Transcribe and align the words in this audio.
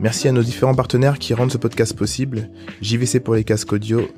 Merci 0.00 0.28
à 0.28 0.32
nos 0.32 0.42
différents 0.42 0.74
partenaires 0.74 1.18
qui 1.18 1.34
rendent 1.34 1.52
ce 1.52 1.58
podcast 1.58 1.94
possible. 1.94 2.48
JVC 2.80 3.20
pour 3.20 3.34
les 3.34 3.44
casques 3.44 3.70
audio, 3.70 4.08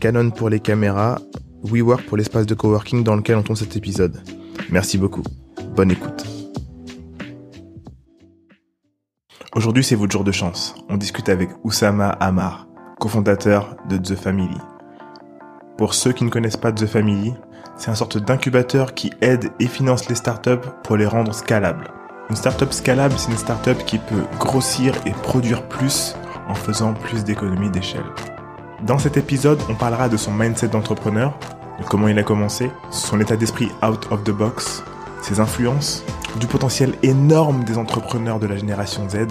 Canon 0.00 0.30
pour 0.30 0.48
les 0.48 0.58
caméras, 0.58 1.20
WeWork 1.62 2.02
pour 2.06 2.16
l'espace 2.16 2.44
de 2.44 2.54
coworking 2.54 3.04
dans 3.04 3.14
lequel 3.14 3.36
on 3.36 3.44
tourne 3.44 3.56
cet 3.56 3.76
épisode. 3.76 4.20
Merci 4.68 4.98
beaucoup. 4.98 5.22
Bonne 5.76 5.92
écoute. 5.92 6.24
Aujourd'hui, 9.54 9.84
c'est 9.84 9.94
votre 9.94 10.10
jour 10.10 10.24
de 10.24 10.32
chance. 10.32 10.74
On 10.88 10.96
discute 10.96 11.28
avec 11.28 11.50
Oussama 11.62 12.08
Amar, 12.08 12.66
cofondateur 12.98 13.76
de 13.88 13.96
The 13.96 14.16
Family. 14.16 14.58
Pour 15.76 15.94
ceux 15.94 16.12
qui 16.12 16.24
ne 16.24 16.30
connaissent 16.30 16.56
pas 16.56 16.72
The 16.72 16.86
Family, 16.86 17.32
c'est 17.76 17.90
une 17.90 17.96
sorte 17.96 18.18
d'incubateur 18.18 18.92
qui 18.92 19.12
aide 19.20 19.50
et 19.60 19.68
finance 19.68 20.08
les 20.08 20.16
startups 20.16 20.66
pour 20.82 20.96
les 20.96 21.06
rendre 21.06 21.32
scalables. 21.32 21.92
Une 22.30 22.36
startup 22.36 22.72
scalable, 22.74 23.14
c'est 23.16 23.30
une 23.30 23.38
startup 23.38 23.78
qui 23.86 23.98
peut 23.98 24.24
grossir 24.38 24.94
et 25.06 25.12
produire 25.12 25.62
plus 25.66 26.14
en 26.46 26.54
faisant 26.54 26.92
plus 26.92 27.24
d'économies 27.24 27.70
d'échelle. 27.70 28.04
Dans 28.82 28.98
cet 28.98 29.16
épisode, 29.16 29.58
on 29.70 29.74
parlera 29.74 30.10
de 30.10 30.18
son 30.18 30.32
mindset 30.32 30.68
d'entrepreneur, 30.68 31.38
de 31.80 31.84
comment 31.84 32.06
il 32.08 32.18
a 32.18 32.22
commencé, 32.22 32.70
son 32.90 33.18
état 33.20 33.36
d'esprit 33.36 33.70
out 33.82 34.06
of 34.10 34.24
the 34.24 34.30
box, 34.30 34.82
ses 35.22 35.40
influences, 35.40 36.04
du 36.38 36.46
potentiel 36.46 36.92
énorme 37.02 37.64
des 37.64 37.78
entrepreneurs 37.78 38.38
de 38.38 38.46
la 38.46 38.56
génération 38.56 39.08
Z, 39.08 39.28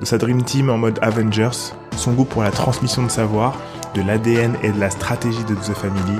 de 0.00 0.04
sa 0.04 0.16
Dream 0.16 0.42
Team 0.42 0.70
en 0.70 0.78
mode 0.78 0.98
Avengers, 1.02 1.72
son 1.96 2.12
goût 2.14 2.24
pour 2.24 2.42
la 2.42 2.50
transmission 2.50 3.02
de 3.02 3.10
savoir, 3.10 3.54
de 3.94 4.00
l'ADN 4.00 4.56
et 4.62 4.70
de 4.70 4.80
la 4.80 4.88
stratégie 4.88 5.44
de 5.44 5.54
The 5.54 5.74
Family, 5.74 6.18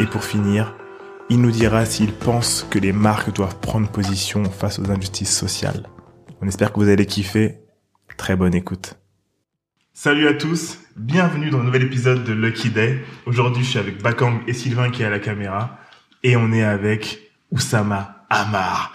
et 0.00 0.06
pour 0.06 0.24
finir, 0.24 0.74
il 1.30 1.40
nous 1.40 1.50
dira 1.50 1.84
s'il 1.86 2.12
pense 2.12 2.66
que 2.70 2.78
les 2.78 2.92
marques 2.92 3.32
doivent 3.34 3.58
prendre 3.60 3.88
position 3.88 4.44
face 4.44 4.78
aux 4.78 4.90
injustices 4.90 5.36
sociales. 5.36 5.88
On 6.40 6.48
espère 6.48 6.72
que 6.72 6.80
vous 6.80 6.88
allez 6.88 7.06
kiffer. 7.06 7.60
Très 8.16 8.36
bonne 8.36 8.54
écoute. 8.54 8.96
Salut 9.92 10.26
à 10.28 10.34
tous, 10.34 10.78
bienvenue 10.96 11.50
dans 11.50 11.60
un 11.60 11.64
nouvel 11.64 11.84
épisode 11.84 12.24
de 12.24 12.32
Lucky 12.32 12.70
Day. 12.70 13.04
Aujourd'hui, 13.26 13.62
je 13.62 13.70
suis 13.70 13.78
avec 13.78 14.02
Bakang 14.02 14.40
et 14.46 14.52
Sylvain 14.52 14.90
qui 14.90 15.02
est 15.02 15.06
à 15.06 15.10
la 15.10 15.20
caméra 15.20 15.78
et 16.22 16.36
on 16.36 16.52
est 16.52 16.64
avec 16.64 17.30
Oussama 17.50 18.26
Amar. 18.28 18.92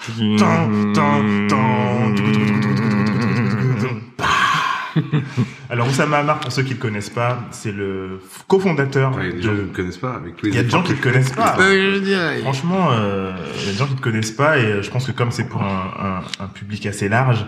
Alors 5.71 5.87
Oussama 5.87 6.17
Amar, 6.17 6.39
pour 6.39 6.51
ceux 6.51 6.63
qui 6.63 6.69
ne 6.69 6.75
le 6.75 6.81
connaissent 6.81 7.11
pas, 7.11 7.39
c'est 7.51 7.71
le 7.71 8.19
cofondateur 8.47 9.15
Ouais, 9.15 9.29
il 9.29 9.29
y 9.29 9.29
a 9.29 9.33
des 9.33 9.37
de... 9.37 9.41
gens 9.43 9.53
qui 9.55 9.61
ne 9.69 9.75
connaissent 9.75 9.97
pas. 9.97 10.13
Avec 10.15 10.35
tous 10.35 10.45
les 10.47 10.51
Il 10.51 10.55
y 10.55 10.59
a 10.59 10.63
des 10.63 10.69
gens 10.69 10.81
qui 10.81 10.91
ne 10.91 10.97
le 10.97 11.03
connaissent 11.03 11.31
pas. 11.31 11.57
Franchement, 12.41 12.89
euh, 12.91 13.33
il 13.59 13.65
y 13.65 13.69
a 13.69 13.71
des 13.73 13.77
gens 13.77 13.85
qui 13.85 13.95
te 13.95 14.01
connaissent 14.01 14.31
pas 14.31 14.57
et 14.57 14.65
euh, 14.65 14.81
je 14.81 14.89
pense 14.89 15.05
que 15.05 15.11
comme 15.11 15.31
c'est 15.31 15.47
pour 15.47 15.61
un, 15.61 16.21
un, 16.39 16.43
un 16.43 16.47
public 16.47 16.85
assez 16.87 17.07
large, 17.07 17.41
euh, 17.41 17.45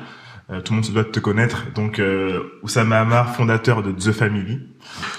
tout 0.59 0.73
le 0.73 0.77
monde 0.77 0.85
se 0.85 0.91
doit 0.91 1.03
de 1.03 1.09
te 1.09 1.19
connaître. 1.19 1.71
Donc, 1.73 1.99
euh, 1.99 2.59
Oussama 2.61 2.99
Hamar, 2.99 3.35
fondateur 3.35 3.83
de 3.83 3.91
The 3.91 4.11
Family. 4.11 4.59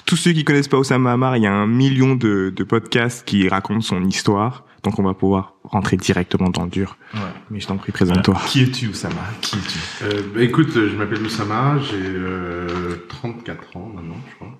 Tous 0.04 0.16
ceux 0.16 0.32
qui 0.32 0.44
connaissent 0.44 0.69
pas 0.69 0.78
Oussama 0.78 1.12
Hamar, 1.12 1.37
il 1.37 1.44
y 1.44 1.47
a 1.47 1.53
un 1.53 1.66
million 1.66 2.15
de, 2.15 2.53
de 2.54 2.65
podcasts 2.65 3.25
qui 3.26 3.48
racontent 3.48 3.81
son 3.81 4.04
histoire. 4.04 4.65
Donc 4.82 4.98
on 4.98 5.04
va 5.04 5.15
pouvoir 5.15 5.54
rentrer 5.62 5.97
directement 5.97 6.50
dans 6.50 6.65
le 6.65 6.71
dur. 6.71 6.97
Ouais. 7.15 7.21
Mais 7.50 7.60
je 7.60 7.69
t'en 7.69 7.76
prie, 7.76 7.92
présente-toi. 7.92 8.34
Voilà. 8.34 8.48
Qui 8.48 8.62
es-tu, 8.62 8.88
Oussama? 8.88 9.15
Qui 9.41 9.56
es-tu? 9.56 9.78
Euh, 10.03 10.22
bah, 10.34 10.42
écoute, 10.42 10.72
je 10.72 10.97
m'appelle 10.97 11.22
Oussama, 11.22 11.78
j'ai 11.78 12.03
euh, 12.03 13.06
34 13.09 13.76
ans 13.76 13.92
maintenant, 13.94 14.16
je 14.28 14.34
crois. 14.34 14.59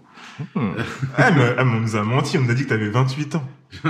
hmm. 0.55 0.77
ah, 1.17 1.31
mais, 1.33 1.55
ah, 1.59 1.65
mais 1.65 1.77
on 1.77 1.81
nous 1.81 1.97
a 1.97 2.03
menti, 2.05 2.39
on 2.39 2.43
nous 2.43 2.51
a 2.51 2.55
dit 2.55 2.63
que 2.65 2.69
t'avais 2.69 2.89
28 2.89 3.35
ans. 3.35 3.45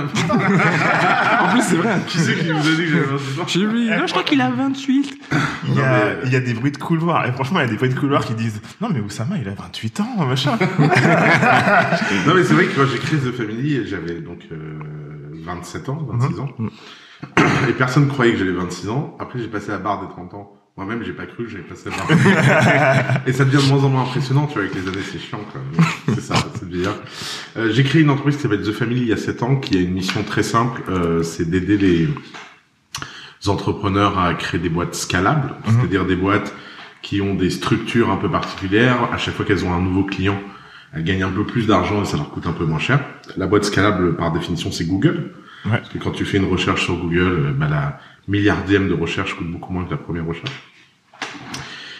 C'est 1.69 1.75
vrai. 1.75 1.95
Qui 2.07 2.19
c'est 2.19 2.35
qui 2.37 2.51
vous 2.51 2.67
a 2.67 2.71
dit 2.71 2.85
que 2.85 2.89
j'avais 2.89 3.05
28 3.05 3.41
ans 3.41 3.45
J'ai 3.47 3.65
vu, 3.65 3.89
non, 3.89 4.05
je 4.07 4.11
crois 4.11 4.23
qu'il 4.23 4.41
a 4.41 4.49
28. 4.49 5.19
Il 5.67 5.73
y, 5.75 5.81
a, 5.81 6.23
il 6.25 6.31
y 6.31 6.35
a 6.35 6.39
des 6.39 6.53
bruits 6.53 6.71
de 6.71 6.77
couloir. 6.77 7.25
Et 7.25 7.31
franchement, 7.31 7.59
il 7.59 7.63
y 7.63 7.67
a 7.67 7.69
des 7.69 7.77
bruits 7.77 7.89
de 7.89 7.99
couloir 7.99 8.25
qui 8.25 8.33
disent 8.33 8.61
Non, 8.81 8.89
mais 8.93 8.99
Oussama, 8.99 9.37
il 9.37 9.47
a 9.47 9.53
28 9.53 9.99
ans, 10.01 10.25
machin. 10.25 10.57
Non, 12.27 12.35
mais 12.35 12.43
c'est 12.43 12.53
vrai 12.53 12.65
que 12.65 12.75
quand 12.75 12.85
j'ai 12.91 12.97
créé 12.99 13.19
The 13.19 13.31
Family, 13.31 13.87
j'avais 13.87 14.19
donc 14.21 14.39
euh, 14.51 14.79
27 15.45 15.89
ans, 15.89 16.07
26 16.11 16.39
ans. 16.39 16.49
Et 17.69 17.73
personne 17.73 18.07
croyait 18.07 18.33
que 18.33 18.39
j'avais 18.39 18.51
26 18.51 18.89
ans. 18.89 19.17
Après, 19.19 19.39
j'ai 19.39 19.47
passé 19.47 19.71
la 19.71 19.77
barre 19.77 20.01
des 20.01 20.09
30 20.09 20.33
ans. 20.33 20.53
Moi-même, 20.75 21.03
j'ai 21.03 21.11
pas 21.13 21.27
cru 21.27 21.47
j'avais 21.47 21.63
passé 21.63 21.89
la 21.91 21.97
barre. 23.05 23.21
Et 23.27 23.31
ça 23.33 23.45
devient 23.45 23.63
de 23.63 23.71
moins 23.71 23.83
en 23.83 23.89
moins 23.89 24.01
impressionnant, 24.03 24.47
tu 24.47 24.53
vois, 24.53 24.63
avec 24.63 24.73
les 24.73 24.87
années, 24.87 25.03
c'est 25.11 25.19
chiant, 25.19 25.39
quand 25.53 25.59
même. 25.59 25.87
C'est 26.15 26.21
ça, 26.21 26.35
c'est 26.55 26.67
vieillir. 26.67 26.95
Euh, 27.57 27.71
j'ai 27.71 27.83
créé 27.83 28.01
une 28.01 28.09
entreprise 28.09 28.37
qui 28.37 28.41
s'appelle 28.41 28.63
The 28.63 28.71
Family 28.71 29.01
il 29.01 29.07
y 29.07 29.13
a 29.13 29.17
7 29.17 29.43
ans, 29.43 29.57
qui 29.57 29.77
a 29.77 29.81
une 29.81 29.93
mission 29.93 30.23
très 30.23 30.41
simple, 30.41 30.81
euh, 30.89 31.21
c'est 31.21 31.47
d'aider 31.47 31.77
les 31.77 32.07
entrepreneurs 33.47 34.17
à 34.17 34.33
créer 34.33 34.59
des 34.59 34.69
boîtes 34.69 34.95
scalables, 34.95 35.53
Mhm. 35.67 35.73
c'est-à-dire 35.77 36.05
des 36.05 36.15
boîtes 36.15 36.53
qui 37.01 37.21
ont 37.21 37.35
des 37.35 37.49
structures 37.49 38.09
un 38.09 38.17
peu 38.17 38.29
particulières. 38.31 39.09
À 39.13 39.17
chaque 39.17 39.35
fois 39.35 39.45
qu'elles 39.45 39.65
ont 39.65 39.73
un 39.73 39.81
nouveau 39.81 40.03
client, 40.05 40.39
elles 40.93 41.03
gagnent 41.03 41.23
un 41.23 41.29
peu 41.31 41.45
plus 41.45 41.67
d'argent 41.67 42.01
et 42.01 42.05
ça 42.05 42.17
leur 42.17 42.29
coûte 42.29 42.47
un 42.47 42.53
peu 42.53 42.65
moins 42.65 42.79
cher. 42.79 42.99
La 43.37 43.45
boîte 43.45 43.65
scalable, 43.65 44.15
par 44.15 44.31
définition, 44.31 44.71
c'est 44.71 44.85
Google. 44.85 45.31
Ouais. 45.65 45.71
Parce 45.77 45.89
que 45.89 45.97
quand 45.97 46.11
tu 46.11 46.25
fais 46.25 46.37
une 46.37 46.45
recherche 46.49 46.83
sur 46.83 46.95
Google, 46.97 47.19
euh, 47.19 47.51
bah, 47.53 47.67
la 47.69 47.99
milliardième 48.27 48.87
de 48.89 48.93
recherche 48.93 49.35
coûte 49.35 49.51
beaucoup 49.51 49.73
moins 49.73 49.85
que 49.85 49.91
la 49.91 49.97
première 49.97 50.25
recherche. 50.25 50.51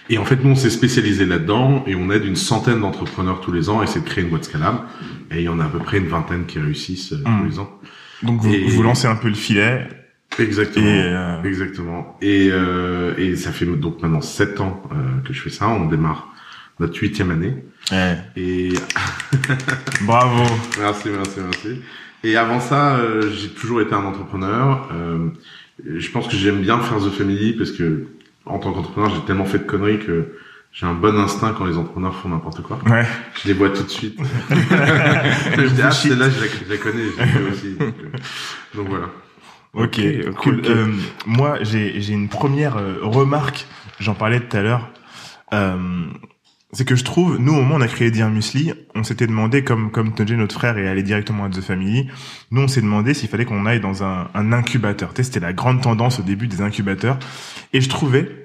Et 0.10 0.18
en 0.18 0.26
fait, 0.26 0.44
nous, 0.44 0.52
on 0.52 0.56
s'est 0.56 0.70
spécialisé 0.70 1.26
là-dedans 1.26 1.84
et 1.88 1.96
on 1.96 2.12
aide 2.12 2.26
une 2.26 2.36
centaine 2.36 2.82
d'entrepreneurs 2.82 3.40
tous 3.40 3.52
les 3.54 3.70
ans 3.70 3.80
à 3.80 3.84
essayer 3.86 4.02
de 4.02 4.06
créer 4.06 4.24
une 4.24 4.30
boîte 4.30 4.44
scalable. 4.44 4.80
Et 5.32 5.38
il 5.40 5.44
y 5.44 5.50
en 5.50 5.60
a 5.60 5.66
à 5.66 5.70
peu 5.70 5.80
près 5.80 5.98
une 5.98 6.08
vingtaine 6.08 6.46
qui 6.46 6.60
réussissent 6.60 7.14
euh, 7.14 7.18
Mm. 7.26 7.40
tous 7.42 7.50
les 7.50 7.60
ans. 7.60 7.80
Donc, 8.22 8.42
vous, 8.42 8.54
Et- 8.54 8.68
vous 8.68 8.84
lancez 8.84 9.08
un 9.08 9.16
peu 9.16 9.30
le 9.30 9.34
filet. 9.34 9.88
Exactement. 10.40 10.86
Et, 10.86 11.04
euh, 11.04 11.44
Exactement. 11.44 12.18
Et, 12.22 12.50
euh, 12.52 13.14
et 13.18 13.36
ça 13.36 13.52
fait 13.52 13.66
donc 13.66 14.02
maintenant 14.02 14.22
sept 14.22 14.60
ans 14.60 14.82
euh, 14.92 14.96
que 15.26 15.32
je 15.34 15.42
fais 15.42 15.50
ça. 15.50 15.68
On 15.70 15.86
démarre 15.86 16.28
notre 16.80 16.98
huitième 17.00 17.32
année. 17.32 17.64
Et 18.36 18.74
bravo. 20.02 20.44
merci, 20.80 21.10
merci, 21.16 21.40
merci. 21.40 21.82
Et 22.24 22.36
avant 22.36 22.60
ça, 22.60 23.00
j'ai 23.32 23.50
toujours 23.50 23.82
été 23.82 23.94
un 23.94 24.04
entrepreneur. 24.06 24.90
Euh, 25.88 26.00
je 26.00 26.12
pense 26.12 26.28
que 26.28 26.36
j'aime 26.36 26.62
bien 26.62 26.80
faire 26.80 26.98
The 26.98 27.10
Family 27.12 27.54
parce 27.54 27.72
que 27.72 28.08
en 28.46 28.60
tant 28.60 28.74
qu'entrepreneur, 28.74 29.10
j'ai 29.16 29.22
tellement 29.26 29.46
fait 29.46 29.60
de 29.60 29.64
conneries 29.64 30.00
que 30.00 30.36
j'ai 30.72 30.86
un 30.86 30.94
bon 30.94 31.16
instinct 31.20 31.54
quand 31.58 31.66
les 31.66 31.78
entrepreneurs 31.78 32.16
font 32.16 32.30
n'importe 32.30 32.62
quoi. 32.62 32.80
Ouais. 32.88 33.06
Je 33.42 33.48
les 33.48 33.54
vois 33.54 33.70
tout 33.70 33.84
de 33.84 33.90
suite. 33.90 34.18
je 34.50 35.68
dis, 35.74 35.82
ah, 35.82 35.92
celle-là, 35.92 36.30
je 36.30 36.40
la, 36.42 36.48
je 36.48 36.70
la 36.72 36.78
connais, 36.78 37.04
je 37.06 37.52
aussi. 37.54 37.76
Donc, 37.76 37.94
euh, 38.04 38.18
donc 38.76 38.88
voilà. 38.90 39.06
Ok, 39.74 40.00
Ok, 40.28 40.36
cool. 40.36 40.60
ok. 40.60 40.66
Euh, 40.70 40.88
moi, 41.26 41.58
j'ai 41.62 42.02
j'ai 42.02 42.14
une 42.14 42.28
première 42.30 42.78
euh, 42.78 42.96
remarque. 43.02 43.66
J'en 44.00 44.14
parlais 44.14 44.40
tout 44.40 44.58
à 44.58 44.62
l'heure. 44.62 44.90
Euh, 45.54 45.78
c'est 46.74 46.86
que 46.86 46.96
je 46.96 47.04
trouve, 47.04 47.38
nous 47.38 47.54
au 47.54 47.56
moment 47.58 47.76
où 47.76 47.78
on 47.78 47.82
a 47.82 47.88
créé 47.88 48.12
Dear 48.12 48.30
Musli, 48.30 48.74
on 48.96 49.04
s'était 49.04 49.28
demandé, 49.28 49.64
comme 49.64 49.92
comme 49.92 50.14
Tonje, 50.14 50.34
notre 50.34 50.56
frère, 50.56 50.78
est 50.78 50.88
allé 50.88 51.04
directement 51.04 51.46
à 51.46 51.50
The 51.50 51.62
Family, 51.62 52.10
nous 52.52 52.62
on 52.62 52.68
s'est 52.68 52.82
demandé 52.82 53.14
s'il 53.14 53.30
fallait 53.30 53.46
qu'on 53.46 53.66
aille 53.66 53.80
dans 53.80 54.04
un, 54.04 54.30
un 54.34 54.52
incubateur. 54.52 55.14
Tu 55.14 55.18
sais, 55.18 55.24
C'était 55.24 55.40
la 55.40 55.54
grande 55.54 55.82
tendance 55.82 56.20
au 56.20 56.24
début 56.24 56.48
des 56.48 56.62
incubateurs. 56.62 57.20
Et 57.74 57.82
je 57.82 57.90
trouvais 57.90 58.44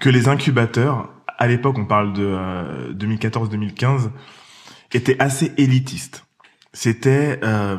que 0.00 0.10
les 0.10 0.28
incubateurs, 0.28 1.10
à 1.38 1.46
l'époque, 1.46 1.78
on 1.78 1.86
parle 1.86 2.12
de 2.12 2.24
euh, 2.24 2.92
2014-2015, 2.94 4.10
étaient 4.92 5.20
assez 5.20 5.52
élitistes. 5.56 6.24
C'était 6.72 7.40
euh, 7.42 7.76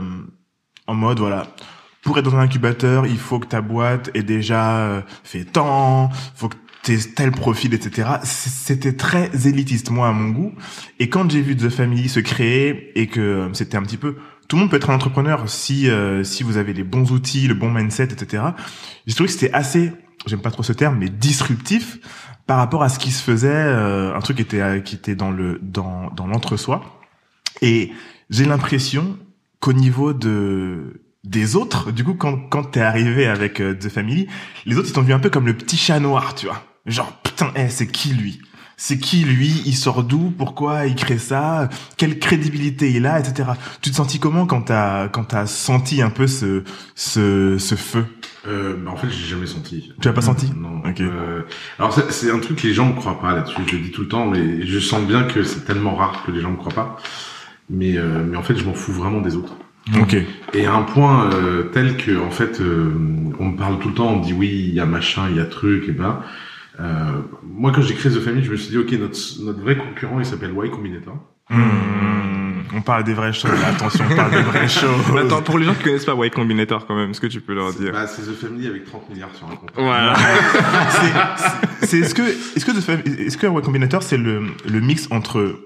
en 0.87 0.93
mode, 0.93 1.19
voilà, 1.19 1.47
pour 2.01 2.17
être 2.17 2.25
dans 2.25 2.35
un 2.35 2.41
incubateur, 2.41 3.05
il 3.05 3.17
faut 3.17 3.39
que 3.39 3.47
ta 3.47 3.61
boîte 3.61 4.09
ait 4.13 4.23
déjà 4.23 4.79
euh, 4.79 5.01
fait 5.23 5.45
tant, 5.45 6.09
faut 6.35 6.49
que 6.49 6.55
tel 6.81 7.31
profil, 7.31 7.73
etc. 7.73 8.09
C'était 8.23 8.93
très 8.93 9.29
élitiste, 9.47 9.91
moi, 9.91 10.09
à 10.09 10.11
mon 10.11 10.29
goût. 10.29 10.53
Et 10.99 11.09
quand 11.09 11.29
j'ai 11.29 11.41
vu 11.41 11.55
The 11.55 11.69
Family 11.69 12.09
se 12.09 12.19
créer 12.19 12.91
et 12.99 13.07
que 13.07 13.19
euh, 13.19 13.53
c'était 13.53 13.77
un 13.77 13.83
petit 13.83 13.97
peu... 13.97 14.15
Tout 14.47 14.55
le 14.55 14.61
monde 14.61 14.71
peut 14.71 14.77
être 14.77 14.89
un 14.89 14.95
entrepreneur 14.95 15.47
si 15.47 15.87
euh, 15.89 16.23
si 16.23 16.41
vous 16.41 16.57
avez 16.57 16.73
les 16.73 16.83
bons 16.83 17.11
outils, 17.11 17.47
le 17.47 17.53
bon 17.53 17.69
mindset, 17.69 18.05
etc. 18.05 18.43
J'ai 19.05 19.13
trouvé 19.13 19.27
que 19.27 19.33
c'était 19.33 19.53
assez, 19.53 19.91
j'aime 20.25 20.41
pas 20.41 20.49
trop 20.49 20.63
ce 20.63 20.73
terme, 20.73 20.97
mais 20.97 21.09
disruptif 21.09 21.99
par 22.47 22.57
rapport 22.57 22.81
à 22.81 22.89
ce 22.89 22.97
qui 22.97 23.11
se 23.11 23.21
faisait, 23.21 23.47
euh, 23.47 24.15
un 24.15 24.19
truc 24.21 24.37
qui 24.37 24.41
était 24.41 24.81
qui 24.83 24.95
était 24.95 25.13
dans 25.13 25.29
le 25.29 25.59
dans 25.61 26.09
dans 26.15 26.25
l'entre-soi. 26.25 26.99
Et 27.61 27.91
j'ai 28.31 28.45
l'impression 28.45 29.19
qu'au 29.59 29.73
niveau 29.73 30.13
de 30.13 31.01
des 31.23 31.55
autres, 31.55 31.91
du 31.91 32.03
coup, 32.03 32.13
quand 32.15 32.37
quand 32.49 32.63
t'es 32.63 32.81
arrivé 32.81 33.27
avec 33.27 33.59
euh, 33.59 33.75
The 33.75 33.89
Family, 33.89 34.27
les 34.65 34.77
autres 34.77 34.89
ils 34.89 34.93
t'ont 34.93 35.01
vu 35.01 35.13
un 35.13 35.19
peu 35.19 35.29
comme 35.29 35.45
le 35.45 35.55
petit 35.55 35.77
chat 35.77 35.99
noir, 35.99 36.33
tu 36.35 36.47
vois. 36.47 36.63
Genre 36.89 37.11
putain, 37.23 37.51
eh, 37.55 37.69
c'est 37.69 37.87
qui 37.87 38.09
lui? 38.13 38.41
C'est 38.81 38.97
qui 38.97 39.25
lui, 39.25 39.61
il 39.65 39.75
sort 39.75 40.03
d'où, 40.05 40.31
pourquoi 40.37 40.85
il 40.85 40.95
crée 40.95 41.17
ça, 41.17 41.67
quelle 41.97 42.17
crédibilité 42.17 42.89
il 42.91 43.05
a, 43.05 43.19
etc. 43.19 43.49
Tu 43.81 43.91
te 43.91 43.95
sentis 43.97 44.19
comment 44.19 44.45
quand 44.45 44.61
t'as 44.61 45.09
quand 45.09 45.25
t'as 45.25 45.45
senti 45.47 46.01
un 46.01 46.09
peu 46.09 46.27
ce 46.27 46.63
ce 46.95 47.57
ce 47.59 47.75
feu? 47.75 48.05
Euh, 48.47 48.77
bah, 48.77 48.91
en 48.91 48.95
fait, 48.95 49.09
j'ai 49.09 49.27
jamais 49.27 49.47
senti. 49.47 49.91
Tu 49.99 50.07
l'as 50.07 50.13
pas 50.13 50.21
senti? 50.21 50.49
Non. 50.55 50.79
Ok. 50.89 51.01
Euh, 51.01 51.41
alors 51.77 51.93
c'est- 52.09 52.31
un 52.31 52.39
truc 52.39 52.61
que 52.61 52.67
les 52.67 52.73
gens 52.73 52.85
me 52.85 52.93
croient 52.93 53.19
pas 53.19 53.33
là-dessus. 53.33 53.57
Je 53.67 53.75
le 53.75 53.81
dis 53.81 53.91
tout 53.91 54.01
le 54.03 54.07
temps, 54.07 54.25
mais 54.25 54.65
je 54.65 54.79
sens 54.79 55.05
bien 55.05 55.23
que 55.23 55.43
c'est 55.43 55.65
tellement 55.65 55.95
rare 55.95 56.23
que 56.25 56.31
les 56.31 56.39
gens 56.39 56.51
me 56.51 56.55
croient 56.55 56.73
pas. 56.73 56.97
Mais 57.69 57.97
euh, 57.97 58.23
mais 58.25 58.37
en 58.37 58.43
fait, 58.43 58.55
je 58.57 58.63
m'en 58.63 58.73
fous 58.73 58.93
vraiment 58.93 59.19
des 59.19 59.35
autres. 59.35 59.55
Ok. 59.99 60.15
Et 60.53 60.65
à 60.65 60.73
un 60.73 60.83
point 60.83 61.29
euh, 61.33 61.63
tel 61.73 61.97
que 61.97 62.17
en 62.17 62.31
fait, 62.31 62.61
on 62.61 63.45
me 63.45 63.57
parle 63.57 63.77
tout 63.79 63.89
le 63.89 63.93
temps. 63.93 64.07
On 64.13 64.19
me 64.19 64.23
dit 64.23 64.31
oui, 64.33 64.47
il 64.69 64.73
y 64.73 64.79
a 64.79 64.85
machin, 64.85 65.23
il 65.29 65.35
y 65.35 65.41
a 65.41 65.45
truc, 65.45 65.89
et 65.89 65.91
ben. 65.91 66.21
Euh, 66.79 67.21
moi, 67.43 67.71
quand 67.73 67.81
j'ai 67.81 67.93
créé 67.95 68.11
The 68.11 68.19
Family, 68.21 68.43
je 68.43 68.51
me 68.51 68.55
suis 68.57 68.69
dit 68.69 68.77
ok, 68.77 68.91
notre 68.93 69.17
notre 69.43 69.59
vrai 69.61 69.75
concurrent, 69.77 70.19
il 70.19 70.25
s'appelle 70.25 70.53
Y 70.55 70.69
Combinator. 70.71 71.17
Hmm, 71.49 72.61
on 72.75 72.81
parle 72.81 73.03
des 73.03 73.13
vraies 73.13 73.33
choses. 73.33 73.51
Attention, 73.65 74.05
on 74.09 74.15
parle 74.15 74.31
des 74.31 74.41
vraies 74.41 74.67
choses. 74.81 75.17
Attends, 75.17 75.41
pour 75.41 75.57
les 75.57 75.65
gens 75.65 75.73
qui 75.73 75.83
connaissent 75.83 76.05
pas 76.05 76.13
Y 76.15 76.31
Combinator 76.31 76.85
quand 76.87 76.95
même, 76.95 77.09
est-ce 77.11 77.19
que 77.21 77.27
tu 77.27 77.41
peux 77.41 77.53
leur 77.53 77.73
dire 77.73 77.91
Bah, 77.91 78.07
c'est 78.07 78.21
The 78.21 78.33
Family 78.35 78.67
avec 78.67 78.85
30 78.85 79.09
milliards 79.09 79.33
sur 79.35 79.47
un 79.47 79.55
compte. 79.55 79.71
Voilà. 79.75 80.15
C'est- 81.81 81.85
c'est 81.87 81.99
est-ce 81.99 82.13
que 82.15 82.21
est-ce 82.21 82.65
que 82.65 82.71
est-ce 83.25 83.37
que 83.37 83.47
Y 83.47 83.61
Combinator 83.63 84.03
c'est 84.03 84.17
le 84.17 84.43
le 84.65 84.79
mix 84.79 85.07
entre 85.11 85.59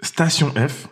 Station 0.00 0.50
F 0.50 0.88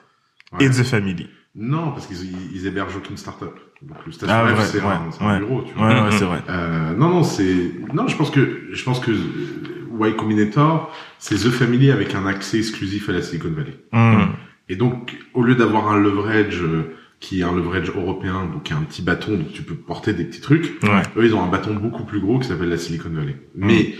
et. 0.58 0.70
The 0.70 0.82
Family? 0.84 1.28
Non, 1.54 1.90
parce 1.92 2.06
qu'ils 2.06 2.22
ils- 2.24 2.56
ils 2.56 2.66
hébergent 2.66 2.96
aucune 2.96 3.16
start-up. 3.16 3.58
Donc 3.82 3.96
le 4.06 4.12
Station 4.12 4.34
Ah, 4.34 4.46
c'est 4.62 4.78
ouais, 4.78 4.84
un, 4.84 5.10
c'est 5.10 5.22
un 5.24 5.32
ouais. 5.32 5.38
bureau, 5.38 5.62
tu 5.62 5.72
vois. 5.74 5.88
Ouais, 5.88 6.00
ouais, 6.02 6.12
c'est 6.12 6.24
vrai. 6.24 6.42
Euh, 6.48 6.94
non, 6.94 7.08
non, 7.08 7.22
c'est 7.22 7.72
non. 7.94 8.08
Je 8.08 8.16
pense 8.16 8.30
que 8.30 8.68
je 8.72 8.84
pense 8.84 9.00
que 9.00 9.10
Y 9.10 10.16
Combinator, 10.16 10.92
c'est 11.18 11.36
The 11.36 11.50
Family 11.50 11.90
avec 11.90 12.14
un 12.14 12.26
accès 12.26 12.58
exclusif 12.58 13.08
à 13.08 13.12
la 13.12 13.22
Silicon 13.22 13.50
Valley. 13.50 13.76
Hmm. 13.92 14.32
Et 14.68 14.76
donc, 14.76 15.18
au 15.34 15.42
lieu 15.42 15.54
d'avoir 15.54 15.90
un 15.90 15.98
leverage 15.98 16.62
euh, 16.62 16.94
qui 17.20 17.40
est 17.40 17.42
un 17.42 17.54
leverage 17.54 17.90
européen, 17.90 18.48
donc 18.52 18.64
qui 18.64 18.72
est 18.72 18.76
un 18.76 18.82
petit 18.82 19.02
bâton, 19.02 19.32
donc 19.32 19.52
tu 19.52 19.62
peux 19.62 19.74
porter 19.74 20.12
des 20.12 20.24
petits 20.24 20.40
trucs. 20.40 20.78
Ouais. 20.82 21.02
Eux, 21.16 21.24
ils 21.24 21.34
ont 21.34 21.42
un 21.42 21.48
bâton 21.48 21.74
beaucoup 21.74 22.04
plus 22.04 22.20
gros 22.20 22.38
qui 22.38 22.48
s'appelle 22.48 22.68
la 22.68 22.78
Silicon 22.78 23.10
Valley. 23.10 23.36
Mais 23.54 23.94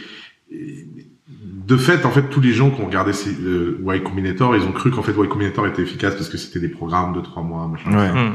euh, 0.53 0.56
de 1.32 1.77
fait, 1.77 2.05
en 2.05 2.11
fait, 2.11 2.29
tous 2.29 2.41
les 2.41 2.53
gens 2.53 2.71
qui 2.71 2.81
ont 2.82 2.87
regardé 2.87 3.12
euh, 3.44 3.79
Y 3.87 4.03
Combinator, 4.03 4.56
ils 4.56 4.62
ont 4.62 4.73
cru 4.73 4.91
qu'en 4.91 5.03
fait 5.03 5.12
Y 5.12 5.29
Combinator 5.29 5.67
était 5.67 5.82
efficace 5.82 6.15
parce 6.15 6.29
que 6.29 6.37
c'était 6.37 6.61
des 6.61 6.69
programmes 6.69 7.15
de 7.15 7.21
trois 7.21 7.43
mois, 7.43 7.67
machin. 7.67 7.91
Ouais. 7.97 8.32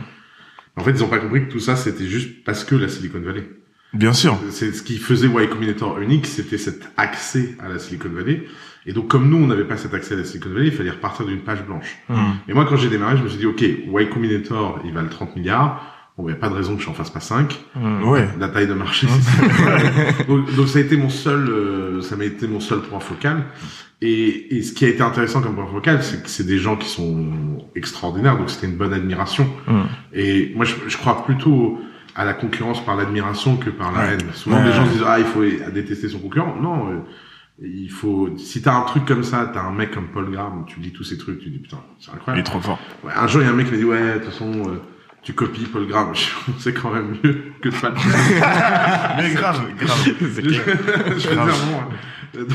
En 0.77 0.83
fait, 0.83 0.91
ils 0.91 1.03
ont 1.03 1.07
pas 1.07 1.19
compris 1.19 1.45
que 1.45 1.51
tout 1.51 1.59
ça, 1.59 1.75
c'était 1.75 2.05
juste 2.05 2.43
parce 2.43 2.63
que 2.63 2.75
la 2.75 2.89
Silicon 2.89 3.21
Valley. 3.21 3.47
Bien 3.93 4.13
sûr. 4.13 4.37
C'est 4.49 4.73
ce 4.73 4.83
qui 4.83 4.97
faisait 4.97 5.27
Y 5.27 5.49
Combinator 5.49 5.99
unique, 5.99 6.25
c'était 6.25 6.57
cet 6.57 6.89
accès 6.97 7.55
à 7.59 7.69
la 7.69 7.79
Silicon 7.79 8.09
Valley. 8.09 8.43
Et 8.85 8.93
donc, 8.93 9.07
comme 9.07 9.29
nous, 9.29 9.37
on 9.37 9.47
n'avait 9.47 9.63
pas 9.63 9.77
cet 9.77 9.93
accès 9.93 10.15
à 10.15 10.17
la 10.17 10.25
Silicon 10.25 10.49
Valley, 10.49 10.67
il 10.67 10.73
fallait 10.73 10.91
repartir 10.91 11.25
d'une 11.25 11.39
page 11.39 11.65
blanche. 11.65 11.97
Hmm. 12.09 12.33
Et 12.47 12.53
moi, 12.53 12.65
quand 12.65 12.75
j'ai 12.75 12.89
démarré, 12.89 13.17
je 13.17 13.23
me 13.23 13.29
suis 13.29 13.39
dit, 13.39 13.45
OK, 13.45 13.61
Y 13.61 14.09
Combinator, 14.09 14.81
il 14.85 14.93
valent 14.93 15.09
30 15.09 15.35
milliards. 15.37 15.94
Bon, 16.17 16.23
il 16.23 16.27
n'y 16.27 16.31
a 16.33 16.35
pas 16.35 16.47
de 16.49 16.53
raison 16.53 16.77
que 16.77 16.81
j'en 16.81 16.93
fasse 16.93 17.09
pas 17.09 17.19
5. 17.19 17.53
Hmm. 17.75 18.03
Ouais. 18.07 18.27
La 18.39 18.47
taille 18.47 18.67
de 18.67 18.73
marché, 18.73 19.05
c'est 19.07 19.21
ça. 19.21 20.23
donc, 20.29 20.53
donc, 20.55 20.67
ça 20.69 20.79
a 20.79 20.81
été 20.81 20.95
mon 20.95 21.09
seul, 21.09 21.49
euh, 21.49 22.01
ça 22.01 22.15
m'a 22.15 22.23
été 22.23 22.47
mon 22.47 22.61
seul 22.61 22.79
point 22.81 23.01
focal. 23.01 23.43
Et, 24.01 24.55
et 24.57 24.61
ce 24.63 24.71
qui 24.73 24.85
a 24.85 24.87
été 24.87 25.01
intéressant 25.01 25.41
comme 25.41 25.55
point 25.55 25.67
focal, 25.67 26.01
c'est 26.03 26.23
que 26.23 26.29
c'est 26.29 26.45
des 26.45 26.57
gens 26.57 26.77
qui 26.77 26.87
sont 26.87 27.67
extraordinaires. 27.75 28.37
Donc, 28.37 28.49
c'était 28.49 28.67
une 28.67 28.77
bonne 28.77 28.93
admiration. 28.93 29.45
Hmm. 29.67 29.83
Et 30.13 30.53
moi, 30.55 30.63
je, 30.63 30.75
je 30.87 30.97
crois 30.97 31.25
plutôt 31.25 31.79
à 32.15 32.23
la 32.23 32.33
concurrence 32.33 32.83
par 32.85 32.95
l'admiration 32.95 33.57
que 33.57 33.69
par 33.69 33.91
la 33.91 33.99
Ouais. 33.99 34.13
haine. 34.13 34.21
Souvent, 34.33 34.57
Ouais. 34.59 34.67
les 34.67 34.71
gens 34.71 34.85
se 34.85 34.91
disent, 34.93 35.03
ah, 35.05 35.19
il 35.19 35.25
faut 35.25 35.43
détester 35.73 36.07
son 36.07 36.19
concurrent. 36.19 36.55
Non, 36.61 36.91
euh, 36.91 36.99
il 37.61 37.89
faut, 37.91 38.29
si 38.37 38.61
t'as 38.61 38.75
un 38.75 38.83
truc 38.83 39.03
comme 39.05 39.23
ça, 39.23 39.51
t'as 39.53 39.63
un 39.63 39.73
mec 39.73 39.91
comme 39.91 40.07
Paul 40.07 40.31
Graham, 40.31 40.63
tu 40.65 40.79
lis 40.79 40.91
tous 40.93 41.03
ces 41.03 41.17
trucs, 41.17 41.39
tu 41.39 41.49
dis, 41.49 41.59
putain, 41.59 41.79
c'est 41.99 42.11
Il 42.11 42.13
est 42.13 42.15
incroyable. 42.15 42.45
trop 42.45 42.61
fort. 42.61 42.79
Ouais, 43.03 43.11
un 43.13 43.27
jour, 43.27 43.41
il 43.41 43.45
y 43.45 43.47
a 43.49 43.51
un 43.51 43.55
mec 43.55 43.65
qui 43.65 43.73
m'a 43.73 43.77
dit, 43.79 43.83
ouais, 43.83 44.13
de 44.13 44.19
toute 44.19 44.25
façon, 44.31 44.49
euh, 44.67 44.79
tu 45.25 45.33
copies 45.33 45.65
Paul 45.65 45.85
Graham. 45.87 46.13
C'est 46.59 46.73
quand 46.73 46.91
même 46.93 47.17
mieux 47.21 47.41
que 47.61 47.67
de 47.69 47.75
pas 47.75 47.89
le 47.89 47.95
faire. 47.97 49.15
Mais 49.17 49.33
grave, 49.33 49.61
grave. 49.77 49.97
Je, 50.05 50.11
je 50.21 51.27
veux 51.29 51.35
dire, 51.35 51.55
bon, 51.67 52.39
euh, 52.39 52.45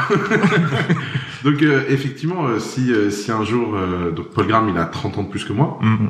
donc 1.45 1.63
euh, 1.63 1.85
effectivement, 1.89 2.47
euh, 2.47 2.59
si 2.59 2.93
euh, 2.93 3.11
si 3.11 3.31
un 3.33 3.45
jour, 3.45 3.75
euh, 3.75 4.11
donc 4.13 4.31
Paul 4.31 4.47
Graham, 4.47 4.69
il 4.69 4.79
a 4.79 4.85
30 4.85 5.19
ans 5.19 5.23
de 5.25 5.29
plus 5.31 5.45
que 5.45 5.53
moi. 5.53 5.79
Hmm. 5.83 6.09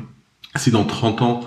Si 0.55 0.71
dans 0.71 0.83
30 0.83 1.21
ans, 1.21 1.39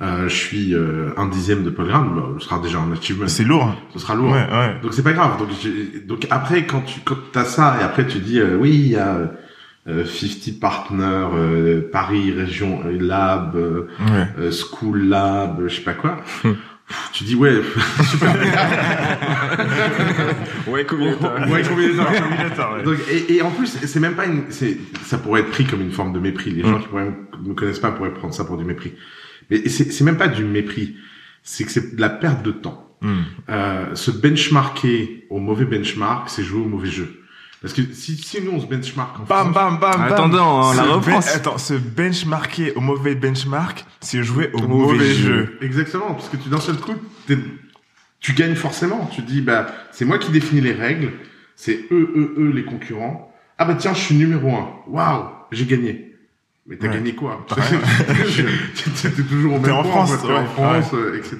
euh, 0.00 0.28
je 0.28 0.34
suis 0.34 0.74
euh, 0.74 1.10
un 1.16 1.26
dixième 1.26 1.64
de 1.64 1.70
Paul 1.70 1.88
Graham, 1.88 2.14
bah, 2.14 2.22
ce 2.38 2.44
sera 2.46 2.58
déjà 2.60 2.78
un 2.78 2.92
achievement. 2.92 3.28
C'est 3.28 3.44
lourd. 3.44 3.74
Ce 3.92 3.98
sera 3.98 4.14
lourd. 4.14 4.30
Ouais, 4.32 4.46
ouais. 4.50 4.76
Donc 4.82 4.94
c'est 4.94 5.02
pas 5.02 5.12
grave. 5.12 5.38
Donc 5.38 5.48
j'ai- 5.60 6.00
donc 6.00 6.26
après 6.30 6.64
quand 6.66 6.80
tu 6.82 7.00
quand 7.04 7.16
t'as 7.32 7.44
ça 7.44 7.76
et 7.80 7.84
après 7.84 8.06
tu 8.06 8.18
dis 8.20 8.38
euh, 8.40 8.56
oui 8.58 8.70
il 8.70 8.88
y 8.88 8.96
a 8.96 9.14
euh, 9.16 9.26
50 9.86 10.60
partners 10.60 11.28
euh, 11.34 11.80
Paris 11.90 12.30
région 12.32 12.82
euh, 12.86 12.96
lab 13.00 13.56
euh, 13.56 13.88
Ouais. 14.00 14.26
euh, 14.38 14.50
school 14.52 15.08
lab 15.08 15.60
je 15.66 15.74
sais 15.76 15.80
pas 15.82 15.94
quoi. 15.94 16.18
Pff, 16.18 16.46
tu 17.12 17.24
dis 17.24 17.34
ouais 17.34 17.60
super. 18.04 18.32
Combinator. 20.88 21.32
Ouais, 21.48 21.62
combinator. 21.62 22.06
Combinator, 22.12 22.72
ouais. 22.74 22.82
Donc, 22.82 22.96
et, 23.10 23.34
et 23.36 23.42
en 23.42 23.50
plus, 23.50 23.66
c'est 23.66 24.00
même 24.00 24.14
pas 24.14 24.26
une, 24.26 24.44
c'est, 24.50 24.78
ça 25.04 25.18
pourrait 25.18 25.40
être 25.40 25.50
pris 25.50 25.64
comme 25.64 25.80
une 25.80 25.90
forme 25.92 26.12
de 26.12 26.18
mépris. 26.18 26.50
Les 26.50 26.62
gens 26.62 26.78
Mm. 26.78 26.82
qui 26.82 26.88
pourraient, 26.88 27.12
me 27.44 27.54
connaissent 27.54 27.78
pas 27.78 27.90
pourraient 27.92 28.12
prendre 28.14 28.34
ça 28.34 28.44
pour 28.44 28.56
du 28.56 28.64
mépris. 28.64 28.92
Mais 29.50 29.68
c'est, 29.68 29.90
c'est 29.92 30.04
même 30.04 30.16
pas 30.16 30.28
du 30.28 30.44
mépris. 30.44 30.96
C'est 31.42 31.64
que 31.64 31.70
c'est 31.70 31.96
de 31.96 32.00
la 32.00 32.08
perte 32.08 32.42
de 32.44 32.52
temps. 32.52 32.88
Hmm. 33.00 33.22
Euh, 33.48 33.94
se 33.96 34.12
benchmarker 34.12 35.26
au 35.28 35.40
mauvais 35.40 35.64
benchmark, 35.64 36.28
c'est 36.30 36.44
jouer 36.44 36.60
au 36.62 36.68
mauvais 36.68 36.88
jeu. 36.88 37.20
Parce 37.62 37.74
que 37.74 37.82
si, 37.92 38.16
si 38.16 38.42
nous 38.42 38.50
on 38.50 38.60
se 38.60 38.66
benchmark 38.66 39.20
en 39.20 39.22
Bam, 39.22 39.52
France, 39.52 39.54
bam, 39.54 39.78
bam, 39.78 39.90
bam. 40.00 40.12
Attendons, 40.12 40.62
hein, 40.62 40.74
la 40.74 40.98
ben- 40.98 41.20
Attends, 41.34 41.58
se 41.58 41.74
benchmarker 41.74 42.72
au 42.74 42.80
mauvais 42.80 43.14
benchmark, 43.14 43.84
c'est 44.00 44.22
jouer 44.24 44.50
au, 44.52 44.58
Au 44.58 44.66
mauvais, 44.66 44.92
mauvais 44.94 45.14
jeu. 45.14 45.36
jeu. 45.36 45.58
Exactement, 45.62 46.12
parce 46.14 46.28
que 46.28 46.36
tu 46.36 46.48
d'un 46.48 46.58
seul 46.60 46.76
coup, 46.78 46.94
tu 48.20 48.32
gagnes 48.32 48.56
forcément. 48.56 49.06
Tu 49.14 49.22
dis, 49.22 49.40
bah, 49.40 49.66
c'est 49.92 50.04
moi 50.04 50.18
qui 50.18 50.32
définis 50.32 50.60
les 50.60 50.72
règles, 50.72 51.12
c'est 51.56 51.86
eux, 51.92 52.10
eux, 52.16 52.34
eux, 52.36 52.50
les 52.52 52.64
concurrents. 52.64 53.32
Ah 53.58 53.64
bah 53.64 53.74
tiens, 53.78 53.94
je 53.94 54.00
suis 54.00 54.16
numéro 54.16 54.50
un. 54.56 54.68
Waouh, 54.88 55.26
j'ai 55.52 55.66
gagné. 55.66 56.16
Mais 56.66 56.76
t'as 56.76 56.88
Ouais. 56.88 56.94
gagné 56.94 57.14
quoi. 57.14 57.44
T'es 57.50 59.22
toujours 59.22 59.54
au 59.54 59.58
T'es 59.58 59.66
même 59.68 59.76
en 59.76 59.82
point, 59.82 60.06
France, 60.06 60.24
en 60.24 60.28
ouais. 60.28 60.46
France, 60.46 60.90
euh, 60.94 61.16
etc. 61.18 61.36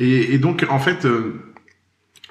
Et, 0.00 0.34
et 0.34 0.38
donc, 0.38 0.64
en 0.68 0.78
fait, 0.78 1.04
euh, 1.04 1.53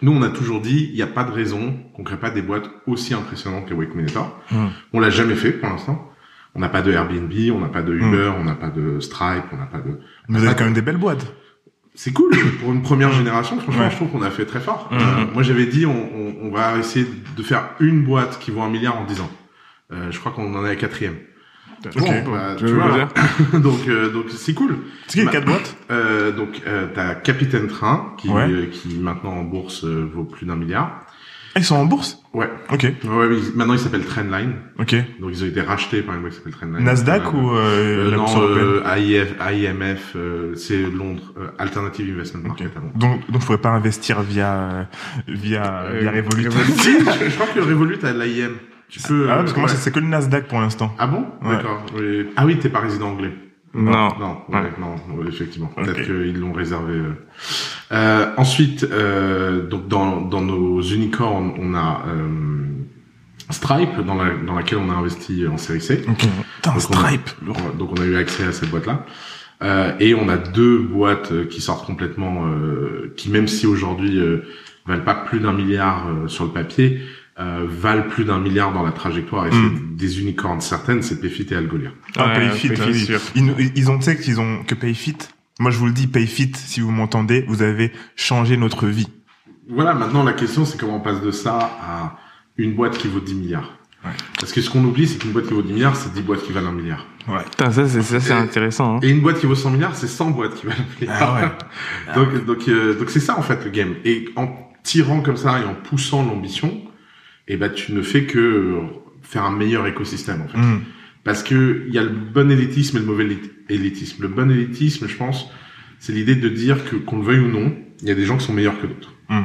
nous, 0.01 0.11
on 0.11 0.21
a 0.21 0.29
toujours 0.29 0.59
dit, 0.61 0.89
il 0.91 0.95
n'y 0.95 1.01
a 1.01 1.07
pas 1.07 1.23
de 1.23 1.31
raison 1.31 1.75
qu'on 1.95 2.03
crée 2.03 2.17
pas 2.17 2.29
des 2.31 2.41
boîtes 2.41 2.69
aussi 2.87 3.13
impressionnantes 3.13 3.67
que 3.67 3.73
Combinator. 3.73 4.37
Hmm. 4.51 4.67
On 4.91 4.99
l'a 4.99 5.09
jamais 5.09 5.35
fait 5.35 5.51
pour 5.51 5.69
l'instant. 5.69 6.09
On 6.55 6.59
n'a 6.59 6.69
pas 6.69 6.81
de 6.81 6.91
Airbnb, 6.91 7.31
on 7.53 7.59
n'a 7.59 7.67
pas 7.69 7.81
de 7.81 7.93
Hmm. 7.93 8.13
Uber, 8.13 8.31
on 8.39 8.43
n'a 8.43 8.55
pas 8.55 8.69
de 8.69 8.99
Stripe, 8.99 9.45
on 9.51 9.57
n'a 9.57 9.65
pas 9.65 9.79
de. 9.79 9.99
Mais 10.29 10.39
vous 10.39 10.45
avez 10.45 10.55
quand 10.55 10.65
même 10.65 10.73
des 10.73 10.81
belles 10.81 10.97
boîtes. 10.97 11.25
C'est 11.95 12.11
cool 12.11 12.31
pour 12.59 12.71
une 12.73 12.81
première 12.81 13.11
génération. 13.11 13.59
Franchement, 13.59 13.83
Ouais. 13.83 13.91
je 13.91 13.95
trouve 13.97 14.09
qu'on 14.09 14.23
a 14.23 14.31
fait 14.31 14.45
très 14.45 14.59
fort. 14.59 14.89
Mhm. 14.91 14.99
Euh, 14.99 15.25
moi, 15.33 15.43
j'avais 15.43 15.67
dit, 15.67 15.85
on, 15.85 15.91
on, 15.91 16.35
on 16.47 16.51
va 16.51 16.77
essayer 16.77 17.05
de 17.37 17.43
faire 17.43 17.69
une 17.79 18.03
boîte 18.03 18.39
qui 18.39 18.49
vaut 18.51 18.61
un 18.61 18.69
milliard 18.69 18.97
en 18.99 19.05
10 19.05 19.21
ans. 19.21 19.29
Euh, 19.91 20.11
je 20.11 20.19
crois 20.19 20.31
qu'on 20.31 20.53
en 20.55 20.63
est 20.63 20.69
à 20.69 20.71
la 20.71 20.75
quatrième. 20.75 21.15
Bon, 21.95 22.31
bah, 22.31 22.55
tu 22.57 22.65
vois, 22.67 22.91
dire 22.93 23.07
donc 23.59 23.87
euh, 23.87 24.09
donc 24.11 24.25
c'est 24.29 24.53
cool. 24.53 24.77
C'est 25.07 25.19
qui 25.19 25.25
les 25.25 25.31
quatre 25.31 25.45
boîtes 25.45 25.75
Euh, 25.91 26.31
donc 26.31 26.61
euh, 26.67 26.87
t'as 26.93 27.15
Capitaine 27.15 27.67
Train 27.67 28.13
qui 28.17 28.29
Ouais. 28.29 28.47
euh, 28.49 28.65
qui 28.71 28.97
maintenant 28.97 29.33
en 29.33 29.43
bourse 29.43 29.83
euh, 29.83 30.07
vaut 30.13 30.23
plus 30.23 30.45
d'un 30.45 30.55
milliard. 30.55 31.01
Ah, 31.55 31.59
Ils 31.59 31.65
sont 31.65 31.75
en 31.75 31.85
bourse? 31.85 32.17
Ouais. 32.33 32.49
Ok, 32.71 32.81
Ouais, 32.81 33.27
ils- 33.31 33.55
maintenant 33.55 33.73
il 33.75 33.79
s'appelle 33.79 34.03
Trendline. 34.03 34.53
ok. 34.79 34.95
Donc 35.21 35.29
ils 35.33 35.43
ont 35.43 35.45
été 35.47 35.61
rachetés 35.61 36.01
par 36.01 36.15
une 36.15 36.21
boîte 36.21 36.31
qui 36.33 36.37
s'appelle 36.39 36.53
Trendline. 36.53 36.83
Nasdaq 36.83 37.31
ou 37.31 37.51
euh, 37.51 38.09
la 38.09 38.17
non, 38.17 38.25
euh, 38.41 38.81
AIF, 38.95 39.35
AIMF, 39.39 40.13
euh, 40.15 40.55
c'est 40.55 40.81
Londres, 40.81 41.31
euh, 41.37 41.49
Alternative 41.59 42.11
Investment 42.15 42.47
Market 42.47 42.71
à 42.75 42.79
Londres. 42.79 42.93
Donc, 42.95 43.29
donc, 43.29 43.41
faudrait 43.43 43.61
pas 43.61 43.69
investir 43.69 44.21
via, 44.23 44.87
via, 45.27 45.85
via 45.99 46.11
Revolut. 46.11 46.49
je, 46.51 47.29
je 47.29 47.35
crois 47.35 47.45
que 47.53 47.59
Revolut 47.59 47.99
a 48.03 48.13
l'AIM. 48.13 48.53
Tu 48.93 48.99
peux. 49.07 49.25
Ah 49.27 49.33
ouais, 49.33 49.39
parce 49.39 49.53
que 49.53 49.59
moi, 49.59 49.67
ouais. 49.69 49.75
c'est 49.75 49.91
que 49.91 49.99
le 49.99 50.05
Nasdaq 50.05 50.47
pour 50.47 50.61
l'instant. 50.61 50.93
Ah 50.99 51.07
bon 51.07 51.25
Ouais. 51.43 51.55
D'accord. 51.55 51.83
Oui. 51.97 52.27
Ah 52.35 52.45
oui, 52.45 52.59
t'es 52.59 52.69
pas 52.69 52.79
résident 52.79 53.09
anglais. 53.09 53.31
Non. 53.73 53.91
Non, 54.19 54.37
ouais, 54.49 54.59
Ouais. 54.59 54.69
non, 54.79 54.95
effectivement. 55.27 55.67
Peut-être 55.75 56.03
qu'ils 56.03 56.39
l'ont 56.39 56.53
réservé. 56.53 56.93
euh. 56.93 57.13
Euh, 57.91 58.27
ensuite, 58.37 58.83
euh, 58.91 59.67
donc 59.67 59.87
dans, 59.87 60.21
dans 60.21 60.41
nos 60.41 60.79
unicorns, 60.83 61.55
on 61.59 61.73
a 61.73 62.03
euh, 62.07 62.27
Stripe, 63.49 63.99
dans, 64.05 64.13
la, 64.15 64.35
dans 64.45 64.53
laquelle 64.55 64.77
on 64.77 64.91
a 64.91 64.93
investi 64.93 65.47
en 65.47 65.57
série 65.57 65.81
C. 65.81 66.05
Ok. 66.07 66.17
Putain, 66.57 66.71
Donc, 66.71 66.81
Stripe. 66.81 67.29
On, 67.47 67.75
donc 67.77 67.89
on 67.97 68.01
a 68.01 68.05
eu 68.05 68.15
accès 68.15 68.45
à 68.45 68.51
cette 68.51 68.69
boîte-là. 68.69 69.05
Euh, 69.63 69.93
et 69.99 70.13
on 70.13 70.29
a 70.29 70.37
deux 70.37 70.77
boîtes 70.77 71.31
euh, 71.31 71.45
qui 71.45 71.59
sortent 71.59 71.85
complètement, 71.87 72.45
euh, 72.45 73.11
qui 73.17 73.31
même 73.31 73.47
si 73.47 73.65
aujourd'hui 73.65 74.19
euh, 74.19 74.43
valent 74.85 75.03
pas 75.03 75.15
plus 75.15 75.39
d'un 75.39 75.53
milliard 75.53 76.07
euh, 76.09 76.27
sur 76.27 76.43
le 76.45 76.51
papier, 76.51 77.01
euh, 77.39 77.65
valent 77.67 78.07
plus 78.09 78.25
d'un 78.25 78.39
milliard 78.39 78.71
dans 78.73 78.83
la 78.83 78.91
trajectoire. 78.91 79.47
Et 79.47 79.49
Mm. 79.49 79.53
c'est 79.53 79.95
des 79.97 80.21
unicorns 80.21 80.61
certaines, 80.61 81.01
c'est 81.01 81.19
Payfit 81.19 81.47
et 81.51 81.55
Algolia. 81.55 81.89
Ah, 82.17 82.27
Ouais, 82.27 82.49
Payfit, 82.49 82.69
Payfit, 82.69 82.83
oui. 82.91 83.05
sûr. 83.05 83.19
Ils, 83.75 83.89
ont, 83.89 83.97
tu 83.97 84.03
sais 84.05 84.17
qu'ils 84.17 84.39
ont, 84.39 84.63
que 84.63 84.75
Payfit, 84.75 85.17
moi 85.59 85.71
je 85.71 85.77
vous 85.77 85.87
le 85.87 85.93
dis, 85.93 86.07
Payfit, 86.07 86.51
si 86.55 86.79
vous 86.81 86.91
m'entendez, 86.91 87.43
vous 87.47 87.61
avez 87.63 87.91
changé 88.15 88.55
notre 88.57 88.87
vie. 88.87 89.07
Voilà, 89.69 89.93
maintenant 89.93 90.23
la 90.23 90.33
question 90.33 90.65
c'est 90.65 90.77
comment 90.79 90.97
on 90.97 91.01
passe 91.01 91.21
de 91.21 91.31
ça 91.31 91.57
à 91.81 92.17
une 92.57 92.73
boîte 92.75 92.97
qui 92.97 93.07
vaut 93.07 93.19
10 93.21 93.33
milliards. 93.35 93.77
Parce 94.37 94.51
que 94.51 94.59
ce 94.59 94.69
qu'on 94.69 94.83
oublie, 94.83 95.07
c'est 95.07 95.17
qu'une 95.17 95.31
boîte 95.31 95.47
qui 95.47 95.53
vaut 95.53 95.61
10 95.61 95.71
milliards, 95.73 95.95
c'est 95.95 96.11
10 96.13 96.21
boîtes 96.23 96.43
qui 96.43 96.51
valent 96.51 96.67
un 96.69 96.73
milliard. 96.73 97.05
Ouais. 97.29 97.41
Putain, 97.49 97.71
ça, 97.71 97.87
c'est, 97.87 98.01
ça, 98.01 98.19
c'est 98.19 98.33
Et- 98.33 98.35
intéressant. 98.35 98.97
Hein. 98.97 98.99
Et 99.01 99.09
une 99.09 99.21
boîte 99.21 99.39
qui 99.39 99.45
vaut 99.45 99.55
100 99.55 99.69
milliards, 99.71 99.95
c'est 99.95 100.07
100 100.09 100.31
boîtes 100.31 100.55
qui 100.55 100.65
valent 100.67 100.77
un 100.81 100.99
milliard. 100.99 101.35
Ah 101.37 101.41
ouais. 101.41 102.13
donc, 102.15 102.45
donc, 102.45 102.67
euh, 102.67 102.99
donc 102.99 103.09
c'est 103.09 103.21
ça 103.21 103.39
en 103.39 103.41
fait 103.41 103.63
le 103.63 103.71
game. 103.71 103.95
Et 104.03 104.25
en 104.35 104.49
tirant 104.83 105.21
comme 105.21 105.37
ça 105.37 105.61
et 105.61 105.63
en 105.63 105.73
poussant 105.73 106.21
l'ambition, 106.25 106.81
eh 107.47 107.57
ben 107.57 107.69
tu 107.71 107.93
ne 107.93 108.01
fais 108.01 108.23
que 108.25 108.79
faire 109.21 109.43
un 109.45 109.55
meilleur 109.55 109.85
écosystème 109.87 110.41
en 110.41 110.47
fait. 110.47 110.57
Mm. 110.57 110.81
Parce 111.23 111.43
que 111.43 111.83
il 111.87 111.93
y 111.93 111.97
a 111.97 112.03
le 112.03 112.09
bon 112.09 112.51
élitisme 112.51 112.97
et 112.97 112.99
le 112.99 113.05
mauvais 113.05 113.25
élit- 113.25 113.51
élitisme. 113.69 114.23
Le 114.23 114.27
bon 114.27 114.51
élitisme, 114.51 115.07
je 115.07 115.15
pense, 115.15 115.49
c'est 115.99 116.11
l'idée 116.13 116.35
de 116.35 116.49
dire 116.49 116.83
que 116.85 116.95
qu'on 116.97 117.17
le 117.19 117.23
veuille 117.23 117.39
ou 117.39 117.47
non, 117.49 117.73
il 118.01 118.07
y 118.07 118.11
a 118.11 118.15
des 118.15 118.25
gens 118.25 118.37
qui 118.37 118.45
sont 118.45 118.53
meilleurs 118.53 118.79
que 118.81 118.87
d'autres. 118.87 119.13
Mm. 119.29 119.43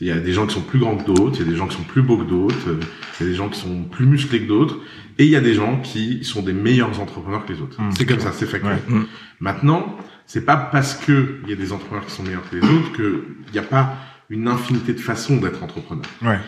Il 0.00 0.06
y 0.06 0.12
a 0.12 0.18
des 0.20 0.32
gens 0.32 0.46
qui 0.46 0.54
sont 0.54 0.60
plus 0.62 0.78
grands 0.78 0.96
que 0.96 1.04
d'autres, 1.04 1.40
il 1.40 1.44
y 1.44 1.48
a 1.48 1.50
des 1.50 1.56
gens 1.56 1.66
qui 1.66 1.76
sont 1.76 1.82
plus 1.82 2.02
beaux 2.02 2.18
que 2.18 2.28
d'autres, 2.28 2.56
il 3.18 3.26
y 3.26 3.28
a 3.28 3.30
des 3.32 3.34
gens 3.36 3.48
qui 3.48 3.58
sont 3.58 3.82
plus 3.84 4.06
musclés 4.06 4.40
que 4.40 4.46
d'autres, 4.46 4.78
et 5.18 5.24
il 5.24 5.30
y 5.30 5.34
a 5.36 5.40
des 5.40 5.54
gens 5.54 5.80
qui 5.80 6.22
sont 6.22 6.42
des 6.42 6.52
meilleurs 6.52 7.00
entrepreneurs 7.00 7.44
que 7.44 7.52
les 7.52 7.60
autres. 7.60 7.82
Mm, 7.82 7.90
c'est 7.98 8.06
comme 8.06 8.20
ça, 8.20 8.30
c'est 8.32 8.46
factuel. 8.46 8.78
Ouais. 8.88 9.00
Maintenant, 9.40 9.96
c'est 10.24 10.44
pas 10.44 10.56
parce 10.56 10.94
que 10.94 11.40
il 11.44 11.50
y 11.50 11.52
a 11.52 11.56
des 11.56 11.72
entrepreneurs 11.72 12.06
qui 12.06 12.12
sont 12.12 12.22
meilleurs 12.22 12.48
que 12.48 12.56
les 12.56 12.62
autres 12.62 12.92
que 12.92 13.24
il 13.48 13.52
n'y 13.52 13.58
a 13.58 13.62
pas 13.62 13.96
une 14.30 14.46
infinité 14.46 14.92
de 14.92 15.00
façons 15.00 15.38
d'être 15.38 15.62
entrepreneur. 15.64 16.04
Ouais. 16.22 16.38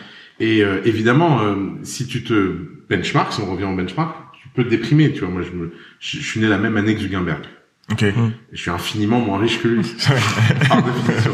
Et 0.41 0.63
euh, 0.63 0.81
évidemment, 0.85 1.41
euh, 1.41 1.55
si 1.83 2.07
tu 2.07 2.23
te 2.23 2.55
benchmark, 2.89 3.31
si 3.31 3.41
on 3.41 3.45
revient 3.51 3.65
au 3.65 3.75
benchmark, 3.75 4.15
tu 4.33 4.49
peux 4.49 4.63
te 4.63 4.69
déprimer. 4.69 5.13
Tu 5.13 5.19
vois, 5.19 5.29
moi, 5.29 5.43
je, 5.43 5.51
me, 5.51 5.71
je, 5.99 6.17
je 6.17 6.23
suis 6.25 6.39
né 6.39 6.47
la 6.47 6.57
même 6.57 6.75
année 6.77 6.95
que 6.95 7.01
Zuckerberg. 7.01 7.43
Ok. 7.91 8.03
Et 8.03 8.13
je 8.51 8.57
suis 8.59 8.71
infiniment 8.71 9.19
moins 9.19 9.37
riche 9.37 9.61
que 9.61 9.67
lui, 9.67 9.81
par 10.67 10.81
définition. 10.83 11.31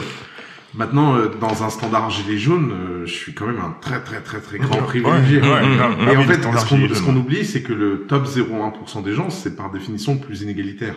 Maintenant, 0.73 1.15
euh, 1.15 1.29
dans 1.39 1.63
un 1.63 1.69
standard 1.69 2.09
gilet 2.09 2.37
jaune, 2.37 2.71
euh, 2.71 3.05
je 3.05 3.13
suis 3.13 3.33
quand 3.33 3.47
même 3.47 3.59
un 3.59 3.75
très 3.81 4.03
très 4.03 4.21
très 4.21 4.39
très 4.41 4.57
grand 4.59 4.83
privilégié. 4.83 5.41
Ouais, 5.41 5.47
ouais, 5.47 5.75
grave. 5.77 5.95
Et 6.01 6.05
Ah 6.07 6.11
en 6.11 6.17
oui, 6.17 6.25
fait, 6.25 6.41
ce 6.41 6.47
qu'on 6.47 6.57
ce 6.57 7.03
ouais. 7.03 7.17
oublie, 7.17 7.45
c'est 7.45 7.61
que 7.63 7.73
le 7.73 8.05
top 8.07 8.27
0,1% 8.27 9.03
des 9.03 9.13
gens, 9.13 9.29
c'est 9.29 9.55
par 9.55 9.71
définition 9.71 10.17
plus 10.17 10.41
inégalitaire. 10.41 10.95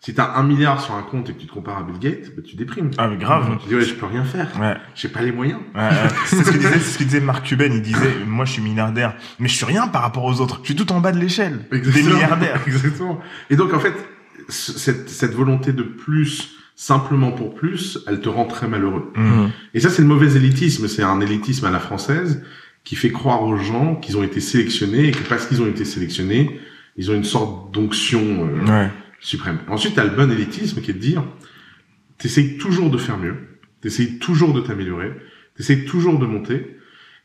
Si 0.00 0.14
t'as 0.14 0.34
un 0.36 0.42
milliard 0.44 0.80
sur 0.80 0.94
un 0.94 1.02
compte 1.02 1.30
et 1.30 1.32
que 1.32 1.40
tu 1.40 1.46
te 1.46 1.52
compares 1.52 1.78
à 1.78 1.82
Bill 1.82 1.98
Gates, 1.98 2.36
bah, 2.36 2.42
tu 2.44 2.54
déprimes. 2.54 2.90
Ah 2.98 3.08
mais 3.08 3.16
grave. 3.16 3.58
Tu 3.62 3.68
dis 3.68 3.74
ouais, 3.74 3.80
je 3.84 3.94
peux 3.94 4.06
rien 4.06 4.22
faire. 4.24 4.48
Ouais. 4.60 4.76
J'ai 4.94 5.08
pas 5.08 5.22
les 5.22 5.32
moyens. 5.32 5.58
Ouais, 5.74 5.80
ouais. 5.80 5.90
c'est 6.26 6.36
ce 6.44 6.50
que 6.52 6.56
disait, 6.58 6.78
ce 6.78 6.98
que 6.98 7.04
disait 7.04 7.20
Mark 7.20 7.44
Cuban. 7.44 7.64
Il 7.72 7.82
disait, 7.82 8.12
moi, 8.26 8.44
je 8.44 8.52
suis 8.52 8.62
milliardaire, 8.62 9.16
mais 9.40 9.48
je 9.48 9.54
suis 9.56 9.64
rien 9.64 9.88
par 9.88 10.02
rapport 10.02 10.24
aux 10.24 10.40
autres. 10.40 10.60
Je 10.62 10.66
suis 10.66 10.76
tout 10.76 10.92
en 10.92 11.00
bas 11.00 11.10
de 11.12 11.18
l'échelle 11.18 11.60
des 11.72 12.02
milliardaires. 12.02 12.60
Exactement. 12.66 13.20
Et 13.50 13.56
donc 13.56 13.72
en 13.74 13.80
fait, 13.80 13.94
ce- 14.48 14.78
cette, 14.78 15.08
cette 15.08 15.34
volonté 15.34 15.72
de 15.72 15.82
plus, 15.82 16.56
simplement 16.76 17.32
pour 17.32 17.54
plus, 17.54 17.98
elle 18.06 18.20
te 18.20 18.28
rend 18.28 18.44
très 18.44 18.68
malheureux. 18.68 19.12
Mm. 19.16 19.46
Et 19.74 19.80
ça, 19.80 19.90
c'est 19.90 20.02
le 20.02 20.08
mauvais 20.08 20.36
élitisme. 20.36 20.86
C'est 20.88 21.02
un 21.02 21.20
élitisme 21.20 21.64
à 21.66 21.70
la 21.70 21.80
française 21.80 22.44
qui 22.84 22.94
fait 22.94 23.10
croire 23.10 23.42
aux 23.42 23.56
gens 23.56 23.96
qu'ils 23.96 24.16
ont 24.18 24.22
été 24.22 24.40
sélectionnés 24.40 25.08
et 25.08 25.10
que 25.10 25.26
parce 25.28 25.46
qu'ils 25.46 25.62
ont 25.62 25.66
été 25.66 25.84
sélectionnés, 25.84 26.60
ils 26.96 27.10
ont 27.10 27.14
une 27.14 27.24
sorte 27.24 27.74
d'onction 27.74 28.20
euh, 28.22 28.64
Ouais. 28.66 28.90
Suprême. 29.26 29.58
Ensuite, 29.68 29.94
tu 29.94 30.00
as 30.00 30.04
le 30.04 30.10
bon 30.10 30.30
élitisme 30.30 30.80
qui 30.80 30.90
est 30.90 30.94
de 30.94 30.98
dire, 30.98 31.24
t'essayes 32.18 32.56
toujours 32.58 32.90
de 32.90 32.98
faire 32.98 33.18
mieux, 33.18 33.36
t'essayes 33.80 34.18
toujours 34.18 34.52
de 34.54 34.60
t'améliorer, 34.60 35.12
t'essayes 35.56 35.84
toujours 35.84 36.18
de 36.18 36.26
monter. 36.26 36.76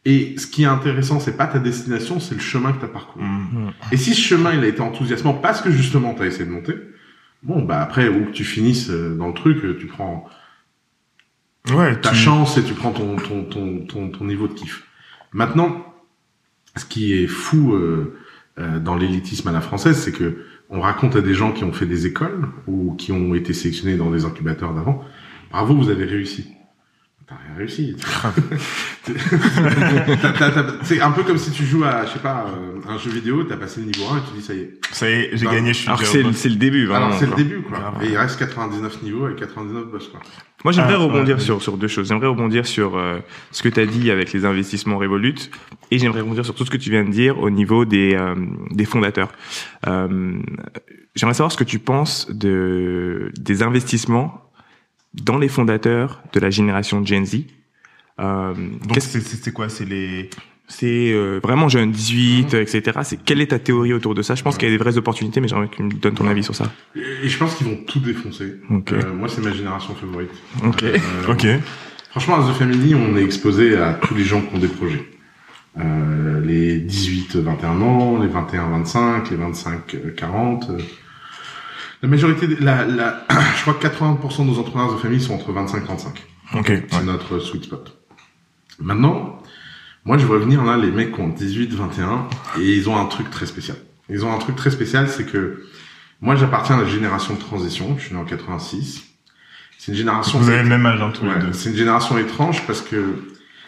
Et 0.04 0.36
ce 0.38 0.48
qui 0.48 0.64
est 0.64 0.68
intéressant, 0.68 1.20
c'est 1.20 1.38
pas 1.38 1.46
ta 1.46 1.60
destination, 1.60 2.20
c'est 2.20 2.34
le 2.36 2.42
chemin 2.42 2.72
que 2.74 2.80
tu 2.80 2.86
as 2.86 2.88
parcouru. 2.88 3.24
Mm. 3.24 3.72
Et 3.92 3.98
si 3.98 4.16
ce 4.16 4.22
chemin 4.22 4.54
il 4.54 4.64
a 4.64 4.68
été 4.68 4.82
enthousiasmant 4.82 5.36
parce 5.36 5.62
que 5.62 5.70
justement 5.70 6.16
tu 6.16 6.24
as 6.24 6.26
essayé 6.26 6.46
de 6.46 6.50
monter, 6.52 6.74
bon 7.44 7.62
bah 7.62 7.80
après 7.82 8.08
où 8.10 8.26
que 8.26 8.32
tu 8.32 8.44
finisses 8.44 8.90
euh, 8.90 9.16
dans 9.16 9.28
le 9.28 9.34
truc, 9.36 9.64
euh, 9.64 9.78
tu 9.80 9.86
prends 9.86 10.28
Ouais. 11.76 12.00
ta 12.02 12.10
tu- 12.10 12.16
chance 12.16 12.58
et 12.58 12.64
tu 12.64 12.74
prends 12.74 12.92
ton 12.92 13.16
ton, 13.18 13.44
ton 13.44 13.86
ton 13.86 14.10
ton 14.10 14.26
niveau 14.26 14.48
de 14.48 14.54
kiff. 14.54 14.84
Maintenant, 15.34 15.86
ce 16.76 16.86
qui 16.86 17.14
est 17.14 17.28
fou 17.28 17.74
euh, 17.76 18.18
euh, 18.58 18.80
dans 18.80 18.96
l'élitisme 18.96 19.48
à 19.50 19.52
la 19.52 19.62
française, 19.62 19.98
c'est 19.98 20.12
que 20.12 20.44
on 20.72 20.80
raconte 20.80 21.18
à 21.18 21.22
des 21.22 21.34
gens 21.34 21.52
qui 21.52 21.64
ont 21.66 21.74
fait 21.74 21.86
des 21.86 22.08
écoles 22.08 22.48
ou 22.66 22.96
qui 22.96 23.12
ont 23.12 23.36
été 23.36 23.54
sélectionnés 23.54 23.98
dans 23.98 24.10
des 24.10 24.26
incubateurs 24.26 24.74
d'avant, 24.74 25.04
bravo, 25.52 25.76
vous 25.76 25.90
avez 25.90 26.06
réussi. 26.06 26.56
T'as 27.32 27.38
rien 27.48 27.58
réussi. 27.58 27.96
C'est 30.84 31.00
un 31.02 31.12
peu 31.12 31.24
comme 31.24 31.38
si 31.38 31.52
tu 31.52 31.66
joues 31.66 31.84
à, 31.86 32.06
je 32.06 32.12
sais 32.12 32.20
pas, 32.20 32.46
euh, 32.48 32.80
un 32.90 32.98
jeu 32.98 33.10
vidéo, 33.12 33.44
t'as 33.44 33.56
passé 33.56 33.80
le 33.80 33.86
niveau 33.88 34.04
1 34.12 34.18
et 34.18 34.22
tu 34.30 34.34
dis 34.38 34.42
ça 34.42 34.54
y 34.54 34.60
est. 34.60 34.72
Ça 34.92 35.10
y 35.10 35.14
est, 35.14 35.30
j'ai 35.34 35.46
Non. 35.46 35.52
gagné, 35.52 35.70
je 35.74 35.80
suis 35.80 35.88
Alors 35.88 36.02
c'est, 36.04 36.24
le- 36.50 36.56
début, 36.56 36.86
vraiment. 36.86 37.06
Alors 37.08 37.18
c'est 37.20 37.28
le 37.28 37.36
début 37.36 37.62
quoi. 37.62 37.80
Grave. 37.80 37.94
Et 38.04 38.10
il 38.10 38.18
reste 38.18 38.38
99 38.38 39.02
niveaux 39.04 39.30
et 39.30 39.36
99 39.36 39.86
boss 39.86 40.10
quoi. 40.10 40.20
Moi, 40.64 40.74
j'aimerais 40.74 40.94
Ah, 40.96 41.04
rebondir 41.04 41.38
ouais. 41.38 41.42
sur, 41.42 41.60
sur 41.62 41.76
deux 41.78 41.88
choses. 41.88 42.10
J'aimerais 42.10 42.28
rebondir 42.28 42.68
sur 42.68 42.96
euh, 42.98 43.18
ce 43.52 43.64
que 43.64 43.70
tu 43.70 43.80
as 43.80 43.86
dit 43.88 44.12
avec 44.12 44.32
les 44.34 44.46
investissements 44.46 44.98
Revolut 44.98 45.34
et 45.90 45.98
j'aimerais 45.98 46.22
rebondir 46.22 46.46
sur 46.46 46.54
tout 46.54 46.66
ce 46.66 46.70
que 46.70 46.78
tu 46.78 46.92
viens 46.92 47.04
de 47.04 47.10
dire 47.10 47.40
au 47.40 47.50
niveau 47.50 47.84
des, 47.86 48.14
euh, 48.14 48.36
des 48.70 48.86
fondateurs. 48.86 49.32
Euh, 49.88 50.34
j'aimerais 51.16 51.34
savoir 51.34 51.52
ce 51.52 51.58
que 51.58 51.64
tu 51.64 51.80
penses 51.80 52.30
de, 52.30 53.32
des 53.40 53.64
investissements 53.64 54.51
dans 55.14 55.38
les 55.38 55.48
fondateurs 55.48 56.22
de 56.34 56.40
la 56.40 56.50
génération 56.50 57.06
Gen 57.06 57.26
Z. 57.26 57.42
Euh, 58.20 58.54
Donc 58.54 58.98
c'est 59.00 59.20
c'est 59.22 59.52
quoi? 59.52 59.70
C'est 59.70 59.86
les. 59.86 60.30
c'est 60.68 61.12
euh, 61.12 61.40
vraiment 61.44 61.70
jeune, 61.70 61.92
18, 61.92 62.54
etc. 62.54 63.00
C'est 63.04 63.24
quelle 63.24 63.42
est 63.42 63.48
ta 63.48 63.60
théorie 63.60 63.94
autour 63.94 64.16
de 64.16 64.22
ça? 64.22 64.36
Je 64.36 64.44
pense 64.44 64.58
qu'il 64.58 64.68
y 64.68 64.72
a 64.72 64.78
des 64.78 64.82
vraies 64.84 64.98
opportunités, 64.98 65.42
mais 65.42 65.48
j'aimerais 65.48 65.68
que 65.68 65.76
tu 65.76 65.84
me 65.84 65.92
donnes 65.92 66.14
ton 66.16 66.28
avis 66.28 66.44
sur 66.44 66.56
ça. 66.56 66.72
Et, 66.96 67.28
je 67.28 67.38
pense 67.38 67.56
qu'ils 67.56 67.68
vont 67.68 67.78
tout 67.88 68.00
défoncer. 68.00 68.56
Euh, 68.72 69.14
moi 69.14 69.28
c'est 69.28 69.42
ma 69.42 69.54
génération 69.54 69.96
favorite. 69.96 70.32
Ok. 70.64 70.84
Euh, 70.84 70.98
Ok. 71.30 71.48
Franchement, 72.12 72.36
à 72.46 72.52
The 72.52 72.58
Family, 72.58 72.94
on 72.94 73.16
est 73.16 73.24
exposé 73.24 73.78
à 73.78 73.94
tous 73.94 74.14
les 74.14 74.26
gens 74.26 74.42
qui 74.42 74.54
ont 74.54 74.60
des 74.60 74.68
projets. 74.68 75.06
Euh, 75.80 76.42
les 76.42 76.82
18-21 76.82 77.66
ans, 77.82 78.20
les 78.20 78.28
21-25, 78.28 79.32
les 79.32 79.38
25-40. 79.38 80.78
La 82.02 82.08
majorité, 82.10 82.48
la, 82.60 82.86
la, 82.86 83.26
je 83.58 83.62
crois 83.62 83.74
que 83.76 83.86
80% 83.88 84.40
de 84.46 84.52
nos 84.52 84.60
entrepreneurs 84.60 84.94
de 84.94 84.98
famille 85.00 85.22
sont 85.22 85.36
entre 85.36 85.52
25 85.52 85.78
et 85.78 85.84
35. 85.84 86.24
Ok. 86.56 86.68
Ouais. 86.70 86.88
C'est 86.90 87.04
notre 87.04 87.40
sweet 87.40 87.64
spot. 87.66 87.98
Maintenant, 88.80 89.42
moi, 90.06 90.18
je 90.18 90.26
vois 90.26 90.40
venir 90.40 90.64
là 90.64 90.78
les 90.78 90.92
mecs 90.92 91.14
qui 91.14 91.22
ont 91.22 91.30
18, 91.30 91.74
21 91.74 92.28
et 92.60 92.76
ils 92.76 92.90
ont 92.90 92.98
un 92.98 93.06
truc 93.06 93.30
très 93.30 93.46
spécial. 93.46 93.78
Ils 94.10 94.26
ont 94.26 94.34
un 94.34 94.40
truc 94.40 94.56
très 94.56 94.72
spécial, 94.72 95.08
c'est 95.08 95.26
que 95.26 95.64
moi, 96.22 96.36
j'appartiens 96.36 96.78
à 96.80 96.82
la 96.82 96.88
génération 96.88 97.36
de 97.36 97.40
transition. 97.40 97.96
Je 97.98 98.06
suis 98.06 98.16
né 98.16 98.20
en 98.20 98.26
86. 98.26 99.04
C'est 99.78 99.92
une 99.92 99.98
génération. 99.98 100.40
Vous 100.40 100.50
avez 100.50 100.64
le 100.64 100.70
même 100.70 100.86
age, 100.86 101.02
hein, 101.02 101.12
tous 101.14 101.26
Ouais, 101.26 101.36
les 101.36 101.46
deux. 101.48 101.54
c'est 101.54 101.70
une 101.70 101.76
génération 101.76 102.18
étrange 102.18 102.66
parce 102.68 102.82
que 102.82 103.24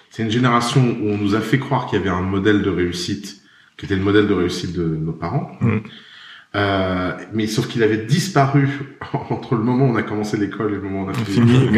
c'est 0.09 0.23
une 0.23 0.29
génération 0.31 0.81
où 1.01 1.09
on 1.09 1.17
nous 1.17 1.33
a 1.35 1.39
fait 1.41 1.57
croire 1.59 1.87
qu'il 1.87 1.97
y 1.97 2.01
avait 2.01 2.11
un 2.11 2.21
modèle 2.21 2.61
de 2.61 2.69
réussite 2.69 3.41
qui 3.77 3.85
était 3.85 3.95
le 3.95 4.03
modèle 4.03 4.27
de 4.27 4.33
réussite 4.33 4.73
de 4.73 4.83
nos 4.85 5.13
parents. 5.13 5.51
Mm. 5.61 5.77
Euh, 6.55 7.13
mais 7.33 7.47
sauf 7.47 7.67
qu'il 7.67 7.81
avait 7.81 7.97
disparu 7.97 8.67
entre 9.29 9.55
le 9.55 9.63
moment 9.63 9.85
où 9.85 9.93
on 9.93 9.95
a 9.95 10.03
commencé 10.03 10.37
l'école 10.37 10.71
et 10.71 10.75
le 10.75 10.81
moment 10.81 11.01
où 11.01 11.05
on 11.05 11.09
a 11.09 11.13
fini. 11.13 11.69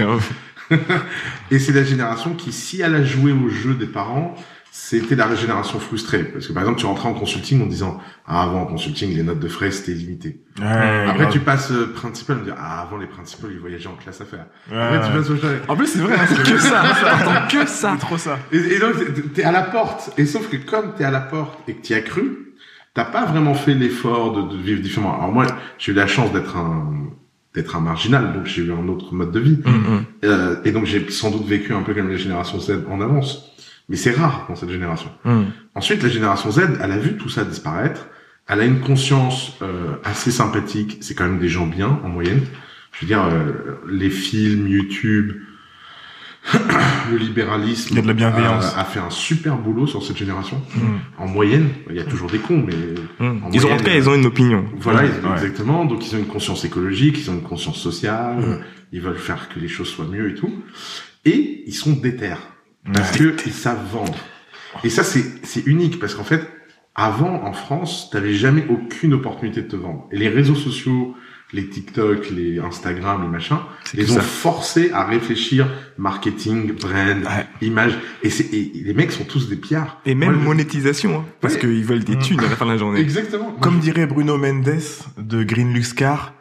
Et 1.51 1.60
c'est 1.60 1.74
la 1.74 1.84
génération 1.84 2.34
qui, 2.34 2.51
si 2.51 2.82
elle 2.82 2.96
a 2.96 3.03
joué 3.03 3.32
au 3.32 3.50
jeu 3.50 3.75
des 3.75 3.86
parents, 3.86 4.36
c'était 4.72 5.15
la 5.15 5.34
génération 5.36 5.79
frustrée. 5.79 6.25
Parce 6.25 6.48
que 6.48 6.53
par 6.53 6.63
exemple, 6.63 6.79
tu 6.79 6.86
rentrais 6.86 7.08
en 7.08 7.13
consulting 7.13 7.63
en 7.63 7.65
disant 7.67 8.01
ah 8.27 8.44
avant 8.44 8.63
en 8.63 8.65
consulting 8.65 9.15
les 9.15 9.24
notes 9.24 9.39
de 9.39 9.48
frais 9.48 9.72
c'était 9.72 9.94
limité. 9.94 10.41
Ouais, 10.60 10.65
Après 10.65 11.20
grave. 11.20 11.32
tu 11.32 11.39
passes 11.39 11.72
euh, 11.72 11.94
principal, 11.94 12.39
on 12.41 12.44
dit 12.44 12.51
ah 12.58 12.82
avant 12.82 12.98
les 12.98 13.08
principaux 13.08 13.48
ils 13.50 13.60
voyageaient 13.60 13.88
en 13.88 13.96
classe. 13.96 14.20
Ouais, 14.20 14.75
Après 14.75 15.00
tu 15.00 15.05
ouais. 15.05 15.17
passes 15.17 15.29
au. 15.29 15.72
En 15.72 15.75
plus, 15.77 15.88
c'est 15.88 16.00
vrai, 16.00 16.15
hein, 16.20 16.25
c'est 16.27 16.51
que 16.51 16.58
ça. 16.58 16.84
ça 16.94 17.48
que 17.50 17.65
ça. 17.67 17.98
Trop 18.00 18.17
ça. 18.17 18.38
Et, 18.51 18.58
et 18.58 18.79
donc, 18.79 18.96
t'es 19.34 19.44
à 19.44 19.53
la 19.53 19.62
porte. 19.62 20.12
Et 20.17 20.25
sauf 20.25 20.50
que 20.50 20.58
comme 20.58 20.94
t'es 20.96 21.05
à 21.05 21.12
la 21.12 21.22
porte 21.22 21.60
et 21.70 21.75
que 21.75 21.82
t'y 21.82 21.94
as 21.94 22.01
cru, 22.01 22.45
t'as 22.96 23.06
pas 23.06 23.25
vraiment 23.25 23.54
fait 23.54 23.75
l'effort 23.75 24.34
de, 24.34 24.56
de 24.56 24.60
vivre 24.60 24.82
différemment. 24.82 25.16
Alors 25.16 25.32
moi, 25.32 25.46
j'ai 25.78 25.92
eu 25.92 25.96
la 25.96 26.08
chance 26.08 26.34
d'être 26.34 26.58
un 26.58 26.94
d'être 27.54 27.75
un 27.78 27.80
marginal, 27.80 28.34
donc 28.34 28.48
j'ai 28.48 28.64
eu 28.64 28.74
un 28.74 28.88
autre 28.90 29.14
mode 29.14 29.32
de 29.32 29.40
vie. 29.40 29.60
Mhm. 29.66 30.04
Euh, 30.25 30.56
et 30.66 30.72
donc 30.72 30.86
j'ai 30.86 31.10
sans 31.10 31.32
doute 31.32 31.46
vécu 31.46 31.74
un 31.74 31.84
peu 31.84 31.94
comme 31.94 32.10
la 32.10 32.18
génération 32.18 32.60
Z 32.60 32.84
en 32.90 33.00
avance. 33.00 33.52
Mais 33.88 33.96
c'est 33.96 34.12
rare 34.12 34.46
dans 34.50 34.56
cette 34.56 34.72
génération. 34.72 35.10
Mhm. 35.24 35.46
Ensuite, 35.75 36.04
la 36.04 36.10
génération 36.10 36.52
Z, 36.52 36.62
elle 36.82 36.92
a 36.92 36.98
vu 36.98 37.16
tout 37.18 37.30
ça 37.30 37.46
disparaître. 37.46 38.08
Elle 38.48 38.60
a 38.60 38.66
une 38.66 38.82
conscience 38.82 39.58
euh, 39.62 39.96
assez 40.04 40.32
sympathique. 40.32 40.98
C'est 41.02 41.14
quand 41.14 41.24
même 41.24 41.40
des 41.40 41.48
gens 41.48 41.66
bien 41.66 42.00
en 42.04 42.10
moyenne. 42.10 42.42
Je 42.92 43.02
veux 43.02 43.08
dire, 43.08 43.24
euh, 43.24 43.80
les 43.90 44.10
films, 44.10 44.68
YouTube, 44.68 45.34
le 47.12 47.18
libéralisme. 47.18 47.90
Il 47.92 47.96
y 47.96 48.00
a 48.00 48.02
de 48.02 48.08
la 48.08 48.14
bienveillance. 48.14 48.75
A, 48.75 48.82
a 48.82 48.84
fait 48.84 49.00
un 49.00 49.10
super 49.10 49.58
boulot 49.58 49.88
sur 49.88 50.04
cette 50.04 50.18
génération. 50.18 50.62
Mm. 50.75 50.80
En 51.18 51.28
moyenne, 51.28 51.70
il 51.90 51.96
y 51.96 52.00
a 52.00 52.04
toujours 52.04 52.30
des 52.30 52.40
cons, 52.40 52.64
mais. 52.66 52.74
En 53.25 53.52
Ils 53.52 53.66
ont 53.66 53.72
en 53.72 53.78
tout 53.78 53.84
cas, 53.84 53.96
ils 53.96 54.08
ont 54.10 54.16
une 54.16 54.25
opinion. 54.25 54.66
voilà, 54.80 55.02
Ouais, 55.04 55.10
ils- 55.22 55.25
ouais. 55.28 55.34
exactement. 55.34 55.86
Donc 55.86 56.06
ils 56.06 56.16
ont 56.16 56.20
une 56.20 56.28
conscience 56.28 56.64
écologique, 56.66 57.18
ils 57.20 57.30
ont 57.32 57.36
une 57.36 57.42
conscience 57.44 57.80
sociale. 57.80 58.38
Mm. 58.38 58.58
Ils 58.92 59.02
veulent 59.02 59.18
faire 59.18 59.50
que 59.50 59.60
les 59.60 59.68
choses 59.68 59.88
soient 59.90 60.06
mieux 60.08 60.30
et 60.32 60.36
tout. 60.36 60.52
Et 61.25 61.64
ils 61.66 61.74
sont 61.74 61.94
déter 61.94 62.36
parce 62.94 63.18
que 63.18 63.36
ils 63.46 63.52
savent 63.54 63.84
vendre. 63.92 64.16
Et 64.84 64.90
ça, 64.90 65.04
c'est 65.04 65.24
c'est 65.44 65.66
unique 65.66 66.00
parce 66.00 66.14
qu'en 66.14 66.24
fait, 66.24 66.48
avant 66.94 67.44
en 67.44 67.54
France, 67.54 68.10
t'avais 68.12 68.34
jamais 68.36 68.66
aucune 68.70 69.14
opportunité 69.16 69.64
de 69.64 69.68
te 69.68 69.75
vendre. 69.75 70.08
Et 70.12 70.18
les 70.18 70.30
réseaux 70.30 70.56
sociaux, 70.56 71.16
les 71.56 71.68
TikTok, 71.70 72.30
les 72.32 72.60
Instagram, 72.60 73.22
les 73.24 73.30
machins, 73.30 73.58
les 73.94 74.12
ont 74.12 74.16
ça. 74.16 74.22
forcés 74.22 74.92
à 74.92 75.06
réfléchir 75.06 75.68
marketing, 75.98 76.74
brand, 76.74 77.24
Ouais. 77.24 77.48
image. 77.62 77.98
Et, 78.24 78.30
les 78.84 78.94
mecs 78.94 79.12
sont 79.12 79.24
tous 79.24 79.48
des 79.50 79.56
pillards. 79.56 80.02
Et 80.06 80.14
même 80.16 80.34
Moi, 80.34 80.44
monétisation, 80.44 81.20
hein, 81.20 81.26
parce 81.42 81.56
qu'ils 81.58 81.84
veulent 81.86 82.04
des 82.04 82.18
Mm. 82.18 82.22
thunes 82.22 82.40
à 82.42 82.50
la 82.50 82.56
fin 82.56 82.66
de 82.66 82.72
la 82.72 82.78
journée. 82.78 83.00
Exactement. 83.00 83.52
Comme 83.62 83.80
dirait 83.80 84.06
Bruno 84.06 84.38
Mendes 84.38 84.80
de 85.18 85.44
Green 85.44 85.74
Lux 85.74 85.94
Car, 85.94 86.34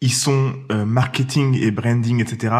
ils 0.00 0.12
sont 0.12 0.54
euh, 0.72 0.84
marketing 0.84 1.58
et 1.60 1.70
branding, 1.70 2.20
etc. 2.20 2.54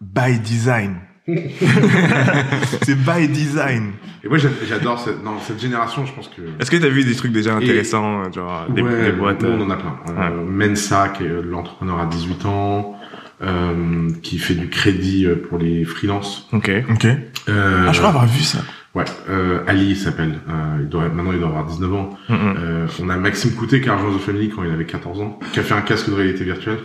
by 0.00 0.38
design. 0.40 0.96
c'est 2.82 2.96
by 2.96 3.28
design. 3.28 3.92
Et 4.24 4.28
moi, 4.28 4.38
j'a- 4.38 4.48
j'adore 4.68 4.98
cette, 5.00 5.22
non, 5.24 5.38
cette 5.40 5.60
génération, 5.60 6.04
je 6.06 6.12
pense 6.12 6.28
que... 6.28 6.42
Est-ce 6.60 6.70
que 6.70 6.76
t'as 6.76 6.88
vu 6.88 7.04
des 7.04 7.14
trucs 7.14 7.32
déjà 7.32 7.54
intéressants, 7.56 8.22
euh, 8.24 8.32
genre 8.32 8.66
des, 8.70 8.82
ouais, 8.82 9.04
des 9.06 9.12
boîtes 9.12 9.42
nous, 9.42 9.48
euh, 9.48 9.56
on 9.60 9.62
en 9.66 9.70
a 9.70 9.76
plein. 9.76 9.96
Euh, 10.08 10.44
Mensa, 10.46 11.08
qui 11.08 11.24
est 11.24 11.42
l'entrepreneur 11.42 11.98
à 12.00 12.06
18 12.06 12.46
ans, 12.46 12.96
euh, 13.42 14.08
qui 14.22 14.38
fait 14.38 14.54
du 14.54 14.68
crédit 14.68 15.26
pour 15.48 15.58
les 15.58 15.84
freelances. 15.84 16.48
Ok. 16.52 16.70
Ok. 16.90 17.06
Euh, 17.48 17.86
Ah, 17.88 17.92
je 17.92 17.98
crois 17.98 18.10
avoir 18.10 18.26
vu 18.26 18.40
ça. 18.42 18.58
Ouais, 18.94 19.04
euh, 19.30 19.60
Ali 19.66 19.90
il 19.90 19.96
s'appelle. 19.96 20.38
Euh, 20.48 20.78
il 20.80 20.88
doit, 20.88 21.08
maintenant, 21.08 21.32
il 21.32 21.38
doit 21.38 21.48
avoir 21.48 21.64
19 21.66 21.94
ans. 21.94 22.10
Mm. 22.28 22.34
Euh, 22.58 22.86
on 23.02 23.08
a 23.08 23.16
Maxime 23.16 23.52
Coutet, 23.52 23.80
qui 23.80 23.88
a 23.88 23.96
rejoint 23.96 24.16
The 24.16 24.20
Family 24.20 24.50
quand 24.50 24.62
il 24.64 24.70
avait 24.70 24.84
14 24.84 25.20
ans, 25.22 25.38
qui 25.52 25.60
a 25.60 25.62
fait 25.62 25.74
un 25.74 25.80
casque 25.80 26.10
de 26.10 26.14
réalité 26.14 26.44
virtuelle. 26.44 26.78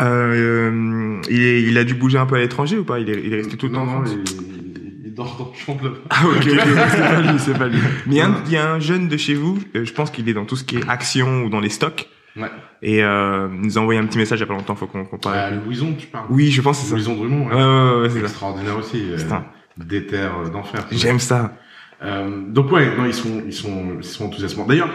Euh, 0.00 1.20
il, 1.30 1.42
est, 1.42 1.62
il 1.62 1.78
a 1.78 1.84
dû 1.84 1.94
bouger 1.94 2.18
un 2.18 2.26
peu 2.26 2.34
à 2.36 2.38
l'étranger 2.38 2.78
ou 2.78 2.84
pas? 2.84 2.98
Il 3.00 3.08
est, 3.10 3.20
il 3.24 3.32
est 3.32 3.36
resté 3.36 3.56
tout 3.56 3.66
le 3.66 3.72
temps 3.72 3.82
en 3.82 3.86
France? 3.86 4.10
il, 4.14 5.06
il 5.06 5.14
dort 5.14 5.36
dans 5.38 5.46
le 5.52 5.58
champ 5.58 5.74
de 5.82 5.94
Ah 6.10 6.22
ok, 6.36 6.42
c'est 6.44 7.00
pas 7.00 7.20
lui, 7.22 7.38
c'est 7.38 7.58
pas 7.58 7.68
lui. 7.68 7.78
Mais 8.06 8.16
il 8.16 8.18
y, 8.18 8.20
a 8.20 8.26
un- 8.28 8.42
il 8.46 8.52
y 8.52 8.56
a 8.58 8.70
un 8.72 8.78
jeune 8.80 9.08
de 9.08 9.16
chez 9.16 9.34
vous, 9.34 9.58
euh, 9.74 9.84
je 9.84 9.92
pense 9.92 10.10
qu'il 10.10 10.28
est 10.28 10.34
dans 10.34 10.44
tout 10.44 10.56
ce 10.56 10.64
qui 10.64 10.76
est 10.76 10.88
action 10.88 11.44
ou 11.44 11.48
dans 11.48 11.60
les 11.60 11.70
stocks, 11.70 12.08
Ouais. 12.36 12.50
et 12.82 13.02
euh, 13.02 13.48
il 13.54 13.60
nous 13.62 13.78
a 13.78 13.80
envoyé 13.80 13.98
un 13.98 14.04
petit 14.04 14.18
message 14.18 14.38
il 14.38 14.42
y 14.42 14.44
a 14.44 14.46
pas 14.46 14.52
longtemps, 14.52 14.74
faut 14.74 14.86
qu'on 14.86 15.06
qu'on 15.06 15.16
parle. 15.16 15.54
Euh, 15.54 15.64
Louison, 15.64 15.94
tu 15.98 16.06
parles 16.08 16.26
Oui, 16.28 16.50
je 16.50 16.60
pense 16.60 16.76
que 16.78 16.84
c'est 16.84 16.90
ça. 16.90 16.96
Louison 16.96 17.14
Drummond, 17.16 17.46
Ouais, 17.48 17.54
ouais, 17.54 17.62
ouais, 17.96 18.00
ouais, 18.02 18.10
c'est 18.10 18.18
ça. 18.20 18.26
extraordinaire 18.26 18.76
aussi. 18.76 19.02
Euh, 19.10 19.16
Putain. 19.16 19.46
Déter 19.78 20.16
euh, 20.18 20.50
d'enfer. 20.50 20.86
J'aime 20.90 21.18
ça. 21.18 21.54
Euh, 22.02 22.42
donc 22.48 22.70
ouais, 22.72 22.94
non, 22.94 23.06
ils 23.06 23.14
sont, 23.14 23.42
ils 23.46 23.52
sont, 23.54 23.96
ils 23.98 24.04
sont 24.04 24.26
enthousiasmants. 24.26 24.66
D'ailleurs, 24.66 24.90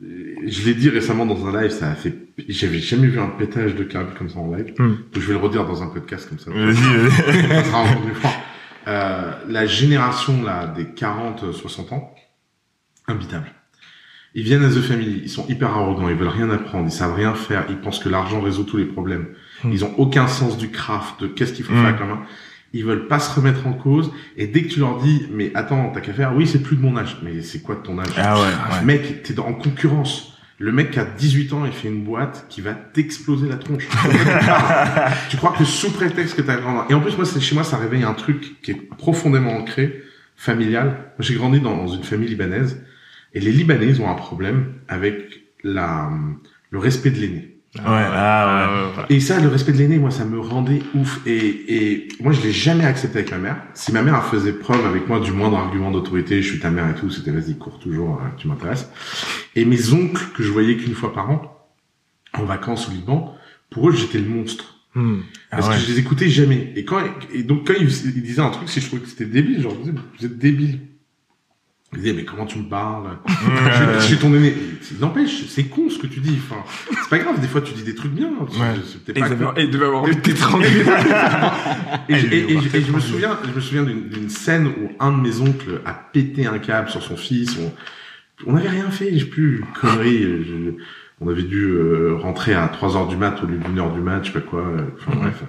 je 0.00 0.64
l'ai 0.64 0.74
dit 0.74 0.88
récemment 0.88 1.26
dans 1.26 1.46
un 1.46 1.60
live, 1.60 1.70
ça 1.70 1.90
a 1.90 1.94
fait, 1.94 2.14
j'avais 2.48 2.78
jamais 2.78 3.06
vu 3.08 3.20
un 3.20 3.28
pétage 3.28 3.74
de 3.74 3.84
câble 3.84 4.14
comme 4.16 4.28
ça 4.30 4.38
en 4.38 4.54
live. 4.54 4.72
Hmm. 4.78 4.88
Donc 5.12 5.14
je 5.14 5.26
vais 5.26 5.32
le 5.34 5.38
redire 5.38 5.66
dans 5.66 5.82
un 5.82 5.88
podcast 5.88 6.28
comme 6.28 6.38
ça. 6.38 6.50
Vas-y, 6.50 6.72
vas-y. 6.72 7.48
ça 7.48 7.64
sera. 7.64 7.84
Euh, 8.88 9.32
la 9.48 9.66
génération 9.66 10.42
là 10.42 10.66
des 10.68 10.84
40-60 10.84 11.92
ans, 11.94 12.14
imbitable. 13.08 13.52
Ils 14.34 14.44
viennent 14.44 14.64
à 14.64 14.68
The 14.70 14.80
Family, 14.80 15.20
ils 15.24 15.28
sont 15.28 15.46
hyper 15.48 15.70
arrogants, 15.70 16.08
ils 16.08 16.14
veulent 16.16 16.28
rien 16.28 16.48
apprendre, 16.50 16.86
ils 16.86 16.92
savent 16.92 17.14
rien 17.14 17.34
faire, 17.34 17.66
ils 17.68 17.76
pensent 17.78 17.98
que 17.98 18.08
l'argent 18.08 18.40
résout 18.40 18.64
tous 18.64 18.76
les 18.78 18.84
problèmes. 18.86 19.26
Hmm. 19.64 19.72
Ils 19.72 19.84
ont 19.84 19.92
aucun 19.98 20.26
sens 20.28 20.56
du 20.56 20.70
craft, 20.70 21.20
de 21.20 21.26
qu'est-ce 21.26 21.52
qu'il 21.52 21.64
faut 21.64 21.72
Hmm. 21.72 21.78
faire 21.80 21.86
avec 21.88 22.00
la 22.00 22.06
main. 22.06 22.22
Ils 22.72 22.84
veulent 22.84 23.08
pas 23.08 23.18
se 23.18 23.34
remettre 23.34 23.66
en 23.66 23.72
cause. 23.72 24.12
Et 24.36 24.46
dès 24.46 24.62
que 24.62 24.68
tu 24.68 24.80
leur 24.80 24.98
dis, 24.98 25.26
mais 25.32 25.50
attends, 25.54 25.90
t'as 25.92 26.00
qu'à 26.00 26.12
faire, 26.12 26.34
oui, 26.36 26.46
c'est 26.46 26.62
plus 26.62 26.76
de 26.76 26.82
mon 26.82 26.96
âge. 26.96 27.18
Mais 27.22 27.42
c'est 27.42 27.60
quoi 27.60 27.74
de 27.74 27.80
ton 27.80 27.98
âge? 27.98 28.12
Ah 28.16 28.36
ouais, 28.36 28.42
ouais. 28.42 28.84
Mec, 28.84 29.22
t'es 29.22 29.38
en 29.40 29.54
concurrence. 29.54 30.38
Le 30.58 30.72
mec 30.72 30.90
qui 30.90 30.98
a 31.00 31.04
18 31.04 31.52
ans, 31.54 31.64
il 31.64 31.72
fait 31.72 31.88
une 31.88 32.04
boîte 32.04 32.46
qui 32.48 32.60
va 32.60 32.74
t'exploser 32.74 33.48
la 33.48 33.56
tronche. 33.56 33.88
tu 35.30 35.36
crois 35.38 35.54
que 35.56 35.64
sous 35.64 35.90
prétexte 35.90 36.36
que 36.36 36.42
t'as 36.42 36.56
grandi... 36.56 36.92
Et 36.92 36.94
en 36.94 37.00
plus, 37.00 37.16
moi, 37.16 37.24
c'est, 37.24 37.40
chez 37.40 37.54
moi, 37.54 37.64
ça 37.64 37.78
réveille 37.78 38.02
un 38.04 38.12
truc 38.12 38.60
qui 38.60 38.72
est 38.72 38.88
profondément 38.98 39.52
ancré, 39.52 40.02
familial. 40.36 40.86
Moi, 40.86 41.20
j'ai 41.20 41.34
grandi 41.34 41.60
dans 41.60 41.88
une 41.88 42.04
famille 42.04 42.28
libanaise. 42.28 42.84
Et 43.32 43.40
les 43.40 43.52
Libanais, 43.52 43.86
ils 43.86 44.02
ont 44.02 44.10
un 44.10 44.14
problème 44.14 44.74
avec 44.88 45.44
la, 45.62 46.10
le 46.70 46.78
respect 46.78 47.10
de 47.10 47.20
l'aîné. 47.20 47.49
Ouais, 47.76 47.82
ah 47.86 48.68
ouais. 48.98 49.04
Et 49.14 49.20
ça, 49.20 49.38
le 49.38 49.46
respect 49.46 49.70
de 49.72 49.78
l'aîné, 49.78 49.98
moi, 49.98 50.10
ça 50.10 50.24
me 50.24 50.40
rendait 50.40 50.82
ouf. 50.94 51.20
Et, 51.24 51.36
et 51.68 52.08
moi, 52.20 52.32
je 52.32 52.40
l'ai 52.42 52.50
jamais 52.50 52.84
accepté 52.84 53.18
avec 53.20 53.30
ma 53.30 53.38
mère. 53.38 53.62
Si 53.74 53.92
ma 53.92 54.02
mère 54.02 54.16
elle 54.16 54.28
faisait 54.28 54.52
preuve 54.52 54.84
avec 54.86 55.08
moi 55.08 55.20
du 55.20 55.30
moindre 55.30 55.56
argument 55.56 55.92
d'autorité, 55.92 56.42
je 56.42 56.48
suis 56.48 56.58
ta 56.58 56.70
mère 56.70 56.90
et 56.90 56.94
tout, 56.98 57.10
c'était 57.10 57.30
vas-y, 57.30 57.56
cours 57.56 57.78
toujours, 57.78 58.20
hein, 58.20 58.32
tu 58.38 58.48
m'intéresses. 58.48 58.90
Et 59.54 59.64
mes 59.64 59.92
oncles, 59.92 60.24
que 60.34 60.42
je 60.42 60.50
voyais 60.50 60.76
qu'une 60.76 60.94
fois 60.94 61.12
par 61.12 61.30
an, 61.30 61.68
en 62.34 62.44
vacances 62.44 62.88
au 62.88 62.90
Liban, 62.92 63.36
pour 63.70 63.88
eux, 63.88 63.92
j'étais 63.92 64.18
le 64.18 64.28
monstre. 64.28 64.76
Hmm. 64.96 65.20
Parce 65.52 65.66
Ah 65.66 65.70
ouais. 65.70 65.76
que 65.76 65.82
je 65.82 65.92
les 65.92 65.98
écoutais 66.00 66.28
jamais. 66.28 66.72
Et 66.74 66.84
quand, 66.84 67.00
et 67.32 67.44
donc 67.44 67.68
quand 67.68 67.74
ils, 67.78 67.88
ils 67.88 68.22
disaient 68.22 68.40
un 68.42 68.50
truc, 68.50 68.68
si 68.68 68.80
je 68.80 68.86
trouvais 68.86 69.02
que 69.02 69.08
c'était 69.08 69.26
débile, 69.26 69.62
genre, 69.62 69.74
vous 69.74 70.26
êtes 70.26 70.38
débile. 70.38 70.80
Ils 71.92 71.98
disaient, 72.02 72.12
mais 72.12 72.24
comment 72.24 72.46
tu 72.46 72.58
me 72.60 72.68
parles? 72.68 73.18
Je, 73.26 73.94
je 74.00 74.04
suis 74.06 74.16
ton 74.16 74.32
aîné. 74.32 74.54
Il 74.92 75.00
n'empêche, 75.00 75.46
c'est 75.48 75.64
con 75.64 75.90
ce 75.90 75.98
que 75.98 76.06
tu 76.06 76.20
dis. 76.20 76.38
Enfin, 76.38 76.62
c'est 76.88 77.10
pas 77.10 77.18
grave. 77.18 77.40
Des 77.40 77.48
fois, 77.48 77.60
tu 77.62 77.72
dis 77.74 77.82
des 77.82 77.96
trucs 77.96 78.12
bien. 78.12 78.28
Ouais. 78.28 78.76
Pas 79.22 79.28
et 79.56 79.64
ils 79.64 79.70
devaient 79.70 79.86
avoir 79.86 80.02
envie 80.04 80.14
de 80.14 80.20
t'étrangler. 80.20 80.68
et, 82.08 82.14
et- 82.14 82.56
je 82.82 82.92
me 82.92 83.00
souviens, 83.00 83.38
je 83.44 83.54
me 83.54 83.60
souviens 83.60 83.82
d'une 83.82 84.28
scène 84.28 84.68
où 84.68 84.90
un 85.00 85.10
de 85.12 85.20
mes 85.20 85.40
oncles 85.40 85.80
a 85.84 85.92
pété 85.92 86.46
un 86.46 86.58
câble 86.60 86.88
sur 86.90 87.02
son 87.02 87.16
fils. 87.16 87.56
On 87.58 87.72
on 88.46 88.52
n'avait 88.54 88.68
rien 88.70 88.90
fait, 88.90 89.10
j'ai 89.18 89.26
plus 89.26 89.64
connerie. 89.80 90.22
je- 90.22 90.72
on 91.20 91.28
avait 91.28 91.42
dû 91.42 91.64
euh, 91.66 92.14
rentrer 92.16 92.54
à 92.54 92.66
3 92.68 92.96
heures 92.96 93.06
du 93.08 93.16
mat 93.16 93.38
au 93.42 93.46
lieu 93.46 93.58
d'une 93.58 93.78
heure 93.78 93.92
du 93.92 94.00
mat, 94.00 94.20
je 94.22 94.28
sais 94.28 94.32
pas 94.32 94.40
quoi. 94.40 94.60
euh, 94.60 94.82
Enfin 94.98 95.18
bref. 95.18 95.42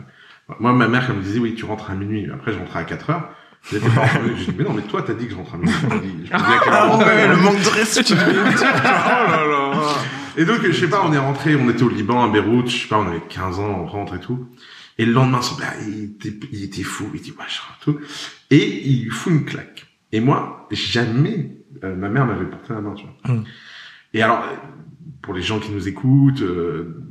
Moi, 0.60 0.74
ma 0.74 0.90
mère, 0.90 1.06
elle 1.10 1.16
me 1.16 1.22
disait, 1.22 1.40
oui, 1.40 1.54
tu 1.56 1.64
rentres 1.64 1.90
à 1.90 1.96
minuit. 1.96 2.28
Après, 2.34 2.52
je 2.52 2.58
rentrais 2.58 2.80
à 2.80 2.84
4 2.84 3.10
heures. 3.12 3.30
J'étais 3.70 3.90
pas 3.90 4.02
rentré. 4.02 4.36
J'ai 4.38 4.46
dit, 4.46 4.56
mais 4.58 4.64
non, 4.64 4.74
mais 4.74 4.82
toi, 4.82 5.04
t'as 5.06 5.14
dit 5.14 5.26
que 5.26 5.32
je 5.32 5.36
rentre 5.36 5.56
à. 5.56 5.58
Je 5.64 6.26
je 6.26 6.32
Ah 6.32 6.98
ouais, 6.98 7.28
le 7.28 7.38
manque 7.38 7.62
de 7.62 7.70
respect. 7.70 8.04
oh 8.12 8.16
là 8.16 9.46
là. 9.46 9.72
Et 10.38 10.46
donc, 10.46 10.62
je 10.64 10.72
sais 10.72 10.88
pas, 10.90 11.04
on 11.06 11.12
est 11.14 11.18
rentré, 11.18 11.56
on 11.56 11.70
était 11.70 11.84
au 11.84 11.90
Liban, 11.90 12.24
à 12.24 12.30
Beyrouth, 12.30 12.70
je 12.70 12.84
sais 12.84 12.88
pas, 12.88 13.00
on 13.00 13.08
avait 13.08 13.22
15 13.28 13.60
ans, 13.60 13.82
on 13.82 13.86
rentre 13.86 14.16
et 14.16 14.20
tout. 14.20 14.48
Et 14.98 15.06
le 15.06 15.12
lendemain, 15.12 15.42
son 15.42 15.56
père, 15.56 15.74
il 15.86 16.04
était, 16.06 16.34
il 16.52 16.64
était 16.64 16.84
fou, 16.84 17.10
il 17.14 17.22
dit, 17.22 17.34
machin, 17.38 17.64
tout. 17.82 18.00
Et 18.50 18.88
il 18.90 19.04
lui 19.04 19.10
fout 19.10 19.34
une 19.34 19.46
claque. 19.46 19.86
Et 20.12 20.20
moi, 20.20 20.68
jamais, 20.72 21.58
euh, 21.84 21.96
ma 21.96 22.10
mère 22.10 22.26
m'avait 22.26 22.46
porté 22.46 22.74
la 22.74 22.82
main, 22.82 22.94
tu 22.94 23.06
vois. 23.06 23.36
Hmm. 23.36 23.44
Et 24.14 24.22
alors, 24.22 24.44
pour 25.22 25.34
les 25.34 25.42
gens 25.42 25.60
qui 25.60 25.72
nous 25.72 25.88
écoutent, 25.88 26.42
euh, 26.42 27.02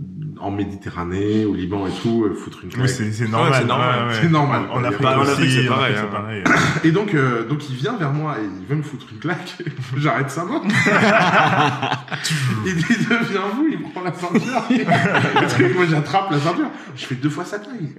en 0.41 0.51
Méditerranée, 0.51 1.45
au 1.45 1.55
Liban 1.55 1.87
et 1.87 1.91
tout, 2.03 2.25
euh, 2.25 2.35
foutre 2.35 2.61
une 2.65 2.71
claque. 2.71 2.87
Oui, 2.87 2.93
c'est 2.93 3.13
c'est 3.13 3.29
normal. 3.29 3.53
c'est 3.59 3.67
normal. 3.67 4.09
ouais, 4.09 4.29
normal. 4.29 4.63
Y 4.71 4.85
a 4.85 4.89
Afrique 4.89 5.03
pas- 5.03 5.25
c'est 5.37 5.67
pareil, 5.69 5.95
hein. 5.97 6.01
c'est 6.03 6.11
pareil. 6.11 6.45
Et 6.85 6.91
donc, 6.93 7.15
euh, 7.15 7.47
donc 7.47 7.69
il 7.69 7.77
vient 7.77 7.97
vers 7.97 8.13
moi 8.13 8.37
et 8.39 8.45
il 8.61 8.67
veut 8.67 8.77
me 8.77 8.83
foutre 8.83 9.07
une 9.13 9.19
claque. 9.19 9.57
J'arrête 9.97 10.31
sa 10.31 10.45
main. 10.45 10.63
il 12.67 12.75
dit 12.75 12.83
devient 12.83 13.41
vous, 13.55 13.69
il 13.71 13.83
prend 13.91 14.03
la 14.03 14.13
ceinture. 14.13 14.63
Le 14.71 15.49
truc, 15.49 15.75
moi 15.77 15.85
j'attrape 15.91 16.31
la 16.31 16.39
ceinture. 16.39 16.71
Je 16.97 17.05
fais 17.07 17.15
deux 17.17 17.31
fois 17.31 17.45
sa 17.45 17.59
taille. 17.59 17.95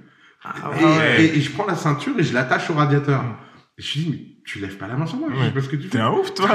et, 0.80 0.84
ouais. 0.84 1.24
et- 1.24 1.38
et 1.38 1.40
je 1.40 1.50
prends 1.52 1.66
la 1.66 1.76
ceinture 1.76 2.12
et 2.18 2.22
je 2.22 2.34
l'attache 2.34 2.68
au 2.70 2.74
radiateur. 2.74 3.22
Et 3.78 3.82
je 3.82 3.98
lui 3.98 4.04
dis 4.04 4.10
mais 4.10 4.18
tu 4.44 4.58
lèves 4.58 4.76
pas 4.76 4.88
la 4.88 4.96
main 4.96 5.06
sur 5.06 5.18
moi. 5.18 5.28
Je 5.30 5.36
sais 5.38 5.42
Ouais. 5.44 5.50
pas 5.50 5.60
ce 5.60 5.68
que 5.68 5.76
tu 5.76 5.84
fais. 5.84 5.90
T'es 5.90 6.00
un 6.00 6.10
ouf, 6.10 6.34
toi. 6.34 6.48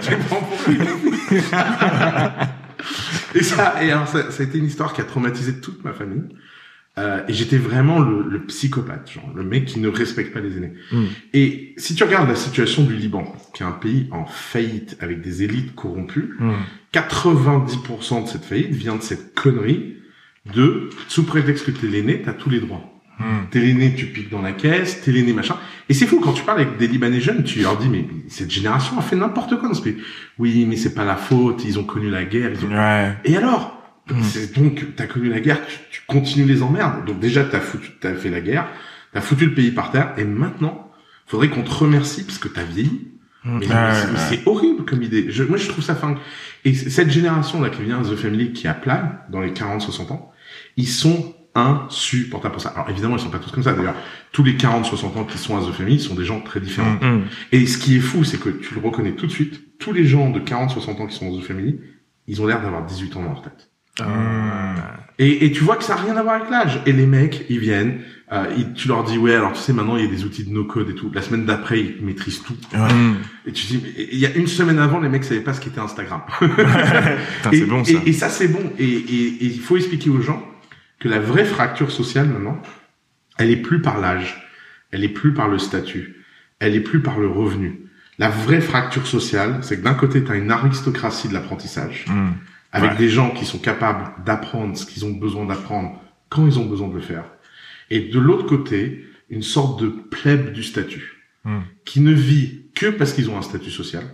tu 0.00 0.10
me 0.12 0.28
prends 0.28 0.40
pour 0.40 0.58
Et 3.34 3.42
ça, 3.42 3.82
et 3.82 3.90
alors 3.90 4.08
ça, 4.08 4.30
ça 4.30 4.42
a 4.42 4.46
été 4.46 4.58
une 4.58 4.66
histoire 4.66 4.92
qui 4.92 5.00
a 5.00 5.04
traumatisé 5.04 5.60
toute 5.60 5.84
ma 5.84 5.92
famille. 5.92 6.24
Euh, 6.96 7.22
et 7.26 7.32
j'étais 7.32 7.56
vraiment 7.56 7.98
le, 7.98 8.22
le 8.28 8.44
psychopathe, 8.44 9.10
genre 9.10 9.28
le 9.34 9.42
mec 9.42 9.64
qui 9.64 9.80
ne 9.80 9.88
respecte 9.88 10.32
pas 10.32 10.38
les 10.38 10.56
aînés. 10.56 10.74
Mm. 10.92 11.04
Et 11.32 11.74
si 11.76 11.96
tu 11.96 12.04
regardes 12.04 12.28
la 12.28 12.36
situation 12.36 12.84
du 12.84 12.94
Liban, 12.94 13.34
qui 13.52 13.64
est 13.64 13.66
un 13.66 13.72
pays 13.72 14.06
en 14.12 14.26
faillite 14.26 14.96
avec 15.00 15.20
des 15.20 15.42
élites 15.42 15.74
corrompues, 15.74 16.36
Hmm. 16.38 16.52
90% 16.92 18.22
de 18.24 18.28
cette 18.28 18.44
faillite 18.44 18.70
vient 18.70 18.94
de 18.94 19.02
cette 19.02 19.34
connerie 19.34 19.96
de 20.54 20.90
sous 21.08 21.24
prétexte 21.24 21.66
que 21.66 21.72
t'es 21.72 21.88
l'aîné, 21.88 22.22
t'as 22.22 22.32
tous 22.32 22.50
les 22.50 22.60
droits. 22.60 22.84
Hmm. 23.18 23.46
T'es 23.50 23.60
l'aîné, 23.60 23.94
tu 23.94 24.06
piques 24.06 24.30
dans 24.30 24.42
la 24.42 24.52
caisse, 24.52 25.02
t'es 25.02 25.12
l'aîné, 25.12 25.32
machin. 25.32 25.56
Et 25.88 25.94
c'est 25.94 26.06
fou, 26.06 26.20
quand 26.20 26.32
tu 26.32 26.42
parles 26.42 26.60
avec 26.60 26.76
des 26.78 26.86
Libanais 26.88 27.20
jeunes, 27.20 27.44
tu 27.44 27.60
leur 27.60 27.76
dis, 27.76 27.88
mais 27.88 28.06
cette 28.28 28.50
génération 28.50 28.98
a 28.98 29.02
fait 29.02 29.16
n'importe 29.16 29.58
quoi 29.58 29.68
dans 29.68 29.74
ce 29.74 29.82
pays. 29.82 29.98
Oui, 30.38 30.66
mais 30.68 30.76
c'est 30.76 30.94
pas 30.94 31.04
la 31.04 31.16
faute, 31.16 31.64
ils 31.64 31.78
ont 31.78 31.84
connu 31.84 32.10
la 32.10 32.24
guerre, 32.24 32.50
ils 32.52 32.64
ont... 32.66 32.70
Ouais. 32.70 33.16
Et 33.24 33.36
alors 33.36 33.74
Mm. 34.10 34.22
C'est 34.22 34.54
donc, 34.58 34.84
t'as 34.96 35.06
connu 35.06 35.30
la 35.30 35.40
guerre, 35.40 35.60
tu, 35.66 35.78
tu 35.90 36.02
continues 36.06 36.44
les 36.44 36.62
emmerdes. 36.62 37.06
Donc 37.06 37.20
déjà, 37.20 37.44
t'as 37.44 37.60
foutu, 37.60 37.90
t'as 38.00 38.14
fait 38.14 38.28
la 38.28 38.40
guerre, 38.40 38.66
t'as 39.12 39.20
foutu 39.22 39.46
le 39.46 39.54
pays 39.54 39.70
par 39.70 39.90
terre, 39.90 40.12
et 40.18 40.24
maintenant, 40.24 40.90
faudrait 41.26 41.48
qu'on 41.48 41.62
te 41.62 41.70
remercie 41.72 42.24
parce 42.24 42.38
que 42.38 42.48
t'as 42.48 42.64
vieilli. 42.64 43.08
Hmm. 43.44 43.58
Mais, 43.60 43.66
c'est- 44.28 44.36
ouais. 44.36 44.42
horrible 44.46 44.84
comme 44.84 45.02
idée. 45.02 45.26
Je, 45.30 45.42
moi, 45.44 45.56
je 45.58 45.68
trouve 45.68 45.84
ça 45.84 45.94
fin. 45.94 46.16
Et 46.64 46.74
cette 46.74 47.10
génération-là 47.10 47.70
qui 47.70 47.82
vient 47.82 48.02
The 48.02 48.14
Family, 48.16 48.52
qui 48.52 48.66
a 48.68 48.74
plane 48.74 49.18
dans 49.30 49.40
les 49.40 49.52
40-60 49.52 50.12
ans, 50.12 50.32
ils 50.76 50.88
sont 50.88 51.34
insupportables 51.54 52.52
pour 52.52 52.62
ça. 52.62 52.70
Alors 52.70 52.90
évidemment, 52.90 53.16
ils 53.16 53.22
sont 53.22 53.30
pas 53.30 53.38
tous 53.38 53.50
comme 53.50 53.62
ça. 53.62 53.72
D'ailleurs, 53.72 53.94
tous 54.32 54.42
les 54.42 54.54
40-60 54.54 55.18
ans 55.18 55.24
qui 55.24 55.38
sont 55.38 55.56
à 55.56 55.60
The 55.60 55.72
Family 55.72 56.00
sont 56.00 56.14
des 56.14 56.24
gens 56.24 56.40
très 56.40 56.60
différents. 56.60 56.98
Mm. 57.00 57.18
Hmm. 57.18 57.22
Et 57.52 57.66
ce 57.66 57.78
qui 57.78 57.96
est 57.96 58.00
fou, 58.00 58.24
c'est 58.24 58.38
que 58.38 58.48
tu 58.48 58.74
le 58.74 58.80
reconnais 58.80 59.12
tout 59.12 59.26
de 59.26 59.32
suite. 59.32 59.78
Tous 59.78 59.92
les 59.92 60.04
gens 60.04 60.30
de 60.30 60.40
40-60 60.40 61.02
ans 61.02 61.06
qui 61.06 61.16
sont 61.16 61.30
dans 61.30 61.38
The 61.40 61.44
Family, 61.44 61.78
ils 62.26 62.42
ont 62.42 62.46
l'air 62.46 62.60
d'avoir 62.60 62.84
18 62.84 63.16
ans 63.16 63.22
dans 63.22 63.28
leur 63.28 63.42
tête. 63.42 63.70
Et, 65.20 65.46
et 65.46 65.52
tu 65.52 65.62
vois 65.62 65.76
que 65.76 65.84
ça 65.84 65.94
n'a 65.94 66.02
rien 66.02 66.16
à 66.16 66.22
voir 66.22 66.36
avec 66.36 66.50
l'âge. 66.50 66.80
Et 66.86 66.92
les 66.92 67.06
mecs, 67.06 67.46
ils 67.48 67.60
viennent, 67.60 68.00
euh, 68.32 68.46
ils- 68.56 68.72
tu 68.72 68.88
leur 68.88 69.04
dis, 69.04 69.16
ouais, 69.16 69.34
alors 69.34 69.52
tu 69.52 69.60
sais, 69.60 69.72
maintenant, 69.72 69.96
il 69.96 70.04
y 70.04 70.08
a 70.08 70.10
des 70.10 70.24
outils 70.24 70.42
de 70.42 70.50
no-code 70.50 70.90
et 70.90 70.94
tout. 70.96 71.12
La 71.14 71.22
semaine 71.22 71.44
d'après, 71.44 71.78
ils 71.78 72.04
maîtrisent 72.04 72.42
tout. 72.42 72.56
Mm. 72.72 73.14
Et 73.46 73.52
tu 73.52 73.66
dis, 73.66 73.80
il 73.96 74.18
y 74.18 74.26
a 74.26 74.34
une 74.34 74.48
semaine 74.48 74.80
avant, 74.80 74.98
les 74.98 75.08
mecs 75.08 75.22
savaient 75.22 75.40
pas 75.42 75.54
ce 75.54 75.60
qu'était 75.60 75.78
Instagram. 75.78 76.22
Putain, 76.40 77.50
et, 77.52 77.56
c'est 77.58 77.66
bon 77.66 77.84
ça. 77.84 77.92
Et, 77.92 78.08
et 78.08 78.12
ça, 78.12 78.28
c'est 78.28 78.48
bon. 78.48 78.72
Et 78.80 79.04
il 79.40 79.60
faut 79.60 79.76
expliquer 79.76 80.10
aux 80.10 80.20
gens 80.20 80.42
que 81.04 81.08
la 81.10 81.18
vraie 81.20 81.44
fracture 81.44 81.92
sociale, 81.92 82.28
maintenant, 82.28 82.62
elle 83.36 83.50
est 83.50 83.58
plus 83.58 83.82
par 83.82 84.00
l'âge, 84.00 84.42
elle 84.90 85.04
est 85.04 85.10
plus 85.10 85.34
par 85.34 85.48
le 85.48 85.58
statut, 85.58 86.24
elle 86.60 86.74
est 86.74 86.80
plus 86.80 87.00
par 87.02 87.18
le 87.18 87.28
revenu. 87.28 87.80
La 88.18 88.30
vraie 88.30 88.62
fracture 88.62 89.06
sociale, 89.06 89.58
c'est 89.60 89.76
que 89.80 89.82
d'un 89.84 89.92
côté, 89.92 90.24
tu 90.24 90.32
as 90.32 90.36
une 90.36 90.50
aristocratie 90.50 91.28
de 91.28 91.34
l'apprentissage, 91.34 92.06
Mm. 92.08 92.28
avec 92.72 92.92
Ouais. 92.92 92.96
des 92.96 93.08
gens 93.10 93.32
qui 93.32 93.44
sont 93.44 93.58
capables 93.58 94.24
d'apprendre 94.24 94.78
ce 94.78 94.86
qu'ils 94.86 95.04
ont 95.04 95.10
besoin 95.10 95.44
d'apprendre 95.44 96.00
quand 96.30 96.46
ils 96.46 96.58
ont 96.58 96.64
besoin 96.64 96.88
de 96.88 96.94
le 96.94 97.02
faire. 97.02 97.24
Et 97.90 98.00
de 98.08 98.18
l'autre 98.18 98.46
côté, 98.46 99.04
une 99.28 99.42
sorte 99.42 99.82
de 99.82 99.88
plèbe 99.88 100.52
du 100.54 100.62
statut, 100.62 101.20
Mm. 101.44 101.58
qui 101.84 102.00
ne 102.00 102.12
vit 102.14 102.62
que 102.74 102.86
parce 102.86 103.12
qu'ils 103.12 103.28
ont 103.28 103.36
un 103.36 103.42
statut 103.42 103.70
social, 103.70 104.04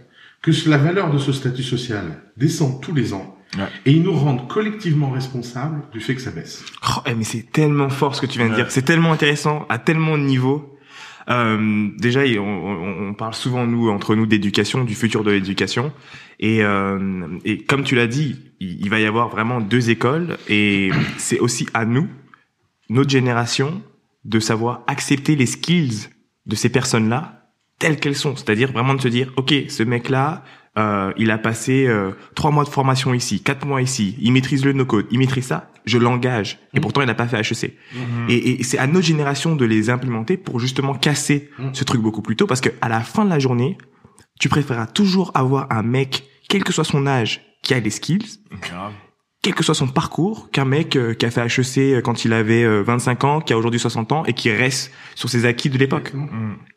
que 0.42 0.50
la 0.68 0.76
valeur 0.78 1.12
de 1.12 1.18
ce 1.18 1.32
statut 1.32 1.62
social 1.62 2.20
descend 2.36 2.82
tous 2.82 2.92
les 2.94 3.12
ans, 3.12 3.38
Ouais. 3.58 3.64
et 3.84 3.90
ils 3.92 4.02
nous 4.02 4.12
rendent 4.12 4.46
collectivement 4.48 5.10
responsables 5.10 5.82
du 5.92 6.00
fait 6.00 6.14
que 6.14 6.20
ça 6.20 6.30
baisse. 6.30 6.64
Oh, 6.88 7.00
eh, 7.06 7.14
mais 7.14 7.24
c'est 7.24 7.50
tellement 7.50 7.88
fort 7.88 8.14
ce 8.14 8.20
que 8.20 8.26
tu 8.26 8.38
viens 8.38 8.46
de 8.46 8.52
Ouais. 8.52 8.56
dire. 8.62 8.70
C'est 8.70 8.82
tellement 8.84 9.12
intéressant 9.12 9.66
à 9.68 9.78
tellement 9.78 10.16
de 10.16 10.22
niveaux. 10.22 10.76
Euh, 11.28 11.88
déjà, 11.98 12.20
on, 12.38 12.40
on- 12.42 13.08
on 13.08 13.14
parle 13.14 13.34
souvent 13.34 13.66
nous 13.66 13.88
entre 13.90 14.14
nous 14.14 14.26
d'éducation, 14.26 14.84
du 14.84 14.94
futur 14.94 15.22
de 15.24 15.30
l'éducation, 15.32 15.92
et, 16.38 16.62
euh, 16.64 17.26
et 17.44 17.58
comme 17.58 17.82
tu 17.84 17.94
l'as 17.94 18.06
dit, 18.06 18.36
il, 18.60 18.80
il 18.82 18.88
va 18.90 19.00
y 19.00 19.04
avoir 19.06 19.28
vraiment 19.28 19.60
deux 19.60 19.90
écoles, 19.90 20.38
et 20.48 20.90
c'est 21.18 21.38
aussi 21.40 21.66
à 21.74 21.84
nous, 21.84 22.08
notre 22.88 23.10
génération, 23.10 23.82
de 24.24 24.38
savoir 24.40 24.82
accepter 24.86 25.34
les 25.36 25.46
skills 25.46 26.08
de 26.46 26.54
ces 26.56 26.68
personnes-là 26.68 27.48
telles 27.78 27.98
qu'elles 27.98 28.16
sont, 28.16 28.36
c'est-à-dire 28.36 28.70
vraiment 28.72 28.94
de 28.94 29.00
se 29.00 29.08
dire, 29.08 29.32
ok, 29.36 29.54
ce 29.68 29.82
mec-là, 29.82 30.44
euh, 30.80 31.12
il 31.16 31.30
a 31.30 31.38
passé 31.38 31.86
euh, 31.86 32.10
trois 32.34 32.50
mois 32.50 32.64
de 32.64 32.68
formation 32.68 33.14
ici, 33.14 33.42
quatre 33.42 33.66
mois 33.66 33.82
ici, 33.82 34.16
il 34.20 34.32
maîtrise 34.32 34.64
le 34.64 34.72
no-code, 34.72 35.06
il 35.10 35.18
maîtrise 35.18 35.44
ça, 35.46 35.70
je 35.84 35.98
l'engage. 35.98 36.58
Et 36.74 36.76
Mhm. 36.78 36.82
pourtant, 36.82 37.00
il 37.02 37.06
n'a 37.06 37.14
pas 37.14 37.28
fait 37.28 37.38
HEC. 37.40 37.76
Mhm. 37.94 38.26
Et, 38.28 38.60
et 38.60 38.62
c'est 38.62 38.78
à 38.78 38.86
notre 38.86 39.06
génération 39.06 39.56
de 39.56 39.64
les 39.64 39.90
implémenter 39.90 40.36
pour 40.36 40.58
justement 40.60 40.94
casser 40.94 41.50
Mhm. 41.58 41.74
ce 41.74 41.84
truc 41.84 42.00
beaucoup 42.00 42.22
plus 42.22 42.36
tôt, 42.36 42.46
parce 42.46 42.60
que 42.60 42.70
à 42.80 42.88
la 42.88 43.00
fin 43.00 43.24
de 43.24 43.30
la 43.30 43.38
journée, 43.38 43.78
tu 44.40 44.48
préféreras 44.48 44.86
toujours 44.86 45.30
avoir 45.34 45.66
un 45.70 45.82
mec, 45.82 46.24
quel 46.48 46.64
que 46.64 46.72
soit 46.72 46.84
son 46.84 47.06
âge, 47.06 47.42
qui 47.62 47.74
a 47.74 47.80
des 47.80 47.90
skills, 47.90 48.38
quel 49.42 49.54
que 49.54 49.64
soit 49.64 49.74
son 49.74 49.88
parcours, 49.88 50.50
qu'un 50.50 50.64
mec 50.66 50.96
euh, 50.96 51.14
qui 51.14 51.24
a 51.24 51.30
fait 51.30 51.40
HEC 51.46 52.02
quand 52.02 52.24
il 52.26 52.32
avait 52.34 52.62
euh, 52.62 52.82
25 52.82 53.24
ans, 53.24 53.40
qui 53.40 53.52
a 53.54 53.58
aujourd'hui 53.58 53.80
60 53.80 54.12
ans 54.12 54.24
et 54.26 54.34
qui 54.34 54.50
reste 54.52 54.92
sur 55.14 55.30
ses 55.30 55.46
acquis 55.46 55.70
de 55.70 55.78
l'époque. 55.78 56.12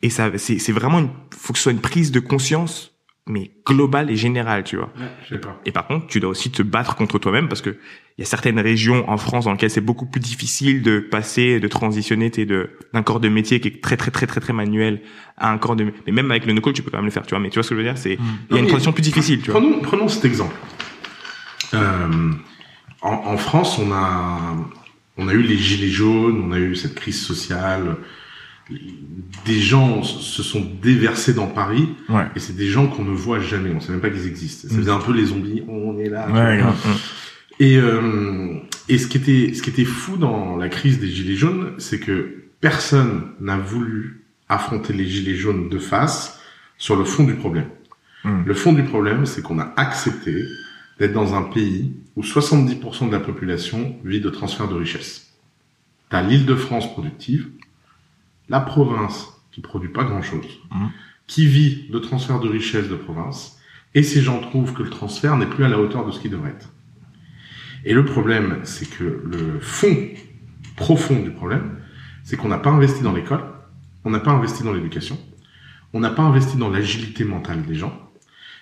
Et 0.02 0.08
ça, 0.10 0.30
c'est 0.38 0.58
c'est 0.58 0.72
vraiment, 0.72 0.98
une, 1.00 1.10
faut 1.36 1.52
que 1.52 1.58
ce 1.58 1.64
soit 1.64 1.72
une 1.72 1.80
prise 1.80 2.10
de 2.10 2.20
conscience, 2.20 2.92
mais 3.26 3.52
globale 3.66 4.10
et 4.10 4.16
générale, 4.16 4.64
tu 4.64 4.76
vois. 4.76 4.92
Je 5.24 5.34
sais 5.34 5.40
pas. 5.40 5.58
Et 5.64 5.72
par 5.72 5.86
contre, 5.86 6.06
tu 6.06 6.20
dois 6.20 6.30
aussi 6.30 6.50
te 6.50 6.62
battre 6.62 6.94
contre 6.94 7.18
toi-même 7.18 7.48
parce 7.48 7.62
que 7.62 7.70
il 8.16 8.20
y 8.20 8.22
a 8.22 8.26
certaines 8.26 8.60
régions 8.60 9.08
en 9.08 9.16
France 9.16 9.46
dans 9.46 9.52
lesquelles 9.52 9.70
c'est 9.70 9.80
beaucoup 9.80 10.06
plus 10.06 10.20
difficile 10.20 10.82
de 10.82 11.00
passer, 11.00 11.58
de 11.58 11.66
transitionner 11.66 12.28
de 12.30 12.70
d'un 12.92 13.02
corps 13.02 13.20
de 13.20 13.28
métier 13.28 13.60
qui 13.60 13.68
est 13.68 13.82
très 13.82 13.96
très 13.96 14.10
très 14.10 14.26
très 14.26 14.40
très 14.40 14.52
manuel 14.52 15.00
à 15.38 15.50
un 15.50 15.58
corps 15.58 15.74
de 15.74 15.92
mais 16.06 16.12
même 16.12 16.30
avec 16.30 16.44
le 16.46 16.52
no 16.52 16.60
tu 16.72 16.82
peux 16.82 16.90
quand 16.90 16.98
même 16.98 17.06
le 17.06 17.10
faire, 17.10 17.26
tu 17.26 17.30
vois. 17.30 17.40
Mais 17.40 17.48
tu 17.48 17.54
vois 17.54 17.62
ce 17.62 17.70
que 17.70 17.74
je 17.74 17.80
veux 17.80 17.86
dire, 17.86 17.98
c'est 17.98 18.18
il 18.50 18.56
y 18.56 18.58
a 18.58 18.62
une 18.62 18.68
transition 18.68 18.92
plus 18.92 19.02
difficile, 19.02 19.40
tu 19.40 19.50
vois. 19.50 19.60
Prenons, 19.60 19.80
prenons 19.80 20.08
cet 20.08 20.26
exemple. 20.26 20.54
Euh, 21.72 22.32
en, 23.00 23.10
en 23.10 23.36
France, 23.38 23.78
on 23.78 23.90
a, 23.90 24.54
on 25.16 25.28
a 25.28 25.32
eu 25.32 25.42
les 25.42 25.56
gilets 25.56 25.88
jaunes, 25.88 26.42
on 26.46 26.52
a 26.52 26.58
eu 26.58 26.76
cette 26.76 26.94
crise 26.94 27.20
sociale. 27.20 27.96
Des 29.44 29.58
gens 29.60 30.02
se 30.02 30.42
sont 30.42 30.66
déversés 30.82 31.34
dans 31.34 31.46
Paris, 31.46 31.88
Ouais. 32.08 32.24
et 32.34 32.40
c'est 32.40 32.56
des 32.56 32.66
gens 32.68 32.86
qu'on 32.86 33.04
ne 33.04 33.10
voit 33.14 33.38
jamais. 33.40 33.70
On 33.74 33.80
sait 33.80 33.92
même 33.92 34.00
pas 34.00 34.10
qu'ils 34.10 34.26
existent. 34.26 34.68
Ça 34.68 34.74
faisait 34.74 34.90
un 34.90 34.98
peu 35.00 35.12
les 35.12 35.26
zombies. 35.26 35.62
On 35.68 35.98
est 35.98 36.08
là. 36.08 36.28
Ouais, 36.30 36.58
grave. 36.58 37.00
Et, 37.60 37.76
euh, 37.76 38.56
et 38.88 38.98
ce 38.98 39.06
qui 39.06 39.18
était, 39.18 39.52
ce 39.54 39.62
qui 39.62 39.70
était 39.70 39.84
fou 39.84 40.16
dans 40.16 40.56
la 40.56 40.68
crise 40.68 40.98
des 40.98 41.08
gilets 41.08 41.36
jaunes, 41.36 41.72
c'est 41.78 42.00
que 42.00 42.44
personne 42.60 43.22
n'a 43.40 43.58
voulu 43.58 44.24
affronter 44.48 44.92
les 44.92 45.06
gilets 45.06 45.36
jaunes 45.36 45.68
de 45.68 45.78
face 45.78 46.40
sur 46.78 46.96
le 46.96 47.04
fond 47.04 47.24
du 47.24 47.34
problème. 47.34 47.66
Mm. 48.24 48.44
Le 48.46 48.54
fond 48.54 48.72
du 48.72 48.82
problème, 48.82 49.26
c'est 49.26 49.42
qu'on 49.42 49.58
a 49.58 49.72
accepté 49.76 50.42
d'être 50.98 51.12
dans 51.12 51.34
un 51.34 51.42
pays 51.42 51.92
où 52.16 52.22
70% 52.22 53.08
de 53.08 53.12
la 53.12 53.20
population 53.20 53.96
vit 54.04 54.20
de 54.20 54.30
transfert 54.30 54.68
de 54.68 54.74
richesse. 54.74 55.32
T'as 56.10 56.22
l'île 56.22 56.46
de 56.46 56.54
France 56.54 56.90
productive, 56.92 57.48
la 58.48 58.60
province 58.60 59.28
qui 59.52 59.60
produit 59.60 59.88
pas 59.88 60.04
grand 60.04 60.22
chose, 60.22 60.46
Mhm. 60.70 60.90
qui 61.26 61.46
vit 61.46 61.88
de 61.90 61.98
transfert 61.98 62.40
de 62.40 62.48
richesse 62.48 62.88
de 62.88 62.96
province, 62.96 63.58
et 63.94 64.02
ces 64.02 64.20
gens 64.20 64.40
trouvent 64.40 64.74
que 64.74 64.82
le 64.82 64.90
transfert 64.90 65.36
n'est 65.36 65.46
plus 65.46 65.64
à 65.64 65.68
la 65.68 65.78
hauteur 65.78 66.04
de 66.04 66.10
ce 66.10 66.20
qu'il 66.20 66.30
devrait 66.30 66.50
être. 66.50 66.70
Et 67.84 67.94
le 67.94 68.04
problème, 68.04 68.60
c'est 68.64 68.88
que 68.90 69.22
le 69.24 69.60
fond 69.60 69.96
profond 70.76 71.20
du 71.20 71.30
problème, 71.30 71.78
c'est 72.24 72.36
qu'on 72.36 72.48
n'a 72.48 72.58
pas 72.58 72.70
investi 72.70 73.02
dans 73.02 73.12
l'école, 73.12 73.44
on 74.04 74.10
n'a 74.10 74.20
pas 74.20 74.32
investi 74.32 74.62
dans 74.64 74.72
l'éducation, 74.72 75.18
on 75.92 76.00
n'a 76.00 76.10
pas 76.10 76.22
investi 76.22 76.56
dans 76.56 76.70
l'agilité 76.70 77.24
mentale 77.24 77.62
des 77.62 77.74
gens, 77.74 78.10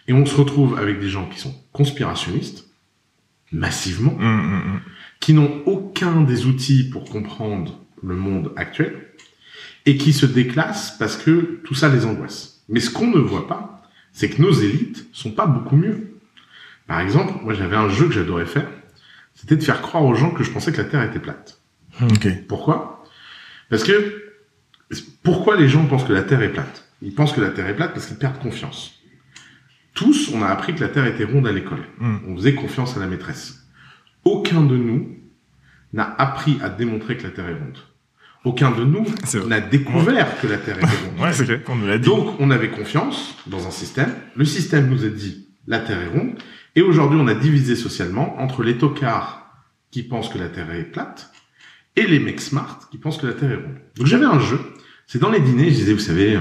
et 0.08 0.12
on 0.12 0.26
se 0.26 0.36
retrouve 0.36 0.78
avec 0.78 1.00
des 1.00 1.08
gens 1.08 1.26
qui 1.28 1.38
sont 1.38 1.54
conspirationnistes, 1.72 2.68
massivement, 3.52 4.14
mm, 4.18 4.24
mm. 4.24 4.80
qui 5.20 5.32
n'ont 5.34 5.62
aucun 5.66 6.22
des 6.22 6.46
outils 6.46 6.88
pour 6.90 7.04
comprendre 7.04 7.78
le 8.02 8.16
monde 8.16 8.52
actuel, 8.56 9.11
et 9.86 9.96
qui 9.96 10.12
se 10.12 10.26
déclassent 10.26 10.96
parce 10.98 11.16
que 11.16 11.60
tout 11.64 11.74
ça 11.74 11.88
les 11.88 12.04
angoisse. 12.04 12.62
Mais 12.68 12.80
ce 12.80 12.90
qu'on 12.90 13.08
ne 13.08 13.18
voit 13.18 13.48
pas, 13.48 13.82
c'est 14.12 14.28
que 14.28 14.40
nos 14.40 14.52
élites 14.52 15.06
sont 15.12 15.32
pas 15.32 15.46
beaucoup 15.46 15.76
mieux. 15.76 16.14
Par 16.86 17.00
exemple, 17.00 17.34
moi 17.42 17.54
j'avais 17.54 17.76
un 17.76 17.88
jeu 17.88 18.06
que 18.06 18.14
j'adorais 18.14 18.46
faire, 18.46 18.68
c'était 19.34 19.56
de 19.56 19.62
faire 19.62 19.80
croire 19.80 20.04
aux 20.04 20.14
gens 20.14 20.30
que 20.30 20.44
je 20.44 20.50
pensais 20.50 20.72
que 20.72 20.78
la 20.78 20.84
Terre 20.84 21.02
était 21.02 21.18
plate. 21.18 21.60
Ok. 22.00 22.28
Pourquoi? 22.48 23.04
Parce 23.70 23.84
que 23.84 24.22
pourquoi 25.22 25.56
les 25.56 25.68
gens 25.68 25.86
pensent 25.86 26.04
que 26.04 26.12
la 26.12 26.22
Terre 26.22 26.42
est 26.42 26.52
plate? 26.52 26.88
Ils 27.00 27.14
pensent 27.14 27.32
que 27.32 27.40
la 27.40 27.50
Terre 27.50 27.66
est 27.68 27.76
plate 27.76 27.92
parce 27.92 28.06
qu'ils 28.06 28.16
perdent 28.16 28.38
confiance. 28.38 28.98
Tous, 29.94 30.30
on 30.34 30.42
a 30.42 30.46
appris 30.46 30.74
que 30.74 30.80
la 30.80 30.88
Terre 30.88 31.06
était 31.06 31.24
ronde 31.24 31.46
à 31.46 31.52
l'école. 31.52 31.84
Mm. 31.98 32.16
On 32.28 32.36
faisait 32.36 32.54
confiance 32.54 32.96
à 32.96 33.00
la 33.00 33.06
maîtresse. 33.06 33.66
Aucun 34.24 34.62
de 34.62 34.76
nous 34.76 35.16
n'a 35.92 36.14
appris 36.18 36.58
à 36.62 36.68
démontrer 36.68 37.16
que 37.16 37.24
la 37.24 37.30
Terre 37.30 37.48
est 37.48 37.54
ronde. 37.54 37.78
Aucun 38.44 38.72
de 38.72 38.84
nous 38.84 39.06
n'a 39.46 39.60
découvert 39.60 40.40
que 40.40 40.46
la 40.46 40.58
Terre 40.58 40.78
était 40.78 40.86
ronde. 40.86 41.20
Ouais, 41.20 41.44
clair. 41.44 41.60
On 41.68 41.76
nous 41.76 41.86
l'a 41.86 41.98
dit. 41.98 42.08
Donc, 42.08 42.40
on 42.40 42.50
avait 42.50 42.70
confiance 42.70 43.34
dans 43.46 43.66
un 43.66 43.70
système. 43.70 44.12
Le 44.34 44.44
système 44.44 44.88
nous 44.88 45.04
a 45.04 45.08
dit 45.08 45.46
la 45.66 45.78
Terre 45.78 46.00
est 46.00 46.08
ronde. 46.08 46.34
Et 46.74 46.82
aujourd'hui, 46.82 47.18
on 47.20 47.28
a 47.28 47.34
divisé 47.34 47.76
socialement 47.76 48.40
entre 48.40 48.62
les 48.62 48.78
tocards 48.78 49.46
qui 49.90 50.02
pensent 50.02 50.28
que 50.28 50.38
la 50.38 50.48
Terre 50.48 50.72
est 50.72 50.84
plate 50.84 51.30
et 51.94 52.06
les 52.06 52.18
mecs 52.18 52.40
smart 52.40 52.80
qui 52.90 52.98
pensent 52.98 53.18
que 53.18 53.26
la 53.26 53.34
Terre 53.34 53.52
est 53.52 53.56
ronde. 53.56 53.78
Donc, 53.96 54.06
j'avais 54.06 54.24
un 54.24 54.40
jeu. 54.40 54.60
C'est 55.06 55.18
dans 55.18 55.30
les 55.30 55.40
dîners, 55.40 55.70
je 55.70 55.74
disais, 55.74 55.92
vous 55.92 55.98
savez, 56.00 56.36
euh, 56.36 56.40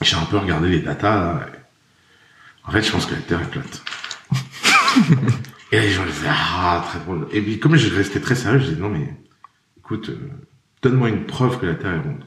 j'ai 0.00 0.16
un 0.16 0.24
peu 0.24 0.38
regardé 0.38 0.68
les 0.68 0.80
datas. 0.80 1.34
là. 1.34 1.46
En 2.64 2.70
fait, 2.70 2.82
je 2.82 2.92
pense 2.92 3.06
que 3.06 3.14
la 3.14 3.20
Terre 3.20 3.40
est 3.42 3.50
plate. 3.50 3.82
et 5.72 5.80
les 5.80 5.90
gens 5.90 6.04
disaient, 6.06 6.28
ah, 6.28 6.84
très 6.88 7.00
drôle. 7.00 7.26
Et 7.32 7.42
puis, 7.42 7.58
comme 7.58 7.76
je 7.76 7.94
restais 7.94 8.20
très 8.20 8.36
sérieux, 8.36 8.60
je 8.60 8.66
disais, 8.66 8.80
non, 8.80 8.90
mais 8.90 9.12
écoute, 9.78 10.10
euh, 10.10 10.30
donne-moi 10.82 11.08
une 11.08 11.24
preuve 11.24 11.58
que 11.58 11.66
la 11.66 11.74
Terre 11.74 11.94
est 11.94 11.98
ronde. 12.00 12.24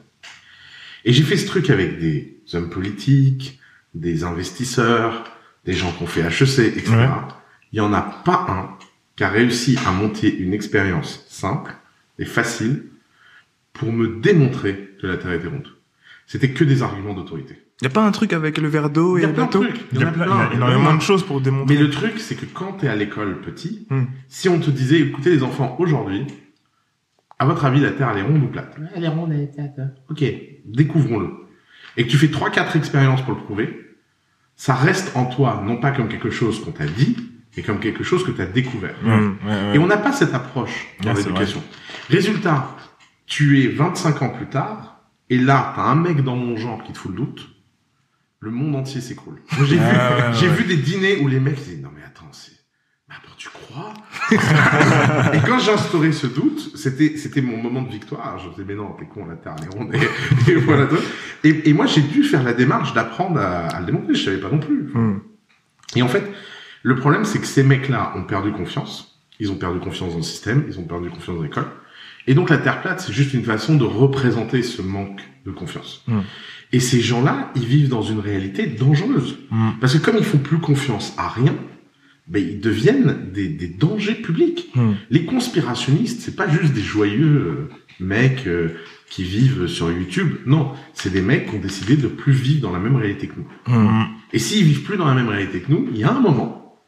Et 1.06 1.14
j'ai 1.14 1.24
fait 1.24 1.38
ce 1.38 1.48
truc 1.48 1.70
avec 1.70 2.00
des 2.00 2.38
hommes 2.54 2.70
politiques, 2.70 3.60
des 3.94 4.24
investisseurs, 4.24 5.24
des 5.66 5.74
gens 5.74 5.92
qui 5.92 6.04
ont 6.04 6.08
fait 6.08 6.22
HEC, 6.22 6.60
etc. 6.78 6.92
Ouais. 6.92 7.08
Il 7.74 7.78
y 7.78 7.82
en 7.82 7.94
a 7.94 8.02
pas 8.02 8.46
un 8.50 8.78
qui 9.16 9.24
a 9.24 9.30
réussi 9.30 9.78
à 9.86 9.92
monter 9.92 10.36
une 10.36 10.54
expérience 10.54 11.26
simple 11.30 11.74
et 12.20 12.26
facile 12.26 12.84
pour 13.74 13.92
me 13.92 14.20
démontrer 14.22 14.96
que 15.02 15.08
la 15.08 15.18
Terre 15.18 15.34
était 15.34 15.48
ronde. 15.48 15.68
C'était 16.28 16.52
que 16.52 16.64
des 16.64 16.84
arguments 16.84 17.14
d'autorité. 17.14 17.56
Y 17.82 17.88
a 17.88 17.90
pas 17.90 18.06
un 18.06 18.12
truc 18.12 18.32
avec 18.34 18.60
le 18.60 18.68
verre 18.68 18.90
d'eau 18.92 19.18
Il 19.18 19.22
et 19.22 19.24
y 19.24 19.26
a 19.26 19.28
le 19.30 19.34
plein 19.34 19.46
de 19.48 19.48
bateau. 19.48 19.66
Il 19.92 20.00
y 20.00 20.04
a, 20.04 20.12
plein, 20.12 20.26
il 20.26 20.30
y 20.30 20.32
a 20.32 20.48
plein, 20.48 20.52
énormément 20.52 20.84
plein. 20.90 20.98
de 20.98 21.02
choses 21.02 21.24
pour 21.24 21.42
démontrer. 21.42 21.74
Mais 21.76 21.82
le 21.82 21.90
truc, 21.90 22.20
c'est 22.20 22.36
que 22.36 22.46
quand 22.46 22.74
tu 22.80 22.86
es 22.86 22.90
à 22.90 22.96
l'école 22.96 23.42
petit, 23.42 23.88
Hmm. 23.90 24.04
si 24.28 24.48
on 24.50 24.60
te 24.60 24.70
disait, 24.70 25.00
écoutez 25.00 25.32
les 25.32 25.42
enfants, 25.42 25.76
aujourd'hui, 25.80 26.26
à 27.42 27.46
votre 27.46 27.66
avis, 27.66 27.80
la 27.80 27.92
Terre, 27.92 28.10
elle 28.12 28.20
est 28.20 28.22
ronde 28.22 28.44
ou 28.44 28.48
plate? 28.48 28.76
Elle 28.96 29.04
est 29.04 29.08
ronde, 29.08 29.32
elle 29.34 29.42
est 29.42 29.54
plate. 29.54 29.80
Ok, 30.10 30.24
découvrons-le. 30.66 31.30
Et 31.98 32.06
que 32.06 32.10
tu 32.10 32.18
fais 32.18 32.28
trois, 32.30 32.52
quatre 32.52 32.76
expériences 32.76 33.22
pour 33.24 33.34
le 33.34 33.40
prouver, 33.42 33.98
ça 34.56 34.76
reste 34.76 35.16
en 35.16 35.26
toi, 35.26 35.62
non 35.66 35.78
pas 35.78 35.92
comme 35.92 36.08
quelque 36.08 36.30
chose 36.30 36.64
qu'on 36.64 36.72
t'a 36.72 36.86
dit, 36.86 37.18
mais 37.58 37.64
comme 37.64 37.80
quelque 37.80 38.04
chose 38.04 38.24
que 38.24 38.32
tu 38.32 38.42
as 38.42 38.46
découvert. 38.46 38.96
Mm. 39.04 39.10
ouais, 39.10 39.28
ouais. 39.46 39.76
Et 39.76 39.80
on 39.80 39.88
n'a 39.88 39.98
pas 39.98 40.12
cette 40.12 40.34
approche 40.36 40.88
dans 41.02 41.12
Ouais, 41.14 41.18
l'éducation. 41.18 41.64
Résultat, 42.10 42.76
tu 43.26 43.64
es 43.64 43.68
25 43.70 44.22
ans 44.22 44.30
plus 44.30 44.46
tard, 44.48 45.02
et 45.30 45.38
là, 45.40 45.74
t'as 45.76 45.82
un 45.84 45.96
mec 45.96 46.24
dans 46.24 46.36
mon 46.36 46.56
genre 46.58 46.84
qui 46.84 46.94
te 46.94 46.98
fout 47.00 47.12
le 47.12 47.18
doute, 47.18 47.50
le 48.40 48.52
monde 48.52 48.76
entier 48.76 49.02
s'écroule. 49.02 49.42
J'ai 49.66 49.80
Ah, 49.80 49.84
vu, 49.84 50.22
ouais, 50.22 50.28
ouais, 50.30 50.34
j'ai 50.40 50.48
ouais. 50.48 50.54
vu 50.56 50.64
des 50.66 50.78
dîners 50.78 51.18
où 51.22 51.28
les 51.28 51.40
mecs 51.40 51.56
disaient, 51.56 51.78
non 51.82 51.90
mais 51.96 52.04
attends, 52.06 52.30
c'est 52.32 52.51
crois 53.62 53.94
Et 55.34 55.40
quand 55.46 55.60
j'ai 55.60 55.72
instauré 55.72 56.12
ce 56.12 56.28
doute, 56.28 56.72
c'était 56.76 57.18
c'était 57.18 57.42
mon 57.42 57.58
moment 57.58 57.82
de 57.82 57.90
victoire. 57.90 58.40
Je 58.40 58.50
disais 58.50 58.64
mais 58.68 58.76
non, 58.76 58.96
t'es 58.98 59.06
con, 59.06 59.26
la 59.26 59.36
terre 59.36 59.56
elle 59.60 59.66
est 59.66 59.78
ronde. 59.78 59.96
Et, 59.96 60.52
et 60.52 60.56
voilà. 60.56 60.88
et 61.44 61.74
moi 61.74 61.86
j'ai 61.86 62.02
dû 62.02 62.24
faire 62.24 62.44
la 62.44 62.54
démarche 62.54 62.94
d'apprendre 62.94 63.40
à, 63.40 63.68
à 63.68 63.80
le 63.80 63.86
démontrer. 63.86 64.14
Je 64.14 64.24
savais 64.24 64.38
pas 64.38 64.50
non 64.50 64.60
plus. 64.60 64.90
Hmm. 64.94 65.20
Et 65.96 66.02
en 66.02 66.08
fait, 66.08 66.24
le 66.84 66.96
problème 66.96 67.26
c'est 67.26 67.40
que 67.40 67.48
ces 67.48 67.64
mecs-là 67.64 68.14
ont 68.16 68.24
perdu 68.24 68.52
confiance. 68.52 69.20
Ils 69.40 69.52
ont 69.52 69.56
perdu 69.56 69.80
confiance 69.80 70.12
dans 70.12 70.18
le 70.18 70.24
système. 70.24 70.66
Ils 70.68 70.80
ont 70.80 70.84
perdu 70.84 71.10
confiance 71.10 71.36
dans 71.38 71.44
l'école. 71.44 71.68
Et 72.28 72.34
donc 72.34 72.50
la 72.50 72.58
terre 72.58 72.82
plate, 72.82 73.00
c'est 73.02 73.14
juste 73.14 73.34
une 73.34 73.44
façon 73.44 73.76
de 73.76 73.84
représenter 73.84 74.62
ce 74.62 74.82
manque 74.82 75.22
de 75.46 75.52
confiance. 75.52 76.04
Hmm. 76.08 76.22
Et 76.72 76.80
ces 76.80 77.02
gens-là, 77.02 77.52
ils 77.56 77.66
vivent 77.66 77.90
dans 77.90 78.02
une 78.02 78.20
réalité 78.20 78.66
dangereuse. 78.68 79.38
Hmm. 79.50 79.72
Parce 79.80 79.94
que 79.94 79.98
comme 79.98 80.18
ils 80.18 80.24
font 80.24 80.38
plus 80.38 80.60
confiance 80.60 81.14
à 81.18 81.28
rien, 81.28 81.56
ben, 82.32 82.42
ils 82.42 82.62
deviennent 82.62 83.30
des, 83.34 83.50
des 83.50 83.68
dangers 83.68 84.16
publics. 84.16 84.70
Hmm. 84.74 84.94
Les 85.10 85.26
conspirationnistes, 85.26 86.22
c'est 86.22 86.36
pas 86.38 86.48
juste 86.48 86.72
des 86.72 86.82
joyeux 86.82 87.68
euh, 87.70 87.70
mecs 88.00 88.48
euh, 88.48 88.70
qui 89.10 89.24
vivent 89.24 89.68
sur 89.68 89.92
YouTube. 89.92 90.38
Non, 90.46 90.72
c'est 90.94 91.12
des 91.12 91.22
mecs 91.22 91.50
qui 91.50 91.56
ont 91.58 91.60
décidé 91.60 91.98
de 91.98 92.08
plus 92.08 92.32
vivre 92.32 92.62
dans 92.62 92.72
la 92.72 92.80
même 92.80 92.96
réalité 92.96 93.28
que 93.28 93.34
nous. 93.36 93.76
Hmm. 93.76 94.06
Et 94.32 94.40
s'ils 94.40 94.64
vivent 94.64 94.84
plus 94.84 94.96
dans 94.96 95.08
la 95.08 95.14
même 95.14 95.28
réalité 95.28 95.60
que 95.60 95.70
nous, 95.70 95.90
il 95.92 96.00
y 96.00 96.06
a 96.06 96.12
un 96.14 96.22
moment, 96.22 96.80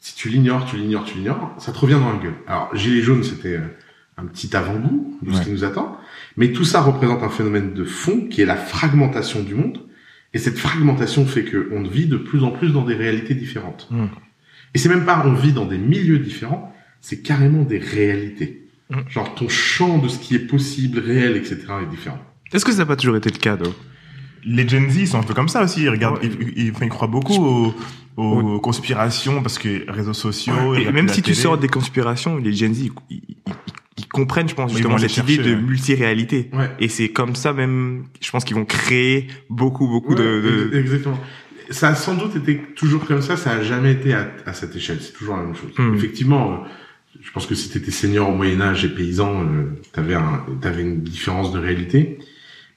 si 0.00 0.14
tu 0.14 0.28
l'ignores, 0.28 0.66
tu 0.66 0.76
l'ignores, 0.76 1.04
tu 1.04 1.16
l'ignores, 1.16 1.54
ça 1.56 1.72
te 1.72 1.78
revient 1.78 1.94
dans 1.94 2.12
la 2.12 2.18
gueule. 2.18 2.36
Alors, 2.46 2.76
Gilets 2.76 3.00
jaunes, 3.00 3.24
c'était 3.24 3.56
euh, 3.56 3.66
un 4.18 4.26
petit 4.26 4.54
avant-goût 4.54 5.18
de 5.22 5.32
ce 5.32 5.40
qui 5.40 5.50
nous 5.50 5.64
attend. 5.64 5.96
Mais 6.36 6.52
tout 6.52 6.64
ça 6.64 6.82
représente 6.82 7.22
un 7.22 7.30
phénomène 7.30 7.72
de 7.72 7.84
fond 7.84 8.26
qui 8.28 8.42
est 8.42 8.46
la 8.46 8.56
fragmentation 8.56 9.42
du 9.42 9.54
monde. 9.54 9.78
Et 10.34 10.38
cette 10.38 10.58
fragmentation 10.58 11.24
fait 11.24 11.46
qu'on 11.46 11.84
vit 11.84 12.06
de 12.06 12.18
plus 12.18 12.44
en 12.44 12.50
plus 12.50 12.68
dans 12.74 12.84
des 12.84 12.94
réalités 12.94 13.34
différentes. 13.34 13.88
Mm. 13.90 14.06
Et 14.74 14.78
c'est 14.78 14.88
même 14.88 15.04
pas 15.04 15.22
on 15.26 15.34
vit 15.34 15.52
dans 15.52 15.66
des 15.66 15.78
milieux 15.78 16.18
différents, 16.18 16.72
c'est 17.00 17.22
carrément 17.22 17.62
des 17.62 17.78
réalités. 17.78 18.66
Mm. 18.90 18.96
Genre 19.08 19.34
ton 19.34 19.48
champ 19.48 19.98
de 19.98 20.08
ce 20.08 20.18
qui 20.18 20.34
est 20.34 20.38
possible, 20.46 20.98
réel, 21.00 21.36
etc. 21.36 21.58
est 21.82 21.90
différent. 21.90 22.18
Est-ce 22.52 22.64
que 22.64 22.72
ça 22.72 22.78
n'a 22.78 22.86
pas 22.86 22.96
toujours 22.96 23.16
été 23.16 23.30
le 23.30 23.38
cas, 23.38 23.56
though 23.56 23.74
Les 24.44 24.66
Gen 24.68 24.90
Z 24.90 25.06
sont 25.06 25.18
un 25.18 25.22
peu 25.22 25.34
comme 25.34 25.48
ça 25.48 25.62
aussi. 25.64 25.82
Ils 25.82 25.88
regardent, 25.90 26.18
Ouais. 26.22 26.30
ils, 26.56 26.64
ils- 26.66 26.70
enfin, 26.72 26.84
ils 26.86 26.88
croient 26.90 27.06
beaucoup 27.08 27.34
aux, 27.34 27.74
aux 28.16 28.60
conspirations 28.60 29.42
parce 29.42 29.58
que 29.58 29.90
réseaux 29.90 30.12
sociaux. 30.14 30.74
Et 30.74 30.90
même 30.90 31.08
si 31.08 31.22
tu 31.22 31.34
sors 31.34 31.56
des 31.58 31.68
conspirations, 31.68 32.36
les 32.36 32.52
Gen 32.52 32.74
Z, 32.74 32.80
ils, 32.86 32.92
ils- 33.10 33.22
ils- 33.28 33.36
ils 33.98 34.08
comprennent, 34.08 34.48
je 34.48 34.54
pense, 34.54 34.72
justement 34.72 34.98
cette 34.98 35.16
idée 35.18 35.34
chercher, 35.36 35.50
de 35.50 35.54
ouais. 35.56 35.62
multi-réalité. 35.62 36.50
Ouais. 36.52 36.70
Et 36.80 36.88
c'est 36.88 37.10
comme 37.10 37.34
ça 37.36 37.52
même, 37.52 38.04
je 38.20 38.30
pense 38.30 38.44
qu'ils 38.44 38.56
vont 38.56 38.64
créer 38.64 39.28
beaucoup, 39.50 39.86
beaucoup 39.86 40.14
de... 40.14 40.22
Ouais, 40.22 40.42
de- 40.42 40.66
ex- 40.68 40.76
Exactement. 40.76 41.20
Ça 41.70 41.88
a 41.88 41.94
sans 41.94 42.14
doute 42.14 42.34
été 42.34 42.60
toujours 42.74 43.06
comme 43.06 43.22
ça, 43.22 43.36
ça 43.36 43.52
a 43.52 43.62
jamais 43.62 43.92
été 43.92 44.12
à, 44.12 44.28
à 44.44 44.52
cette 44.52 44.74
échelle, 44.74 44.98
c'est 45.00 45.12
toujours 45.12 45.36
la 45.36 45.44
même 45.44 45.54
chose. 45.54 45.70
Hmm. 45.78 45.94
Effectivement, 45.94 46.52
euh, 46.52 46.56
je 47.20 47.30
pense 47.30 47.46
que 47.46 47.54
si 47.54 47.70
t'étais 47.70 47.92
senior 47.92 48.28
au 48.28 48.34
Moyen-Âge 48.34 48.84
et 48.84 48.88
paysan, 48.88 49.42
euh, 49.42 49.80
t'avais 49.92 50.14
un, 50.14 50.44
t'avais 50.60 50.82
une 50.82 51.00
différence 51.00 51.52
de 51.52 51.60
réalité. 51.60 52.18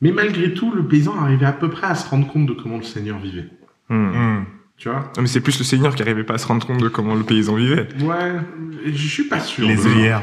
Mais 0.02 0.12
malgré 0.12 0.54
tout, 0.54 0.72
le 0.72 0.88
paysan 0.88 1.20
arrivait 1.20 1.48
à 1.48 1.54
peu 1.54 1.70
près 1.70 1.88
à 1.88 1.96
se 1.96 2.08
rendre 2.08 2.28
compte 2.28 2.46
de 2.46 2.54
comment 2.54 2.78
le 2.78 2.84
seigneur 2.84 3.20
vivait. 3.20 3.50
Hmm. 3.90 3.96
Hmm. 3.96 4.46
Tu 4.78 4.90
vois? 4.90 5.12
Non, 5.16 5.22
mais 5.22 5.28
c'est 5.28 5.42
plus 5.42 5.58
le 5.58 5.66
seigneur 5.66 5.96
qui 5.96 6.02
arrivait 6.02 6.24
pas 6.24 6.36
à 6.36 6.38
se 6.38 6.46
rendre 6.46 6.66
compte 6.68 6.82
de 6.82 6.90
comment 6.90 7.16
le 7.16 7.24
paysan 7.24 7.56
vivait. 7.56 7.88
Ouais, 8.02 8.34
je 8.86 9.08
suis 9.08 9.24
pas 9.24 9.40
sûr. 9.40 9.68
Les 9.68 9.88
œillères. 9.88 10.22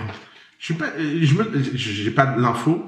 Je 0.59 0.67
suis 0.67 0.75
pas, 0.75 0.93
je 0.99 1.35
me, 1.35 1.45
j'ai 1.75 2.11
pas 2.11 2.27
de 2.27 2.41
l'info. 2.41 2.85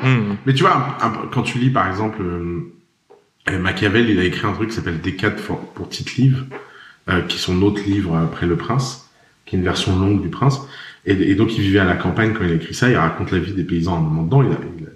Mais 0.46 0.54
tu 0.54 0.62
vois, 0.62 0.98
quand 1.32 1.42
tu 1.42 1.58
lis 1.58 1.70
par 1.70 1.88
exemple 1.88 2.22
euh, 3.48 3.58
Machiavel, 3.58 4.08
il 4.10 4.18
a 4.20 4.24
écrit 4.24 4.46
un 4.46 4.52
truc 4.52 4.70
qui 4.70 4.74
s'appelle 4.76 5.00
Décade 5.00 5.36
pour, 5.36 5.58
pour 5.72 5.88
Tite-Livre, 5.88 6.44
euh, 7.08 7.22
qui 7.22 7.36
est 7.36 7.40
son 7.40 7.60
autre 7.62 7.82
livre 7.84 8.16
après 8.16 8.46
Le 8.46 8.56
Prince, 8.56 9.10
qui 9.46 9.56
est 9.56 9.58
une 9.58 9.64
version 9.64 9.98
longue 9.98 10.22
du 10.22 10.28
Prince. 10.28 10.60
Et, 11.06 11.12
et 11.12 11.34
donc 11.34 11.56
il 11.56 11.62
vivait 11.62 11.80
à 11.80 11.84
la 11.84 11.96
campagne 11.96 12.32
quand 12.32 12.44
il 12.44 12.52
a 12.52 12.54
écrit 12.54 12.74
ça, 12.74 12.88
il 12.88 12.96
raconte 12.96 13.32
la 13.32 13.38
vie 13.38 13.52
des 13.52 13.64
paysans 13.64 13.96
un 13.96 14.00
moment 14.00 14.22
dedans. 14.22 14.42
Il 14.42 14.52
a, 14.52 14.56
il 14.78 14.84
a, 14.86 14.90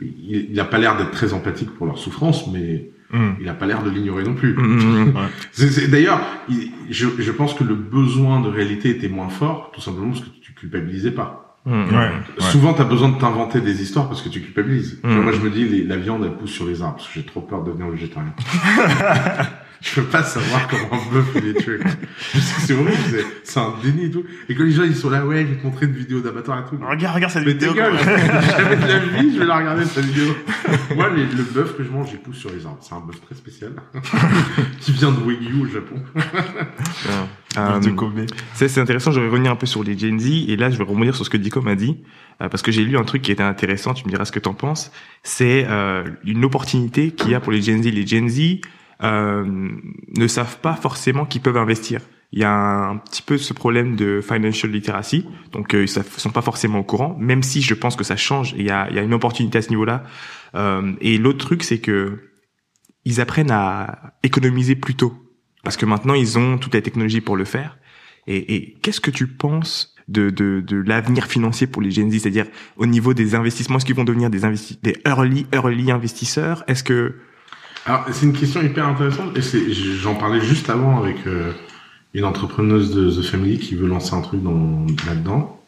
il- 0.00 0.48
il 0.52 0.60
a 0.60 0.64
pas 0.64 0.78
l'air 0.78 0.96
d'être 0.96 1.10
très 1.10 1.32
empathique 1.32 1.70
pour 1.70 1.86
leur 1.86 1.98
souffrance, 1.98 2.46
mais 2.52 2.88
Hmm. 3.14 3.32
il 3.42 3.46
a 3.50 3.52
pas 3.52 3.66
l'air 3.66 3.82
de 3.82 3.90
l'ignorer 3.90 4.22
non 4.24 4.32
plus. 4.32 4.54
Hmm. 4.56 5.08
Ouais. 5.14 5.22
C'est- 5.52 5.86
D'ailleurs, 5.88 6.18
il- 6.48 6.70
je, 6.88 7.06
je 7.18 7.30
pense 7.30 7.52
que 7.52 7.62
le 7.62 7.74
besoin 7.74 8.40
de 8.40 8.48
réalité 8.48 8.88
était 8.88 9.08
moins 9.10 9.28
fort, 9.28 9.70
tout 9.74 9.82
simplement 9.82 10.12
parce 10.12 10.20
que 10.22 10.30
tu 10.40 10.54
culpabilisais 10.54 11.10
pas. 11.10 11.51
Hmm. 11.64 11.84
Ouais. 11.90 11.94
ouais. 11.96 12.10
Souvent, 12.40 12.74
t'as 12.74 12.82
besoin 12.84 13.08
de 13.10 13.18
t'inventer 13.18 13.60
des 13.60 13.82
histoires 13.82 14.08
parce 14.08 14.20
que 14.22 14.28
tu 14.28 14.40
culpabilises. 14.40 14.98
Tu 15.00 15.08
vois, 15.08 15.18
Mm. 15.18 15.22
moi, 15.22 15.32
je 15.32 15.38
me 15.40 15.50
dis, 15.50 15.64
les- 15.68 15.84
la 15.84 15.96
viande, 15.96 16.24
elle 16.24 16.34
pousse 16.36 16.50
sur 16.50 16.66
les 16.66 16.82
arbres 16.82 16.96
parce 16.96 17.06
que 17.08 17.14
j'ai 17.14 17.24
trop 17.24 17.40
peur 17.40 17.62
de 17.62 17.70
devenir 17.70 17.88
végétarien. 17.88 18.34
je 19.80 19.94
peux 20.00 20.06
pas 20.08 20.22
savoir 20.24 20.66
comment 20.68 21.00
un 21.00 21.12
bœuf 21.12 21.26
il 21.36 21.48
est 21.50 21.54
tué. 21.62 21.78
c'est 22.32 22.72
horrible, 22.74 22.96
c'est- 23.44 23.60
un 23.60 23.74
déni 23.82 24.06
et 24.06 24.10
tout. 24.10 24.24
Et 24.48 24.54
quand 24.56 24.64
les 24.64 24.72
gens 24.72 24.82
ils 24.82 24.96
sont 24.96 25.08
là, 25.10 25.24
ouais, 25.24 25.42
je 25.42 25.52
vais 25.54 25.56
te 25.60 25.64
montrer 25.64 25.86
une 25.86 25.92
vidéo 25.92 26.20
d'abattoir 26.20 26.58
et 26.60 26.62
tout. 26.68 26.82
Regarde, 26.84 27.14
regarde 27.14 27.32
cette 27.32 27.44
Mais 27.46 27.52
vidéo. 27.52 27.74
quoi. 27.74 27.84
jamais 27.96 28.76
de 28.76 28.86
la 28.86 28.98
vie, 29.20 29.32
je 29.34 29.38
vais 29.38 29.46
la 29.46 29.56
regarder 29.58 29.84
cette 29.84 30.04
vidéo. 30.04 30.34
Moi, 30.96 31.10
les- 31.10 31.26
le 31.26 31.44
bœuf 31.44 31.76
que 31.76 31.84
je 31.84 31.90
mange, 31.90 32.08
il 32.12 32.18
pousse 32.18 32.38
sur 32.38 32.50
les 32.50 32.66
arbres. 32.66 32.78
C'est 32.80 32.94
un 32.94 33.00
bœuf 33.00 33.20
très 33.24 33.36
spécial 33.36 33.72
qui 34.80 34.90
vient 34.92 35.12
de 35.12 35.20
Wagyu 35.20 35.62
au 35.62 35.66
Japon. 35.66 35.94
Kobe. 37.94 38.26
C'est 38.54 38.78
intéressant, 38.78 39.12
je 39.12 39.20
vais 39.20 39.28
revenir 39.28 39.50
un 39.52 39.56
peu 39.56 39.66
sur 39.66 39.82
les 39.82 39.96
Gen 39.96 40.18
Z, 40.18 40.48
et 40.48 40.56
là 40.56 40.70
je 40.70 40.76
vais 40.76 40.84
rebondir 40.84 41.14
sur 41.14 41.24
ce 41.24 41.30
que 41.30 41.36
Dico 41.36 41.60
m'a 41.60 41.74
dit, 41.74 41.98
euh, 42.40 42.48
parce 42.48 42.62
que 42.62 42.72
j'ai 42.72 42.84
lu 42.84 42.96
un 42.96 43.04
truc 43.04 43.22
qui 43.22 43.32
était 43.32 43.42
intéressant, 43.42 43.94
tu 43.94 44.04
me 44.04 44.10
diras 44.10 44.24
ce 44.24 44.32
que 44.32 44.38
t'en 44.38 44.54
penses, 44.54 44.92
c'est 45.22 45.66
euh, 45.68 46.04
une 46.24 46.44
opportunité 46.44 47.10
qu'il 47.10 47.30
y 47.30 47.34
a 47.34 47.40
pour 47.40 47.52
les 47.52 47.62
Gen 47.62 47.82
Z. 47.82 47.86
Les 47.86 48.06
Gen 48.06 48.28
Z 48.28 48.60
euh, 49.02 49.70
ne 50.16 50.26
savent 50.26 50.58
pas 50.58 50.74
forcément 50.74 51.26
qu'ils 51.26 51.42
peuvent 51.42 51.56
investir. 51.56 52.00
Il 52.34 52.38
y 52.38 52.44
a 52.44 52.52
un, 52.52 52.96
petit 52.96 53.20
peu 53.20 53.36
ce 53.36 53.52
problème 53.52 53.94
de 53.94 54.22
financial 54.22 54.72
literacy, 54.72 55.26
donc 55.52 55.74
euh, 55.74 55.82
ils 55.82 55.88
savent- 55.88 56.16
sont 56.16 56.30
pas 56.30 56.40
forcément 56.40 56.78
au 56.78 56.84
courant, 56.84 57.14
même 57.18 57.42
si 57.42 57.60
je 57.60 57.74
pense 57.74 57.94
que 57.94 58.04
ça 58.04 58.16
change, 58.16 58.54
il 58.56 58.64
y 58.64 58.70
a, 58.70 58.88
il 58.88 58.96
y 58.96 58.98
a 58.98 59.02
une 59.02 59.12
opportunité 59.12 59.58
à 59.58 59.62
ce 59.62 59.68
niveau-là. 59.68 60.04
Euh, 60.54 60.92
et 61.02 61.18
l'autre 61.18 61.44
truc, 61.44 61.62
c'est 61.62 61.78
que 61.80 62.30
ils 63.04 63.20
apprennent 63.20 63.50
à 63.50 64.14
économiser 64.22 64.76
plus 64.76 64.94
tôt 64.94 65.21
parce 65.62 65.76
que 65.76 65.86
maintenant 65.86 66.14
ils 66.14 66.38
ont 66.38 66.58
toute 66.58 66.74
la 66.74 66.82
technologie 66.82 67.20
pour 67.20 67.36
le 67.36 67.44
faire. 67.44 67.78
Et, 68.26 68.54
et 68.54 68.78
qu'est-ce 68.82 69.00
que 69.00 69.10
tu 69.10 69.26
penses 69.26 69.94
de, 70.08 70.30
de, 70.30 70.60
de 70.60 70.76
l'avenir 70.76 71.26
financier 71.26 71.66
pour 71.66 71.82
les 71.82 71.90
Gen 71.90 72.10
Z, 72.10 72.20
c'est-à-dire 72.20 72.46
au 72.76 72.86
niveau 72.86 73.14
des 73.14 73.34
investissements, 73.34 73.78
est-ce 73.78 73.84
qu'ils 73.84 73.96
vont 73.96 74.04
devenir 74.04 74.30
des 74.30 74.40
des 74.82 74.96
early 75.06 75.46
early 75.52 75.90
investisseurs? 75.90 76.64
Est-ce 76.66 76.84
que 76.84 77.14
Alors, 77.86 78.06
c'est 78.12 78.26
une 78.26 78.32
question 78.32 78.62
hyper 78.62 78.86
intéressante 78.86 79.36
et 79.36 79.42
c'est, 79.42 79.72
j'en 79.72 80.14
parlais 80.14 80.40
juste 80.40 80.70
avant 80.70 80.98
avec 80.98 81.26
euh, 81.26 81.52
une 82.14 82.24
entrepreneuse 82.24 82.94
de 82.94 83.10
The 83.10 83.24
Family 83.24 83.58
qui 83.58 83.74
veut 83.74 83.88
lancer 83.88 84.14
un 84.14 84.20
truc 84.20 84.42
dans, 84.42 84.86
là-dedans. 85.06 85.60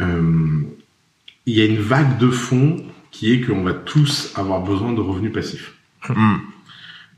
Euh, 0.00 0.62
il 1.46 1.54
y 1.54 1.60
a 1.60 1.64
une 1.64 1.80
vague 1.80 2.18
de 2.18 2.30
fonds 2.30 2.84
qui 3.10 3.32
est 3.32 3.40
qu'on 3.40 3.62
va 3.62 3.72
tous 3.72 4.32
avoir 4.36 4.62
besoin 4.62 4.92
de 4.92 5.00
revenus 5.00 5.32
passifs. 5.32 5.74
Hmm. 6.08 6.36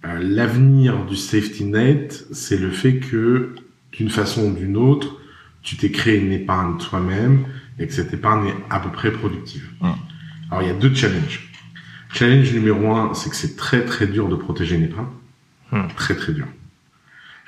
L'avenir 0.03 1.05
du 1.05 1.17
safety 1.17 1.65
net, 1.65 2.27
c'est 2.33 2.59
le 2.59 2.71
fait 2.71 2.99
que, 2.99 3.55
d'une 3.93 4.11
façon 4.11 4.51
ou 4.51 4.55
d'une 4.55 4.77
autre, 4.77 5.21
tu 5.63 5.77
t'es 5.77 5.91
créé 5.91 6.19
une 6.19 6.33
épargne 6.33 6.77
toi-même 6.79 7.45
et 7.79 7.87
que 7.87 7.93
cette 7.93 8.13
épargne 8.13 8.49
est 8.49 8.57
à 8.69 8.81
peu 8.81 8.91
près 8.91 9.13
productive. 9.13 9.69
Mm. 9.81 9.91
Alors, 10.51 10.63
il 10.63 10.69
y 10.69 10.71
a 10.71 10.75
deux 10.75 10.93
challenges. 10.93 11.51
Challenge 12.13 12.53
numéro 12.53 12.95
un, 12.95 13.15
c'est 13.15 13.31
que 13.31 13.37
c'est 13.37 13.57
très 13.57 13.85
très 13.85 14.07
dur 14.07 14.29
de 14.29 14.35
protéger 14.35 14.77
une 14.77 14.85
épargne. 14.85 15.07
Mm. 15.71 15.87
Très 15.97 16.17
très 16.17 16.33
dur. 16.33 16.47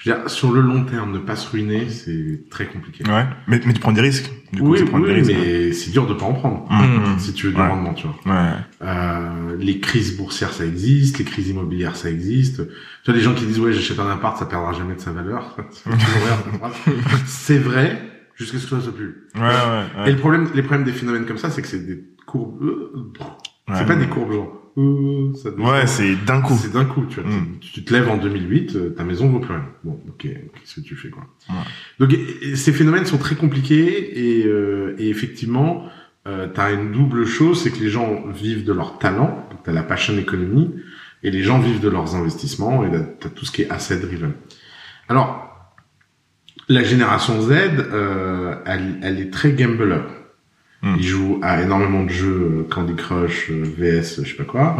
Je 0.04 0.10
veux 0.10 0.16
dire, 0.18 0.28
sur 0.28 0.52
le 0.52 0.60
long 0.60 0.84
terme, 0.84 1.12
ne 1.12 1.18
pas 1.18 1.34
se 1.34 1.50
ruiner, 1.50 1.88
c'est 1.88 2.44
très 2.50 2.66
compliqué. 2.66 3.04
Ouais. 3.10 3.24
Mais, 3.48 3.58
mais 3.64 3.72
tu 3.72 3.80
prends 3.80 3.92
des 3.92 4.02
risques. 4.02 4.30
Du 4.52 4.60
coup, 4.60 4.72
oui, 4.72 4.78
tu 4.80 4.84
prends 4.84 4.98
oui, 5.00 5.06
des 5.06 5.14
risques. 5.14 5.32
mais 5.32 5.72
c'est 5.72 5.90
dur 5.92 6.06
de 6.06 6.12
pas 6.12 6.26
en 6.26 6.34
prendre. 6.34 6.66
Hmm. 6.70 7.18
Si 7.18 7.32
tu 7.32 7.46
veux 7.46 7.52
du 7.54 7.60
Ouais. 7.60 7.66
rendement, 7.66 7.94
tu 7.94 8.06
vois. 8.06 8.34
Ouais. 8.34 8.50
Euh, 8.82 9.56
les 9.58 9.80
crises 9.80 10.16
boursières, 10.18 10.52
ça 10.52 10.66
existe. 10.66 11.18
Les 11.18 11.24
crises 11.24 11.48
immobilières, 11.48 11.96
ça 11.96 12.10
existe. 12.10 12.56
Tu 12.66 13.10
vois, 13.10 13.14
des 13.14 13.20
gens 13.24 13.32
qui 13.34 13.46
disent, 13.46 13.60
ouais, 13.60 13.72
j'achète 13.72 13.98
un 13.98 14.10
appart, 14.10 14.36
ça 14.38 14.44
perdra 14.44 14.74
jamais 14.74 14.94
de 14.94 15.00
sa 15.00 15.12
valeur. 15.12 15.56
C'est 17.26 17.58
vrai, 17.58 17.98
jusqu'à 18.36 18.58
ce 18.58 18.64
que 18.66 18.76
ça 18.76 18.82
soit 18.82 18.94
plus. 18.94 19.28
Ouais, 19.36 19.40
ouais, 19.42 20.08
Et 20.08 20.12
le 20.12 20.18
problème, 20.18 20.48
les 20.54 20.62
problèmes 20.62 20.84
des 20.84 20.92
phénomènes 20.92 21.24
comme 21.24 21.38
ça, 21.38 21.48
c'est 21.50 21.62
que 21.62 21.68
c'est 21.68 21.86
des 21.86 22.04
courbes, 22.26 22.62
euh, 22.62 23.12
c'est 23.74 23.86
pas 23.86 23.96
des 23.96 24.06
courbes 24.06 24.32
genre, 24.32 24.60
euh, 24.76 25.32
ça. 25.34 25.50
Ouais, 25.50 25.86
c'est 25.86 26.16
d'un 26.24 26.40
coup. 26.40 26.54
C'est 26.60 26.72
d'un 26.72 26.84
coup, 26.84 27.04
tu 27.06 27.20
vois. 27.20 27.30
Mm. 27.30 27.58
Tu, 27.60 27.70
tu 27.72 27.84
te 27.84 27.92
lèves 27.92 28.08
en 28.08 28.16
2008, 28.16 28.76
euh, 28.76 28.90
ta 28.90 29.04
maison 29.04 29.28
vaut 29.28 29.38
plus 29.40 29.52
rien. 29.54 29.66
Bon, 29.84 30.00
ok, 30.08 30.22
qu'est-ce 30.22 30.76
que 30.76 30.80
tu 30.80 30.96
fais, 30.96 31.10
quoi? 31.10 31.24
Ouais. 31.48 31.54
Donc, 32.00 32.12
et- 32.12 32.50
et 32.50 32.56
ces 32.56 32.72
phénomènes 32.72 33.06
sont 33.06 33.18
très 33.18 33.34
compliqués 33.36 34.40
et, 34.40 34.46
euh, 34.46 34.94
et 34.98 35.08
effectivement, 35.08 35.84
euh, 36.26 36.48
t'as 36.52 36.72
une 36.72 36.90
double 36.92 37.24
chose, 37.26 37.62
c'est 37.62 37.70
que 37.70 37.78
les 37.80 37.90
gens 37.90 38.24
vivent 38.28 38.64
de 38.64 38.72
leur 38.72 38.98
talent, 38.98 39.46
donc 39.50 39.60
t'as 39.64 39.72
la 39.72 39.82
passion 39.82 40.16
économie, 40.18 40.74
et 41.22 41.30
les 41.30 41.42
gens 41.42 41.58
vivent 41.58 41.80
de 41.80 41.88
leurs 41.88 42.14
investissements, 42.16 42.84
et 42.84 42.90
t'as 43.20 43.28
tout 43.28 43.44
ce 43.44 43.52
qui 43.52 43.62
est 43.62 43.70
asset 43.70 43.98
driven. 43.98 44.32
Alors, 45.08 45.50
la 46.68 46.82
génération 46.82 47.40
Z, 47.42 47.50
euh, 47.52 48.54
elle, 48.64 48.98
elle 49.02 49.20
est 49.20 49.30
très 49.30 49.52
gambler. 49.52 50.00
Mm. 50.84 50.96
Ils 50.98 51.02
jouent 51.02 51.40
à 51.42 51.62
énormément 51.62 52.04
de 52.04 52.10
jeux, 52.10 52.26
euh, 52.60 52.68
Candy 52.70 52.94
Crush, 52.94 53.50
euh, 53.50 53.64
VS, 53.78 54.22
je 54.22 54.28
sais 54.28 54.34
pas 54.36 54.44
quoi. 54.44 54.76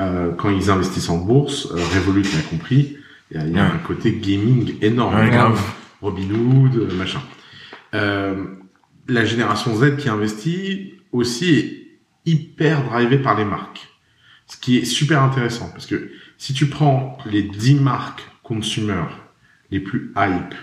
Euh, 0.00 0.32
quand 0.36 0.50
ils 0.50 0.70
investissent 0.70 1.08
en 1.08 1.18
bourse, 1.18 1.68
euh, 1.72 1.76
Revolut 1.94 2.22
l'a 2.22 2.42
compris, 2.50 2.96
il 3.30 3.36
y 3.36 3.40
a, 3.40 3.46
y 3.46 3.58
un 3.58 3.78
côté 3.86 4.12
gaming 4.12 4.74
énorme. 4.82 5.14
Ouais, 5.14 5.30
grave. 5.30 5.60
Robinhood, 6.02 6.76
euh, 6.76 6.94
machin. 6.96 7.20
euh, 7.94 8.44
la 9.08 9.24
génération 9.24 9.74
Z 9.76 9.96
qui 9.98 10.08
investit 10.08 10.94
aussi 11.12 11.54
est 11.54 11.86
hyper 12.26 12.82
drivée 12.82 13.18
par 13.18 13.38
les 13.38 13.44
marques. 13.44 13.88
Ce 14.48 14.56
qui 14.56 14.78
est 14.78 14.84
super 14.84 15.22
intéressant 15.22 15.70
parce 15.72 15.86
que 15.86 16.10
si 16.38 16.54
tu 16.54 16.66
prends 16.66 17.16
les 17.24 17.42
10 17.42 17.76
marques 17.76 18.22
consumer 18.42 19.04
les 19.70 19.78
plus 19.80 20.12
hype 20.16 20.54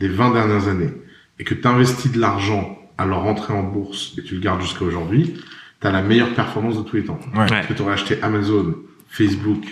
des 0.00 0.08
20 0.08 0.32
dernières 0.32 0.68
années 0.68 0.92
et 1.38 1.44
que 1.44 1.54
tu 1.54 1.66
investis 1.66 2.10
de 2.12 2.18
l'argent 2.18 2.78
à 3.02 3.06
leur 3.06 3.24
entrée 3.26 3.52
en 3.52 3.62
bourse 3.62 4.14
et 4.18 4.22
tu 4.22 4.34
le 4.34 4.40
gardes 4.40 4.62
jusqu'à 4.62 4.84
aujourd'hui, 4.84 5.34
tu 5.80 5.86
as 5.86 5.90
la 5.90 6.02
meilleure 6.02 6.34
performance 6.34 6.76
de 6.76 6.82
tous 6.82 6.96
les 6.96 7.04
temps. 7.04 7.18
Ouais. 7.34 7.46
Parce 7.48 7.66
que 7.66 7.72
tu 7.74 7.82
aurais 7.82 7.94
acheté 7.94 8.18
Amazon, 8.22 8.74
Facebook, 9.08 9.64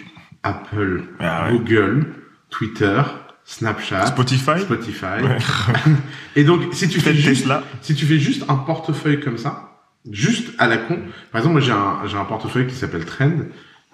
Apple, 0.43 1.05
Ah 1.19 1.47
ouais. 1.47 1.59
Google, 1.59 2.07
Twitter, 2.51 3.01
Snapchat, 3.45 4.07
Spotify. 4.07 4.61
Spotify. 4.61 5.23
Ouais. 5.23 5.39
Et 6.37 6.45
donc, 6.45 6.63
si 6.73 6.89
tu 6.89 7.01
fais 7.01 7.15
juste, 7.15 7.43
Tesla. 7.43 7.63
si 7.81 7.95
tu 7.95 8.05
fais 8.07 8.19
juste 8.19 8.45
un 8.49 8.57
portefeuille 8.57 9.21
comme 9.21 9.39
ça, 9.39 9.71
juste 10.11 10.53
à 10.59 10.67
la 10.67 10.79
con. 10.79 10.99
Par 11.31 11.41
exemple, 11.41 11.53
moi, 11.53 11.61
j'ai 11.61 11.73
un, 11.73 12.07
j'ai 12.07 12.17
un 12.17 12.25
portefeuille 12.25 12.67
qui 12.67 12.75
s'appelle 12.75 13.05
Trend, 13.05 13.33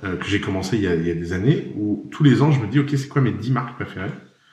euh, 0.05 0.16
que 0.16 0.27
j'ai 0.27 0.40
commencé 0.40 0.77
il 0.77 0.83
y, 0.83 0.88
a, 0.88 0.94
il 0.94 1.07
y 1.07 1.11
a 1.11 1.14
des 1.14 1.33
années, 1.33 1.72
où 1.77 2.09
tous 2.11 2.22
les 2.25 2.42
ans, 2.42 2.53
je 2.53 2.61
me 2.61 2.66
dis, 2.66 2.79
OK, 2.81 2.90
c'est 2.90 3.09
quoi 3.09 3.22
mes 3.22 3.33
10 3.33 3.51
marques 3.51 3.75
préférées? 3.77 4.11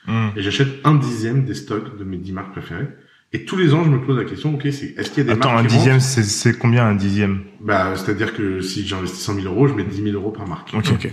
Hmm. 0.08 0.30
Et 0.36 0.42
j'achète 0.42 0.68
un 0.84 0.96
dixième 0.96 1.46
des 1.46 1.54
stocks 1.54 1.98
de 1.98 2.04
mes 2.04 2.18
10 2.18 2.32
marques 2.34 2.52
préférées. 2.52 2.90
Et 3.36 3.46
tous 3.46 3.56
les 3.58 3.74
ans, 3.74 3.84
je 3.84 3.90
me 3.90 4.00
pose 4.00 4.18
la 4.18 4.26
question, 4.26 4.54
OK, 4.54 4.62
c'est, 4.72 4.94
est-ce 4.98 5.10
qu'il 5.10 5.20
y 5.20 5.22
a 5.22 5.34
des 5.34 5.40
Attends, 5.40 5.50
un 5.50 5.54
marques 5.56 5.68
qui 5.68 5.76
dixième, 5.78 6.00
c'est 6.00 6.22
c'est 6.24 6.58
combien 6.58 6.86
un 6.86 6.94
dixième? 6.96 7.42
Bah, 7.62 7.94
c'est-à-dire 7.96 8.36
que 8.36 8.62
si 8.62 8.86
j'investis 8.88 9.20
100 9.22 9.36
000 9.42 9.48
euros, 9.48 9.68
je 9.68 9.74
mets 9.74 9.84
10 9.84 10.04
000 10.04 10.16
euros 10.16 10.30
par 10.32 10.48
marque. 10.48 10.72
Ok. 10.76 10.86
Ok. 10.94 11.12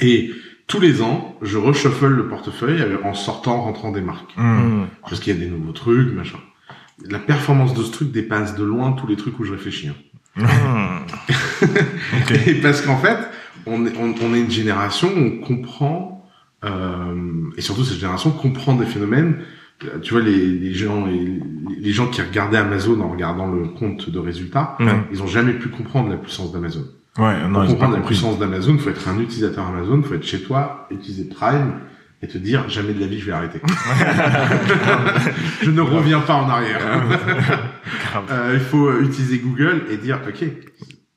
Et 0.00 0.30
tous 0.66 0.80
les 0.80 1.02
ans, 1.02 1.36
je 1.42 1.58
reshuffle 1.58 2.06
le 2.06 2.28
portefeuille 2.28 2.80
avec- 2.80 3.04
en 3.04 3.12
sortant, 3.14 3.60
rentrant 3.62 3.92
des 3.92 4.00
marques. 4.00 4.34
Hmm. 4.36 4.84
Parce 5.02 5.20
qu'il 5.20 5.34
y 5.34 5.36
a 5.36 5.40
des 5.40 5.50
nouveaux 5.50 5.72
trucs, 5.72 6.12
machin. 6.14 6.38
La 7.04 7.18
performance 7.18 7.74
de 7.74 7.82
ce 7.82 7.92
truc 7.92 8.10
dépasse 8.10 8.56
de 8.56 8.64
loin 8.64 8.92
tous 8.92 9.06
les 9.06 9.16
trucs 9.16 9.38
où 9.38 9.44
je 9.44 9.52
réfléchis. 9.52 9.88
hein. 9.88 9.94
Hmm. 10.36 11.04
Ok. 12.22 12.46
Et 12.46 12.54
parce 12.54 12.80
qu'en 12.82 12.96
fait, 12.98 13.18
on 13.66 13.84
est, 13.86 13.92
on, 13.98 14.14
on 14.22 14.34
est 14.34 14.40
une 14.40 14.50
génération 14.50 15.08
où 15.14 15.18
on 15.20 15.38
comprend, 15.40 16.26
euh, 16.64 17.14
et 17.56 17.60
surtout 17.60 17.84
cette 17.84 17.98
génération 17.98 18.30
comprend 18.30 18.74
des 18.74 18.86
phénomènes. 18.86 19.42
Tu 20.02 20.12
vois, 20.12 20.22
les, 20.22 20.46
les 20.46 20.74
gens, 20.74 21.06
les, 21.06 21.40
les 21.78 21.92
gens 21.92 22.08
qui 22.08 22.20
regardaient 22.20 22.58
Amazon 22.58 23.00
en 23.00 23.10
regardant 23.10 23.46
le 23.46 23.68
compte 23.68 24.10
de 24.10 24.18
résultats, 24.18 24.76
ils 25.12 25.22
ont 25.22 25.26
jamais 25.26 25.52
pu 25.52 25.68
comprendre 25.68 26.10
la 26.10 26.16
puissance 26.16 26.52
d'Amazon. 26.52 26.84
Ouais, 27.18 27.48
non, 27.48 27.60
Pour 27.60 27.70
comprendre 27.70 27.96
la 27.96 28.02
puissance 28.02 28.38
d'Amazon, 28.38 28.78
faut 28.78 28.90
être 28.90 29.08
un 29.08 29.18
utilisateur 29.18 29.66
Amazon, 29.66 30.02
faut 30.02 30.14
être 30.14 30.26
chez 30.26 30.40
toi, 30.40 30.86
utiliser 30.90 31.24
Prime 31.24 31.80
et 32.22 32.28
te 32.28 32.38
dire 32.38 32.68
jamais 32.68 32.92
de 32.92 33.00
la 33.00 33.06
vie 33.06 33.18
je 33.20 33.26
vais 33.26 33.32
arrêter. 33.32 33.60
je 35.62 35.70
ne 35.70 35.80
reviens 35.80 36.20
pas 36.20 36.34
en 36.34 36.48
arrière. 36.48 36.80
Euh, 38.30 38.52
il 38.54 38.60
faut 38.60 38.88
euh, 38.88 39.02
utiliser 39.02 39.38
Google 39.38 39.82
et 39.90 39.96
dire 39.96 40.20
ok, 40.26 40.44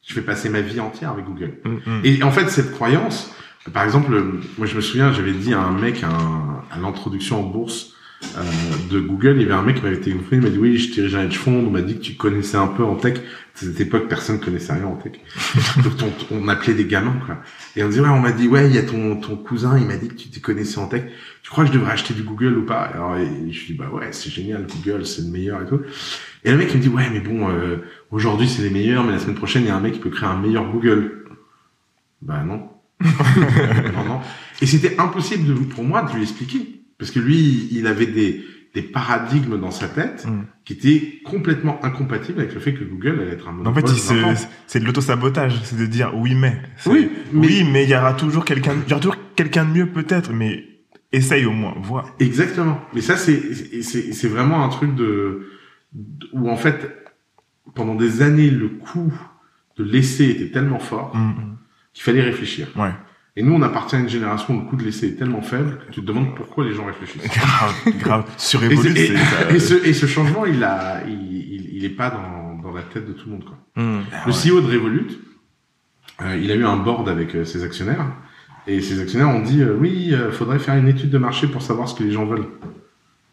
je 0.05 0.15
vais 0.15 0.21
passer 0.21 0.49
ma 0.49 0.61
vie 0.61 0.79
entière 0.79 1.11
avec 1.11 1.25
Google. 1.25 1.53
Hmm. 1.63 2.01
Et 2.03 2.21
en 2.21 2.31
fait 2.31 2.49
cette 2.49 2.71
croyance, 2.71 3.33
par 3.73 3.83
exemple, 3.83 4.11
moi 4.57 4.67
je 4.67 4.75
me 4.75 4.81
souviens, 4.81 5.11
j'avais 5.11 5.33
dit 5.33 5.53
à 5.53 5.61
un 5.61 5.71
mec 5.71 6.03
à 6.03 6.77
l'introduction 6.79 7.39
en 7.39 7.43
bourse 7.43 7.93
euh, 8.37 8.41
de 8.89 8.99
Google, 8.99 9.35
il 9.37 9.41
y 9.41 9.45
avait 9.45 9.53
un 9.53 9.63
mec 9.63 9.77
qui 9.77 9.81
m'avait 9.81 9.99
téléphoné, 9.99 10.37
il 10.37 10.41
m'a 10.41 10.49
dit 10.49 10.57
oui, 10.57 10.77
je 10.77 10.91
dirige 10.93 11.15
un 11.15 11.23
hedge 11.23 11.37
fund, 11.37 11.65
on 11.67 11.69
m'a 11.69 11.81
dit 11.81 11.95
que 11.95 12.01
tu 12.01 12.13
connaissais 12.13 12.57
un 12.57 12.67
peu 12.67 12.83
en 12.83 12.95
tech. 12.95 13.17
À 13.17 13.59
cette 13.65 13.79
époque, 13.81 14.07
personne 14.07 14.39
connaissait 14.39 14.73
rien 14.73 14.85
en 14.85 14.95
tech. 14.95 15.13
Donc 15.83 15.93
on, 16.31 16.37
on 16.37 16.47
appelait 16.47 16.73
des 16.73 16.85
gamins 16.85 17.19
quoi. 17.25 17.37
Et 17.75 17.83
on 17.83 17.89
disait 17.89 18.01
ouais, 18.01 18.09
on 18.09 18.19
m'a 18.19 18.31
dit 18.31 18.47
ouais, 18.47 18.67
il 18.67 18.75
y 18.75 18.77
a 18.77 18.83
ton 18.83 19.17
ton 19.17 19.35
cousin, 19.35 19.77
il 19.77 19.85
m'a 19.85 19.97
dit 19.97 20.07
que 20.07 20.13
tu 20.13 20.29
te 20.29 20.39
connaissais 20.39 20.79
en 20.79 20.87
tech. 20.87 21.03
Tu 21.43 21.49
crois 21.49 21.65
que 21.65 21.71
je 21.71 21.77
devrais 21.77 21.91
acheter 21.91 22.13
du 22.13 22.23
Google 22.23 22.57
ou 22.57 22.65
pas? 22.65 22.81
Alors 22.81 23.17
et 23.17 23.51
je 23.51 23.65
dis 23.65 23.73
bah 23.73 23.89
ouais, 23.91 24.07
c'est 24.11 24.29
génial, 24.29 24.65
Google, 24.67 25.05
c'est 25.05 25.23
le 25.23 25.29
meilleur 25.29 25.61
et 25.61 25.65
tout. 25.65 25.81
Et 26.43 26.51
le 26.51 26.57
mec 26.57 26.69
il 26.71 26.77
me 26.77 26.81
dit 26.81 26.89
ouais, 26.89 27.09
mais 27.11 27.19
bon, 27.19 27.49
euh, 27.49 27.77
aujourd'hui 28.11 28.47
c'est 28.47 28.61
les 28.61 28.69
meilleurs, 28.69 29.03
mais 29.03 29.11
la 29.11 29.19
semaine 29.19 29.35
prochaine 29.35 29.63
il 29.63 29.67
y 29.67 29.71
a 29.71 29.75
un 29.75 29.81
mec 29.81 29.93
qui 29.93 29.99
peut 29.99 30.09
créer 30.09 30.29
un 30.29 30.39
meilleur 30.39 30.71
Google. 30.71 31.25
Bah 32.21 32.43
non. 32.45 32.69
non, 33.01 34.05
non. 34.05 34.19
Et 34.61 34.67
c'était 34.67 34.99
impossible 34.99 35.47
de, 35.47 35.53
pour 35.53 35.83
moi 35.83 36.03
de 36.03 36.15
lui 36.15 36.21
expliquer. 36.21 36.80
Parce 37.01 37.09
que 37.11 37.19
lui, 37.19 37.67
il 37.71 37.87
avait 37.87 38.05
des, 38.05 38.43
des 38.75 38.83
paradigmes 38.83 39.57
dans 39.59 39.71
sa 39.71 39.87
tête 39.87 40.25
Mm. 40.27 40.43
qui 40.65 40.73
étaient 40.73 41.19
complètement 41.25 41.83
incompatibles 41.83 42.39
avec 42.39 42.53
le 42.53 42.59
fait 42.59 42.73
que 42.75 42.83
Google 42.83 43.19
allait 43.21 43.31
être 43.31 43.47
un 43.47 43.51
En 43.51 43.55
monopole. 43.55 43.87
fait, 43.89 44.13
vingt 44.13 44.31
ans. 44.33 44.35
c'est 44.67 44.79
de 44.79 44.85
l'autosabotage, 44.85 45.59
c'est 45.63 45.77
de 45.77 45.87
dire 45.87 46.11
oui 46.15 46.35
mais. 46.35 46.61
Oui, 46.85 47.09
mais- 47.33 47.47
oui, 47.47 47.63
mais 47.71 47.83
il 47.85 47.89
y 47.89 47.95
aura 47.95 48.13
toujours 48.13 48.45
quelqu'un, 48.45 48.73
il 48.85 48.89
y 48.89 48.93
aura 48.93 49.01
toujours 49.01 49.17
quelqu'un 49.35 49.65
de 49.65 49.71
mieux 49.71 49.87
peut-être, 49.87 50.31
mais 50.31 50.63
essaye 51.11 51.45
au 51.45 51.51
moins, 51.53 51.73
vois. 51.81 52.05
Exactement. 52.19 52.79
Mais 52.93 53.01
ça, 53.01 53.17
c'est 53.17 53.81
c'est 53.81 54.27
vraiment 54.27 54.63
un 54.63 54.69
truc 54.69 54.93
de, 54.95 55.47
de- 55.93 56.27
où 56.33 56.49
en 56.51 56.55
fait, 56.55 56.95
pendant 57.73 57.95
des 57.95 58.21
années, 58.21 58.51
le 58.51 58.69
coût 58.69 59.11
de 59.77 59.83
l'essai 59.83 60.25
était 60.29 60.51
tellement 60.51 60.79
fort 60.79 61.15
Hmm. 61.15 61.55
qu'il 61.93 62.03
fallait 62.03 62.21
réfléchir. 62.21 62.67
Ouais. 62.77 62.91
Et 63.37 63.43
nous, 63.43 63.53
on 63.53 63.61
appartient 63.61 63.95
à 63.95 63.99
une 63.99 64.09
génération 64.09 64.55
où 64.55 64.59
le 64.61 64.65
coût 64.65 64.75
de 64.75 64.83
l'essai 64.83 65.07
est 65.07 65.15
tellement 65.15 65.41
faible 65.41 65.79
que 65.87 65.93
tu 65.93 66.01
te 66.01 66.05
demandes 66.05 66.35
pourquoi 66.35 66.65
les 66.65 66.73
gens 66.73 66.85
réfléchissent. 66.85 67.27
Grave, 67.29 67.73
grave. 67.97 68.25
Sur 68.37 68.61
Et, 68.63 68.75
ce, 68.75 69.85
et 69.85 69.93
ce 69.93 70.05
changement, 70.05 70.45
il 70.45 70.61
a, 70.63 71.01
il, 71.07 71.13
il, 71.13 71.69
il 71.77 71.85
est 71.85 71.89
pas 71.89 72.09
dans, 72.09 72.55
dans 72.61 72.73
la 72.75 72.81
tête 72.83 73.07
de 73.07 73.13
tout 73.13 73.27
le 73.27 73.31
monde, 73.31 73.45
quoi. 73.45 73.57
Hmm. 73.77 74.01
Ah 74.11 74.23
Le 74.25 74.33
ouais. 74.33 74.37
CEO 74.37 74.59
de 74.61 74.67
Revolut, 74.67 75.07
euh, 76.21 76.37
il 76.41 76.51
a 76.51 76.55
eu 76.55 76.65
un 76.65 76.75
board 76.77 77.07
avec 77.07 77.33
euh, 77.35 77.45
ses 77.45 77.63
actionnaires, 77.63 78.05
et 78.67 78.81
ses 78.81 78.99
actionnaires 79.01 79.29
ont 79.29 79.41
dit 79.41 79.61
euh, 79.61 79.77
oui, 79.79 80.13
euh, 80.13 80.31
faudrait 80.31 80.59
faire 80.59 80.75
une 80.75 80.89
étude 80.89 81.09
de 81.09 81.17
marché 81.17 81.47
pour 81.47 81.61
savoir 81.61 81.87
ce 81.87 81.95
que 81.95 82.03
les 82.03 82.11
gens 82.11 82.25
veulent. 82.25 82.47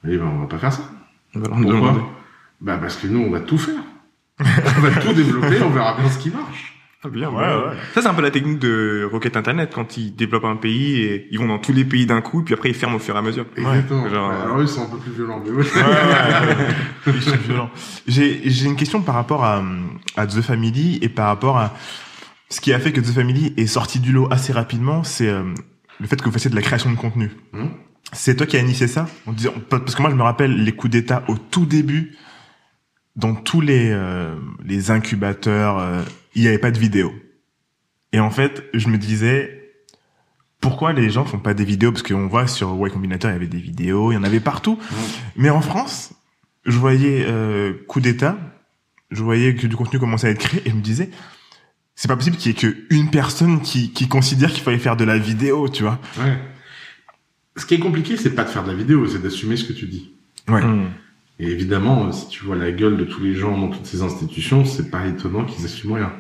Et 0.07 0.17
ben, 0.17 0.27
on 0.27 0.41
va 0.41 0.47
pas 0.47 0.59
faire 0.59 0.73
ça. 0.73 0.89
On 1.35 1.41
va 1.41 1.49
leur 1.49 1.61
Pourquoi? 1.61 2.11
Bah 2.61 2.79
parce 2.79 2.97
que 2.97 3.09
nous, 3.09 3.21
on 3.21 3.31
va 3.31 3.41
tout 3.41 3.59
faire. 3.59 3.83
on 4.41 4.81
va 4.81 4.91
tout 5.01 5.13
développer, 5.13 5.61
on 5.63 5.71
verra 5.71 5.97
bien 5.99 6.09
ce 6.09 6.19
qui 6.19 6.31
marche. 6.31 6.78
Ah, 7.05 7.09
bien, 7.09 7.31
Ouais, 7.31 7.37
ouais. 7.37 7.77
Ça, 7.95 8.03
c'est 8.03 8.09
un 8.09 8.15
peu 8.15 8.23
la 8.23 8.33
technique 8.33 8.59
de 8.59 9.09
Rocket 9.11 9.37
Internet 9.37 9.71
quand 9.73 9.97
ils 9.97 10.15
développent 10.17 10.47
un 10.47 10.57
pays 10.57 10.97
et 11.03 11.29
ils 11.31 11.39
vont 11.39 11.47
dans 11.47 11.61
tous 11.61 11.73
les 11.73 11.85
pays 11.85 12.07
d'un 12.07 12.21
coup, 12.21 12.43
puis 12.43 12.55
après 12.55 12.71
ils 12.71 12.75
ferment 12.75 12.97
au 12.97 12.99
fur 12.99 13.15
et 13.15 13.19
à 13.19 13.23
mesure. 13.23 13.47
Exactement. 13.57 14.09
genre, 14.09 14.29
Ouais, 14.31 14.35
euh, 14.35 14.43
alors 14.43 14.59
eux, 14.59 14.63
ils 14.63 14.69
sont 14.69 14.83
un 14.83 14.91
peu 14.91 14.97
plus 14.99 15.13
violents. 15.13 15.41
Mais 15.45 15.51
ouais. 15.51 15.63
Ouais, 15.63 15.83
ouais, 15.83 16.57
ouais. 16.57 16.67
Oui, 17.07 17.13
c'est 17.21 17.41
violent. 17.43 17.71
J'ai 18.09 18.41
j'ai 18.51 18.67
une 18.67 18.75
question 18.75 19.01
par 19.03 19.15
rapport 19.15 19.45
à, 19.45 19.63
à 20.17 20.27
The 20.27 20.41
Family 20.43 20.99
et 21.01 21.09
par 21.09 21.29
rapport 21.29 21.57
à 21.59 21.73
ce 22.51 22.61
qui 22.61 22.73
a 22.73 22.81
fait 22.81 22.91
que 22.93 23.01
The 23.01 23.13
Family 23.13 23.55
est 23.57 23.67
sorti 23.69 24.01
du 24.01 24.11
lot 24.11 24.27
assez 24.33 24.53
rapidement, 24.53 25.05
c'est 25.05 25.29
euh, 25.29 25.43
le 26.01 26.07
fait 26.09 26.17
que 26.17 26.25
vous 26.25 26.33
fassiez 26.33 26.51
de 26.51 26.57
la 26.57 26.63
création 26.63 26.91
de 26.91 26.97
contenu. 26.97 27.31
Hum. 27.53 27.71
C'est 28.13 28.35
toi 28.35 28.47
qui 28.47 28.57
as 28.57 28.61
initié 28.61 28.89
ça 28.89 29.07
en 29.27 29.33
disant 29.33 29.53
parce 29.69 29.95
que 29.95 30.01
moi 30.03 30.11
je 30.11 30.17
me 30.17 30.23
rappelle 30.23 30.65
les 30.65 30.73
coups 30.73 30.91
d'état 30.91 31.23
au 31.29 31.37
tout 31.37 31.67
début 31.67 32.17
dans 33.17 33.35
tous 33.35 33.61
les 33.61 33.91
euh, 33.93 34.35
les 34.65 34.91
incubateurs, 34.91 35.79
euh, 35.79 36.03
il 36.39 36.43
n'y 36.43 36.49
avait 36.49 36.59
pas 36.59 36.71
de 36.71 36.79
vidéo. 36.79 37.13
Et 38.13 38.21
en 38.21 38.31
fait, 38.31 38.65
je 38.73 38.89
me 38.89 38.97
disais 38.97 39.59
pourquoi 40.61 40.93
les 40.93 41.11
gens 41.11 41.25
font 41.25 41.39
pas 41.39 41.55
des 41.55 41.65
vidéos? 41.65 41.93
Parce 41.93 42.03
qu'on 42.03 42.27
voit 42.27 42.47
sur 42.47 42.75
Y 42.75 42.91
Combinator 42.91 43.31
il 43.31 43.35
y 43.35 43.37
avait 43.37 43.47
des 43.47 43.59
vidéos, 43.59 44.13
il 44.13 44.15
y 44.15 44.19
en 44.19 44.25
avait 44.25 44.41
partout. 44.41 44.79
Mais 45.37 45.51
en 45.51 45.61
France, 45.61 46.13
je 46.65 46.79
voyais 46.79 47.25
euh, 47.29 47.75
coup 47.87 48.01
d'état, 48.01 48.39
je 49.11 49.23
voyais 49.23 49.55
que 49.55 49.67
du 49.67 49.77
contenu 49.77 49.99
commençait 49.99 50.29
à 50.29 50.31
être 50.31 50.41
créé 50.41 50.63
et 50.65 50.71
je 50.71 50.75
me 50.75 50.81
disais 50.81 51.11
c'est 51.95 52.09
pas 52.09 52.17
possible 52.17 52.37
qu'il 52.37 52.53
y 52.53 52.55
ait 52.55 52.59
que 52.59 52.77
une 52.91 53.11
personne 53.11 53.61
qui 53.61 53.93
qui 53.93 54.09
considère 54.09 54.53
qu'il 54.53 54.63
fallait 54.63 54.79
faire 54.79 54.97
de 54.97 55.05
la 55.05 55.19
vidéo, 55.19 55.69
tu 55.69 55.83
vois. 55.83 55.99
Ouais. 56.19 56.39
Ce 57.57 57.67
qui 57.67 57.75
est 57.75 57.81
compliqué, 57.81 58.17
c'est 58.17 58.35
pas 58.35 58.45
de 58.45 58.51
faire 58.51 58.63
de 58.63 58.71
la 58.71 58.77
vidéo, 58.77 59.07
c'est 59.09 59.21
d'assumer 59.21 59.57
ce 59.57 59.65
que 59.65 59.73
tu 59.73 59.87
dis. 59.87 60.13
Ouais. 60.49 60.63
Hmm. 60.63 60.91
Et 61.41 61.47
évidemment, 61.51 62.07
euh, 62.07 62.13
si 62.13 62.29
tu 62.29 62.45
vois 62.45 62.57
la 62.57 62.73
gueule 62.73 62.97
de 62.97 63.05
tous 63.05 63.23
les 63.23 63.35
gens 63.35 63.57
dans 63.57 63.69
toutes 63.69 63.87
ces 63.87 64.03
institutions, 64.03 64.65
c'est 64.65 64.91
pas 64.91 65.07
étonnant 65.07 65.45
qu'ils 65.45 65.65
assument 65.65 65.93
rien. 65.95 66.13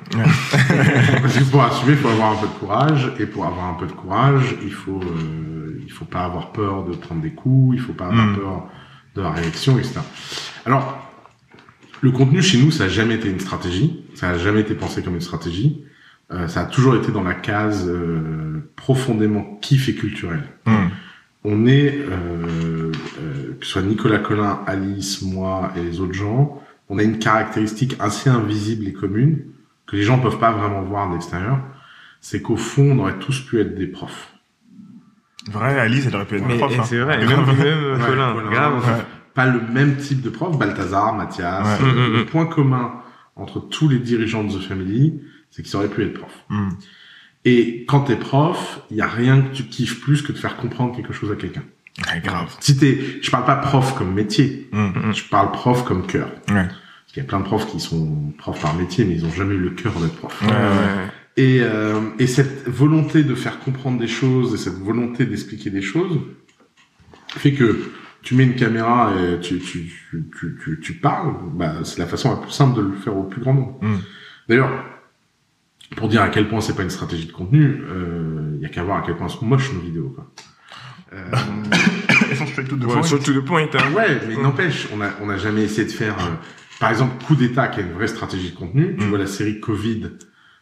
Parce 1.22 1.36
que 1.36 1.44
pour 1.50 1.62
assumer, 1.62 1.92
il 1.92 1.98
faut 1.98 2.08
avoir 2.08 2.32
un 2.32 2.36
peu 2.36 2.46
de 2.46 2.52
courage, 2.52 3.12
et 3.18 3.26
pour 3.26 3.44
avoir 3.46 3.66
un 3.66 3.74
peu 3.74 3.86
de 3.86 3.92
courage, 3.92 4.54
il 4.62 4.70
faut, 4.72 5.00
euh, 5.02 5.80
il 5.84 5.90
faut 5.90 6.04
pas 6.04 6.24
avoir 6.24 6.52
peur 6.52 6.84
de 6.84 6.94
prendre 6.94 7.20
des 7.20 7.32
coups, 7.32 7.76
il 7.76 7.80
faut 7.80 7.94
pas 7.94 8.06
avoir 8.06 8.26
Mm. 8.26 8.36
peur 8.36 8.68
de 9.16 9.22
la 9.22 9.32
réaction, 9.32 9.76
etc. 9.78 10.00
Alors, 10.64 10.98
le 12.00 12.12
contenu 12.12 12.40
chez 12.42 12.58
nous, 12.58 12.70
ça 12.70 12.84
a 12.84 12.88
jamais 12.88 13.14
été 13.16 13.28
une 13.28 13.40
stratégie, 13.40 14.04
ça 14.14 14.30
a 14.30 14.38
jamais 14.38 14.60
été 14.60 14.74
pensé 14.74 15.02
comme 15.02 15.14
une 15.14 15.20
stratégie, 15.20 15.82
euh, 16.30 16.46
ça 16.46 16.60
a 16.60 16.64
toujours 16.66 16.94
été 16.94 17.10
dans 17.10 17.24
la 17.24 17.34
case 17.34 17.88
euh, 17.88 18.70
profondément 18.76 19.58
kiff 19.60 19.88
et 19.88 19.94
culturel 19.94 20.44
Hum. 20.66 20.90
On 21.44 21.66
est, 21.66 21.94
euh, 21.98 22.92
euh, 23.20 23.56
que 23.58 23.64
ce 23.66 23.72
soit 23.72 23.82
Nicolas 23.82 24.18
Collin, 24.18 24.60
Alice, 24.66 25.22
moi 25.22 25.72
et 25.76 25.82
les 25.82 26.00
autres 26.00 26.12
gens, 26.14 26.60
on 26.88 26.98
a 26.98 27.02
une 27.02 27.18
caractéristique 27.18 27.96
assez 28.00 28.28
invisible 28.30 28.86
et 28.88 28.92
commune 28.92 29.44
que 29.86 29.96
les 29.96 30.02
gens 30.02 30.18
peuvent 30.18 30.38
pas 30.38 30.52
vraiment 30.52 30.82
voir 30.82 31.08
de 31.08 31.14
l'extérieur. 31.14 31.58
C'est 32.20 32.42
qu'au 32.42 32.56
fond, 32.56 32.92
on 32.92 32.98
aurait 33.00 33.18
tous 33.18 33.40
pu 33.40 33.60
être 33.60 33.74
des 33.74 33.86
profs. 33.86 34.32
Vrai, 35.50 35.78
Alice, 35.78 36.04
elle 36.06 36.16
aurait 36.16 36.26
pu 36.26 36.36
être 36.36 36.46
Mais 36.46 36.58
prof. 36.58 36.72
hein. 36.78 36.82
c'est 36.84 36.98
vrai, 36.98 37.22
et 37.22 37.26
même, 37.26 37.44
même 37.46 37.48
Ouais, 37.48 38.06
Colin, 38.06 38.34
Colin, 38.34 38.50
grave. 38.50 38.84
Ouais. 38.86 39.04
Pas 39.34 39.46
le 39.46 39.60
même 39.72 39.96
type 39.96 40.20
de 40.20 40.30
prof, 40.30 40.58
Balthazar, 40.58 41.14
Mathias. 41.14 41.80
Ouais. 41.80 41.86
euh, 41.88 42.18
Le 42.18 42.26
point 42.26 42.46
commun 42.46 42.94
entre 43.36 43.60
tous 43.60 43.88
les 43.88 43.98
dirigeants 44.00 44.42
de 44.44 44.52
The 44.52 44.60
Family, 44.60 45.20
c'est 45.50 45.62
qu'ils 45.62 45.76
auraient 45.76 45.88
pu 45.88 46.02
être 46.04 46.14
profs. 46.18 46.44
Hum. 46.50 46.70
Et 47.44 47.84
quand 47.88 48.00
t'es 48.00 48.16
prof, 48.16 48.80
il 48.90 48.96
y 48.96 49.00
a 49.00 49.06
rien 49.08 49.40
que 49.40 49.54
tu 49.54 49.64
kiffes 49.64 50.00
plus 50.00 50.22
que 50.22 50.32
de 50.32 50.38
faire 50.38 50.56
comprendre 50.56 50.94
quelque 50.94 51.12
chose 51.12 51.30
à 51.30 51.36
quelqu'un. 51.36 51.62
Ouais, 52.12 52.20
grave. 52.22 52.54
Si 52.60 52.76
t'es, 52.76 52.98
je 53.22 53.30
parle 53.30 53.44
pas 53.44 53.56
prof 53.56 53.94
comme 53.96 54.12
métier, 54.14 54.68
Mm. 54.72 55.12
je 55.14 55.24
parle 55.24 55.50
prof 55.52 55.84
comme 55.84 56.06
cœur. 56.06 56.28
Ouais. 56.48 56.54
Parce 56.66 57.12
qu'il 57.14 57.22
y 57.22 57.26
a 57.26 57.28
plein 57.28 57.40
de 57.40 57.44
profs 57.44 57.66
qui 57.70 57.80
sont 57.80 58.32
profs 58.36 58.60
par 58.60 58.74
métier, 58.74 59.04
mais 59.04 59.14
ils 59.14 59.24
ont 59.24 59.32
jamais 59.32 59.54
eu 59.54 59.58
le 59.60 59.70
cœur 59.70 59.92
d'être 60.00 60.16
prof. 60.16 60.40
Ouais, 60.42 60.48
Ouais. 60.48 61.06
Et, 61.36 61.60
euh, 61.62 62.00
et 62.18 62.26
cette 62.26 62.68
volonté 62.68 63.22
de 63.22 63.34
faire 63.36 63.60
comprendre 63.60 63.98
des 64.00 64.08
choses 64.08 64.54
et 64.54 64.56
cette 64.58 64.74
volonté 64.78 65.24
d'expliquer 65.24 65.70
des 65.70 65.82
choses 65.82 66.18
fait 67.28 67.52
que 67.52 67.90
tu 68.22 68.34
mets 68.34 68.42
une 68.44 68.56
caméra 68.56 69.12
et 69.16 69.38
tu, 69.40 69.58
tu, 69.60 69.88
tu, 70.10 70.24
tu, 70.38 70.58
tu, 70.62 70.80
tu 70.80 70.92
parles, 70.94 71.34
bah, 71.54 71.76
c'est 71.84 71.98
la 72.00 72.06
façon 72.06 72.30
la 72.30 72.36
plus 72.38 72.50
simple 72.50 72.76
de 72.76 72.82
le 72.82 72.92
faire 72.96 73.16
au 73.16 73.22
plus 73.22 73.40
grand 73.40 73.54
nombre. 73.54 73.78
Mm. 73.82 73.96
D'ailleurs, 74.48 74.84
pour 75.96 76.08
dire 76.08 76.22
à 76.22 76.28
quel 76.28 76.48
point 76.48 76.60
c'est 76.60 76.74
pas 76.76 76.82
une 76.82 76.90
stratégie 76.90 77.26
de 77.26 77.32
contenu, 77.32 77.82
euh, 77.88 78.52
il 78.56 78.62
y 78.62 78.66
a 78.66 78.68
qu'à 78.68 78.82
voir 78.82 78.98
à 78.98 79.02
quel 79.06 79.16
point 79.16 79.28
sont 79.28 79.44
moches 79.46 79.72
nos 79.72 79.80
vidéos. 79.80 80.10
Quoi. 80.14 80.30
Euh, 81.14 81.30
the 82.68 82.72
Ouais, 82.72 82.78
point. 82.94 83.02
sur 83.02 83.22
tout 83.22 83.32
le 83.32 83.42
point, 83.42 83.62
hein. 83.62 83.92
Ouais, 83.96 84.20
mais 84.28 84.36
n'empêche, 84.36 84.88
on 84.94 85.00
a, 85.00 85.10
on 85.22 85.28
a 85.30 85.36
jamais 85.38 85.62
essayé 85.62 85.86
de 85.86 85.92
faire, 85.92 86.14
euh, 86.18 86.30
par 86.80 86.90
exemple, 86.90 87.22
Coup 87.24 87.34
d'État, 87.34 87.68
qui 87.68 87.80
est 87.80 87.84
une 87.84 87.92
vraie 87.92 88.06
stratégie 88.08 88.50
de 88.50 88.56
contenu. 88.56 88.94
Tu 88.98 89.04
Mm. 89.04 89.08
vois 89.08 89.18
la 89.18 89.26
série 89.26 89.60
Covid, 89.60 90.10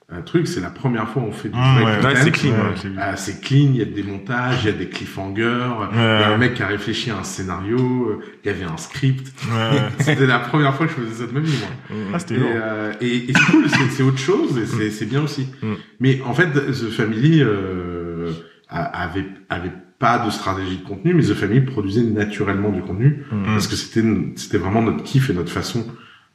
un 0.09 0.23
truc, 0.23 0.47
c'est 0.47 0.61
la 0.61 0.71
première 0.71 1.09
fois 1.09 1.23
où 1.23 1.27
on 1.27 1.33
fait 1.33 1.49
du 1.49 1.59
Mm, 1.59 1.81
vrai 1.81 1.85
ouais. 2.05 2.15
c'est 2.23 2.31
clean, 2.31 2.51
Ouais, 2.53 2.57
ouais. 2.59 2.75
c'est- 2.81 2.89
Ah, 2.97 3.17
c'est 3.17 3.41
clean, 3.41 3.71
il 3.75 3.77
y 3.77 3.83
a 3.83 3.87
des 3.87 4.05
montages, 4.05 4.61
il 4.63 4.67
y 4.67 4.69
a 4.69 4.73
des 4.77 4.89
cliffhangers, 4.89 5.67
il 5.93 5.99
y 5.99 6.01
a 6.01 6.29
un 6.33 6.37
mec 6.39 6.55
qui 6.55 6.63
a 6.63 6.69
réfléchi 6.69 7.11
à 7.11 7.19
un 7.19 7.25
scénario, 7.25 7.79
euh, 8.11 8.21
il 8.45 8.47
y 8.47 8.51
avait 8.51 8.65
un 8.65 8.77
script. 8.77 9.27
Ouais. 9.51 9.81
C'était 9.99 10.27
la 10.29 10.39
première 10.39 10.75
fois 10.77 10.87
que 10.87 10.93
je 10.93 11.01
faisais 11.07 11.23
ça 11.25 11.27
de 11.27 11.33
ma 11.33 11.41
vie, 11.41 11.53
moi. 11.59 11.99
Ah, 12.15 12.19
c'était 12.21 12.37
Et, 12.37 12.39
euh, 12.41 12.93
et, 13.01 13.17
et 13.31 13.33
c'est 13.33 13.51
cool, 13.53 13.65
c'est 13.91 14.03
autre 14.05 14.19
chose, 14.19 14.57
et 14.59 14.67
c'est 14.67 14.91
c'est 14.91 15.07
bien 15.07 15.23
aussi. 15.23 15.49
Mm. 15.61 15.73
Mais 15.99 16.21
en 16.25 16.35
fait, 16.35 16.53
The 16.53 16.89
Family 16.91 17.43
euh, 17.43 18.31
avait, 18.69 19.27
avait 19.49 19.73
pas 19.99 20.19
de 20.25 20.31
stratégie 20.31 20.77
de 20.77 20.85
contenu, 20.87 21.15
mais 21.15 21.23
The 21.23 21.35
Family 21.35 21.63
produisait 21.63 22.03
naturellement 22.03 22.71
du 22.71 22.81
contenu, 22.83 23.25
Mm. 23.33 23.43
parce 23.45 23.67
que 23.67 23.75
c'était 23.75 24.05
c'était 24.37 24.59
vraiment 24.59 24.83
notre 24.83 25.03
kiff 25.03 25.31
et 25.31 25.33
notre 25.33 25.51
façon 25.51 25.85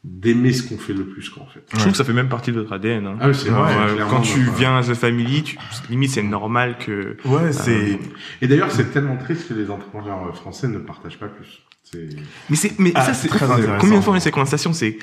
d'aimer 0.03 0.51
ce 0.51 0.63
qu'on 0.67 0.77
fait 0.79 0.93
le 0.93 1.05
plus, 1.05 1.29
quoi, 1.29 1.43
en 1.43 1.47
fait. 1.47 1.63
Je 1.73 1.77
trouve 1.77 1.91
que 1.91 1.97
ça 1.97 2.03
fait 2.03 2.13
même 2.13 2.29
partie 2.29 2.51
de 2.51 2.59
votre 2.59 2.73
ADN. 2.73 3.05
Hein. 3.05 3.17
Ah 3.21 3.27
oui, 3.29 3.35
c'est 3.35 3.49
vrai. 3.49 3.61
ouais, 3.61 3.93
clairement, 3.93 4.09
quand 4.11 4.21
tu 4.21 4.39
notre- 4.39 4.57
viens 4.57 4.77
à 4.77 4.83
The 4.83 4.95
Family, 4.95 5.43
tu, 5.43 5.57
limite 5.89 6.09
c'est 6.11 6.23
normal 6.23 6.77
que. 6.79 7.17
Ouais, 7.25 7.51
c'est. 7.53 7.99
Et 8.41 8.47
d'ailleurs, 8.47 8.71
c'est 8.71 8.91
tellement 8.91 9.17
triste 9.17 9.47
que 9.49 9.53
les 9.53 9.69
entrepreneurs 9.69 10.35
français 10.35 10.67
ne 10.67 10.79
partagent 10.79 11.19
pas 11.19 11.27
plus. 11.27 11.61
C'est 11.83 12.09
Mais 12.49 12.55
c'est, 12.55 12.79
mais 12.79 12.91
Ah, 12.95 13.05
ça 13.05 13.13
c'est 13.13 13.27
très 13.27 13.45
intéressant. 13.51 13.77
Combien 13.79 13.97
de 13.99 14.03
fois 14.03 14.13
on 14.13 14.15
a 14.15 14.17
eu 14.17 14.21
cette 14.21 14.33
conversation, 14.33 14.73
c'est 14.73 14.97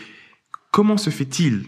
comment 0.72 0.96
se 0.96 1.10
fait-il 1.10 1.64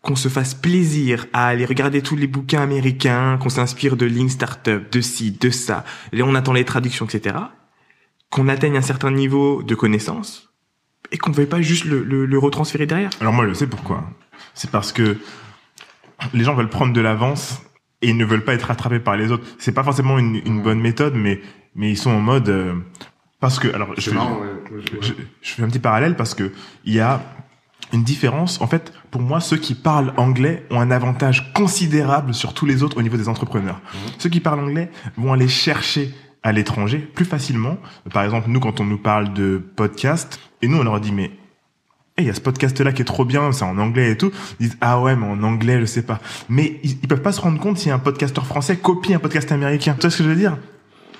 qu'on 0.00 0.16
se 0.16 0.28
fasse 0.28 0.54
plaisir 0.54 1.26
à 1.32 1.48
aller 1.48 1.64
regarder 1.66 2.02
tous 2.02 2.16
les 2.16 2.26
bouquins 2.28 2.62
américains, 2.62 3.36
qu'on 3.42 3.48
s'inspire 3.48 3.96
de 3.96 4.06
Lean 4.06 4.28
Startup, 4.28 4.80
de 4.90 5.00
ci, 5.00 5.32
de 5.32 5.50
ça, 5.50 5.84
et 6.12 6.22
on 6.22 6.34
attend 6.36 6.52
les 6.52 6.64
traductions, 6.64 7.04
etc., 7.04 7.36
qu'on 8.30 8.48
atteigne 8.48 8.76
un 8.76 8.82
certain 8.82 9.10
niveau 9.10 9.62
de 9.64 9.74
connaissance, 9.74 10.47
et 11.12 11.18
qu'on 11.18 11.30
ne 11.30 11.36
veuille 11.36 11.46
pas 11.46 11.60
juste 11.62 11.84
le, 11.84 12.02
le, 12.02 12.26
le 12.26 12.38
retransférer 12.38 12.86
derrière. 12.86 13.10
Alors 13.20 13.32
moi, 13.32 13.46
je 13.48 13.54
sais 13.54 13.66
pourquoi. 13.66 14.04
C'est 14.54 14.70
parce 14.70 14.92
que 14.92 15.16
les 16.34 16.44
gens 16.44 16.54
veulent 16.54 16.68
prendre 16.68 16.92
de 16.92 17.00
l'avance 17.00 17.62
et 18.02 18.08
ils 18.10 18.16
ne 18.16 18.24
veulent 18.24 18.44
pas 18.44 18.54
être 18.54 18.64
rattrapés 18.64 19.00
par 19.00 19.16
les 19.16 19.30
autres. 19.32 19.44
C'est 19.58 19.72
pas 19.72 19.84
forcément 19.84 20.18
une, 20.18 20.36
une 20.44 20.62
bonne 20.62 20.80
méthode, 20.80 21.14
mais 21.14 21.40
mais 21.74 21.90
ils 21.90 21.96
sont 21.96 22.10
en 22.10 22.20
mode 22.20 22.48
euh, 22.48 22.74
parce 23.40 23.58
que 23.58 23.68
alors 23.72 23.90
je 23.96 24.00
c'est 24.00 24.10
fais, 24.10 24.16
marrant, 24.16 24.38
ouais. 24.40 24.80
Je- 25.00 25.52
fais 25.54 25.62
un 25.62 25.68
petit 25.68 25.78
parallèle 25.78 26.16
parce 26.16 26.34
que 26.34 26.52
il 26.84 26.94
y 26.94 27.00
a 27.00 27.20
une 27.92 28.02
différence. 28.02 28.60
En 28.60 28.66
fait, 28.66 28.92
pour 29.10 29.22
moi, 29.22 29.40
ceux 29.40 29.56
qui 29.56 29.74
parlent 29.74 30.12
anglais 30.16 30.66
ont 30.70 30.80
un 30.80 30.90
avantage 30.90 31.52
considérable 31.54 32.34
sur 32.34 32.52
tous 32.52 32.66
les 32.66 32.82
autres 32.82 32.98
au 32.98 33.02
niveau 33.02 33.16
des 33.16 33.28
entrepreneurs. 33.28 33.80
Ceux 34.18 34.28
qui 34.28 34.40
parlent 34.40 34.60
anglais 34.60 34.90
vont 35.16 35.32
aller 35.32 35.48
chercher 35.48 36.12
à 36.48 36.52
l'étranger 36.52 36.98
plus 36.98 37.24
facilement. 37.24 37.76
Par 38.12 38.24
exemple, 38.24 38.48
nous, 38.48 38.60
quand 38.60 38.80
on 38.80 38.84
nous 38.84 38.98
parle 38.98 39.34
de 39.34 39.62
podcast, 39.76 40.40
et 40.62 40.68
nous, 40.68 40.78
on 40.78 40.82
leur 40.82 41.00
dit, 41.00 41.12
mais 41.12 41.30
il 42.18 42.24
y 42.24 42.30
a 42.30 42.34
ce 42.34 42.40
podcast-là 42.40 42.92
qui 42.92 43.02
est 43.02 43.04
trop 43.04 43.24
bien, 43.24 43.52
c'est 43.52 43.64
en 43.64 43.78
anglais 43.78 44.12
et 44.12 44.16
tout. 44.16 44.32
Ils 44.58 44.68
disent, 44.68 44.78
ah 44.80 45.00
ouais, 45.00 45.14
mais 45.14 45.26
en 45.26 45.42
anglais, 45.42 45.78
je 45.80 45.84
sais 45.84 46.02
pas. 46.02 46.20
Mais 46.48 46.80
ils, 46.82 46.92
ils 47.02 47.08
peuvent 47.08 47.22
pas 47.22 47.32
se 47.32 47.40
rendre 47.40 47.60
compte 47.60 47.78
si 47.78 47.90
un 47.90 47.98
podcasteur 47.98 48.46
français 48.46 48.76
copie 48.76 49.14
un 49.14 49.18
podcast 49.18 49.52
américain. 49.52 49.94
Tu 49.94 50.00
vois 50.00 50.10
ce 50.10 50.18
que 50.18 50.24
je 50.24 50.28
veux 50.30 50.36
dire? 50.36 50.56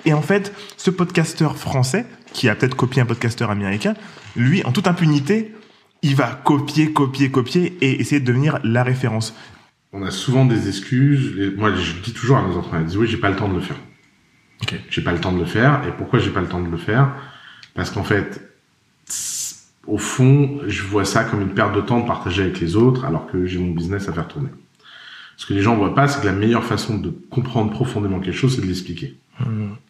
Et 0.05 0.13
en 0.13 0.21
fait, 0.21 0.53
ce 0.77 0.89
podcasteur 0.89 1.57
français, 1.57 2.05
qui 2.33 2.49
a 2.49 2.55
peut-être 2.55 2.75
copié 2.75 3.01
un 3.01 3.05
podcasteur 3.05 3.51
américain, 3.51 3.93
lui, 4.35 4.63
en 4.65 4.71
toute 4.71 4.87
impunité, 4.87 5.53
il 6.01 6.15
va 6.15 6.41
copier, 6.43 6.91
copier, 6.91 7.29
copier 7.29 7.77
et 7.81 8.01
essayer 8.01 8.19
de 8.19 8.25
devenir 8.25 8.59
la 8.63 8.83
référence. 8.83 9.35
On 9.93 10.03
a 10.03 10.11
souvent 10.11 10.45
des 10.45 10.67
excuses. 10.67 11.53
Moi, 11.57 11.73
je 11.75 11.93
dis 12.03 12.13
toujours 12.13 12.37
à 12.37 12.41
nos 12.41 12.57
entrepreneurs, 12.57 12.81
ils 12.81 12.87
disent 12.87 12.97
oui, 12.97 13.07
j'ai 13.07 13.17
pas 13.17 13.29
le 13.29 13.35
temps 13.35 13.49
de 13.49 13.55
le 13.55 13.61
faire. 13.61 13.77
Ok. 14.61 14.75
J'ai 14.89 15.01
pas 15.01 15.11
le 15.13 15.19
temps 15.19 15.31
de 15.31 15.39
le 15.39 15.45
faire. 15.45 15.81
Et 15.87 15.91
pourquoi 15.91 16.19
j'ai 16.19 16.31
pas 16.31 16.41
le 16.41 16.47
temps 16.47 16.61
de 16.61 16.69
le 16.69 16.77
faire? 16.77 17.13
Parce 17.75 17.91
qu'en 17.91 18.03
fait, 18.03 18.41
au 19.87 19.97
fond, 19.97 20.59
je 20.67 20.83
vois 20.83 21.05
ça 21.05 21.23
comme 21.23 21.41
une 21.41 21.53
perte 21.53 21.75
de 21.75 21.81
temps 21.81 21.99
de 22.01 22.07
partager 22.07 22.43
avec 22.43 22.59
les 22.59 22.75
autres, 22.75 23.05
alors 23.05 23.27
que 23.27 23.45
j'ai 23.45 23.57
mon 23.59 23.71
business 23.71 24.09
à 24.09 24.13
faire 24.13 24.27
tourner. 24.27 24.49
Ce 25.37 25.45
que 25.45 25.53
les 25.53 25.61
gens 25.61 25.75
voient 25.75 25.95
pas, 25.95 26.07
c'est 26.07 26.19
que 26.21 26.25
la 26.25 26.33
meilleure 26.33 26.65
façon 26.65 26.97
de 26.97 27.09
comprendre 27.29 27.71
profondément 27.71 28.19
quelque 28.19 28.35
chose, 28.35 28.55
c'est 28.55 28.61
de 28.61 28.67
l'expliquer. 28.67 29.15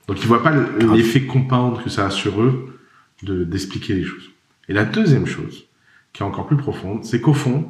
Donc 0.07 0.21
ils 0.21 0.27
voient 0.27 0.43
pas 0.43 0.51
le- 0.51 0.93
l'effet 0.93 1.21
compound 1.23 1.81
que 1.83 1.89
ça 1.89 2.05
a 2.05 2.09
sur 2.11 2.39
eux 2.41 2.79
de 3.23 3.43
d'expliquer 3.43 3.95
les 3.95 4.03
choses. 4.03 4.29
Et 4.67 4.73
la 4.73 4.85
deuxième 4.85 5.25
chose, 5.25 5.65
qui 6.13 6.21
est 6.21 6.25
encore 6.25 6.45
plus 6.45 6.55
profonde, 6.57 7.03
c'est 7.03 7.19
qu'au 7.19 7.33
fond, 7.33 7.67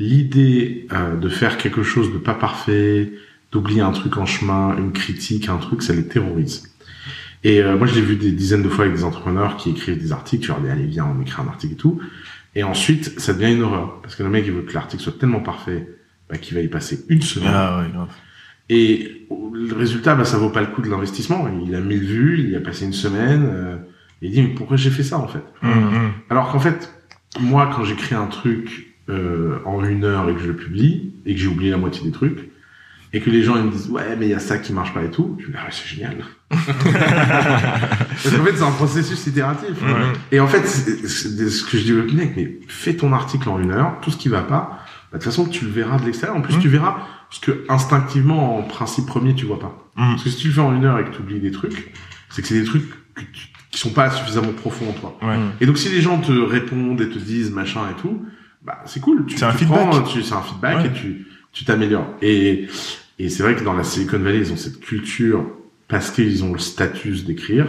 l'idée 0.00 0.88
euh, 0.92 1.16
de 1.16 1.28
faire 1.28 1.56
quelque 1.56 1.84
chose 1.84 2.12
de 2.12 2.18
pas 2.18 2.34
parfait, 2.34 3.12
d'oublier 3.54 3.80
un 3.82 3.92
truc 3.92 4.16
en 4.18 4.26
chemin, 4.26 4.76
une 4.76 4.92
critique, 4.92 5.48
un 5.48 5.58
truc, 5.58 5.80
ça 5.82 5.94
les 5.94 6.06
terrorise. 6.06 6.74
Et 7.44 7.62
euh, 7.62 7.76
moi, 7.76 7.86
je 7.86 7.94
l'ai 7.94 8.00
vu 8.00 8.16
des 8.16 8.32
dizaines 8.32 8.64
de 8.64 8.68
fois 8.68 8.84
avec 8.84 8.96
des 8.96 9.04
entrepreneurs 9.04 9.56
qui 9.56 9.70
écrivent 9.70 9.96
des 9.96 10.10
articles, 10.12 10.44
je 10.44 10.48
leur 10.48 10.60
dis, 10.60 10.68
allez, 10.68 10.86
viens, 10.86 11.06
on 11.06 11.22
écrit 11.22 11.40
un 11.40 11.46
article 11.46 11.74
et 11.74 11.76
tout. 11.76 12.00
Et 12.56 12.64
ensuite, 12.64 13.20
ça 13.20 13.32
devient 13.32 13.54
une 13.54 13.62
horreur. 13.62 14.00
Parce 14.02 14.16
que 14.16 14.24
le 14.24 14.28
mec, 14.28 14.44
il 14.44 14.52
veut 14.52 14.62
que 14.62 14.74
l'article 14.74 15.02
soit 15.02 15.18
tellement 15.18 15.40
parfait 15.40 15.88
bah, 16.28 16.36
qu'il 16.36 16.56
va 16.56 16.62
y 16.62 16.68
passer 16.68 17.04
une 17.08 17.22
semaine. 17.22 17.52
Ah 17.52 17.80
ouais, 17.80 17.92
grave. 17.92 18.08
Et 18.70 19.26
le 19.30 19.74
résultat, 19.74 20.16
bah, 20.16 20.24
ça 20.24 20.36
vaut 20.36 20.50
pas 20.50 20.62
le 20.62 20.68
coup 20.68 20.82
de 20.82 20.88
l'investissement. 20.88 21.46
Il 21.64 21.76
a 21.76 21.80
1000 21.80 22.00
vues, 22.00 22.40
il 22.40 22.50
y 22.50 22.56
a 22.56 22.60
passé 22.60 22.86
une 22.86 22.92
semaine. 22.92 23.44
euh, 23.46 23.76
et 24.20 24.26
il 24.26 24.32
dit, 24.32 24.42
mais 24.42 24.48
pourquoi 24.48 24.76
j'ai 24.76 24.90
fait 24.90 25.02
ça, 25.04 25.18
en 25.18 25.28
fait? 25.28 25.44
Hum, 25.62 25.70
hum. 25.70 26.12
Alors 26.30 26.50
qu'en 26.50 26.60
fait, 26.60 26.92
moi, 27.40 27.70
quand 27.74 27.84
j'écris 27.84 28.14
un 28.16 28.26
truc 28.26 28.96
euh, 29.10 29.58
en 29.64 29.84
une 29.84 30.04
heure 30.04 30.28
et 30.28 30.34
que 30.34 30.40
je 30.40 30.46
le 30.48 30.56
publie, 30.56 31.12
et 31.26 31.34
que 31.34 31.40
j'ai 31.40 31.48
oublié 31.48 31.70
la 31.70 31.76
moitié 31.76 32.02
des 32.04 32.10
trucs, 32.10 32.50
et 33.14 33.20
que 33.20 33.30
les 33.30 33.42
gens 33.42 33.56
ils 33.56 33.62
me 33.64 33.70
disent, 33.70 33.88
ouais, 33.88 34.16
mais 34.18 34.26
il 34.26 34.30
y 34.30 34.34
a 34.34 34.38
ça 34.40 34.58
qui 34.58 34.72
marche 34.74 34.92
pas 34.92 35.02
et 35.02 35.10
tout, 35.10 35.36
je 35.40 35.46
me 35.46 35.52
dis, 35.52 35.58
ah, 35.58 35.64
ouais, 35.64 35.70
c'est 35.72 35.86
génial. 35.88 36.16
Parce 36.50 38.36
qu'en 38.36 38.44
fait, 38.44 38.56
c'est 38.56 38.62
un 38.62 38.70
processus 38.72 39.26
itératif. 39.26 39.70
Ouais. 39.82 40.12
Et 40.32 40.40
en 40.40 40.46
fait, 40.46 40.66
c'est 40.66 41.06
ce 41.06 41.64
que 41.64 41.78
je 41.78 41.82
dis 41.84 41.92
au 41.92 42.02
mec, 42.12 42.32
mais 42.36 42.58
fais 42.68 42.94
ton 42.94 43.12
article 43.12 43.48
en 43.48 43.58
une 43.60 43.70
heure, 43.70 43.94
tout 44.02 44.10
ce 44.10 44.16
qui 44.16 44.28
va 44.28 44.42
pas, 44.42 44.80
bah, 45.12 45.18
de 45.18 45.18
toute 45.18 45.24
façon, 45.24 45.46
tu 45.46 45.64
le 45.64 45.70
verras 45.70 45.98
de 45.98 46.04
l'extérieur. 46.06 46.36
En 46.36 46.40
plus, 46.42 46.56
Mm. 46.56 46.60
tu 46.60 46.68
verras 46.68 46.96
ce 47.30 47.40
que 47.40 47.64
instinctivement, 47.68 48.58
en 48.58 48.62
principe 48.62 49.06
premier, 49.06 49.34
tu 49.34 49.46
vois 49.46 49.58
pas. 49.60 49.90
Mm. 49.96 50.10
Parce 50.12 50.24
que 50.24 50.30
si 50.30 50.36
tu 50.36 50.48
le 50.48 50.54
fais 50.54 50.60
en 50.60 50.74
une 50.74 50.84
heure 50.84 50.98
et 50.98 51.04
que 51.04 51.10
tu 51.14 51.20
oublies 51.22 51.40
des 51.40 51.50
trucs, 51.52 51.92
c'est 52.30 52.42
que 52.42 52.48
c'est 52.48 52.58
des 52.60 52.64
trucs 52.64 52.88
que 53.14 53.22
tu- 53.32 53.48
qui 53.70 53.78
sont 53.80 53.90
pas 53.90 54.10
suffisamment 54.10 54.52
profonds 54.52 54.88
en 54.90 54.92
toi. 54.92 55.18
Ouais. 55.22 55.36
Et 55.60 55.66
donc, 55.66 55.78
si 55.78 55.88
les 55.88 56.00
gens 56.00 56.18
te 56.20 56.32
répondent 56.32 57.00
et 57.00 57.08
te 57.08 57.18
disent 57.18 57.50
machin 57.50 57.80
et 57.90 58.00
tout, 58.00 58.24
bah, 58.64 58.78
c'est 58.86 59.00
cool. 59.00 59.24
Tu, 59.26 59.36
C'est 59.36 59.44
un 59.44 59.52
feedback. 59.52 59.88
c'est 60.22 60.32
un 60.32 60.42
feedback 60.42 60.86
et 60.86 60.92
tu, 60.92 61.26
tu 61.52 61.64
t'améliores. 61.64 62.06
Et, 62.22 62.68
et 63.18 63.28
c'est 63.28 63.42
vrai 63.42 63.54
que 63.54 63.62
dans 63.64 63.74
la 63.74 63.84
Silicon 63.84 64.18
Valley, 64.18 64.38
ils 64.38 64.52
ont 64.52 64.56
cette 64.56 64.80
culture 64.80 65.44
parce 65.88 66.10
qu'ils 66.10 66.42
ont 66.44 66.52
le 66.52 66.58
statut 66.58 67.12
d'écrire, 67.22 67.66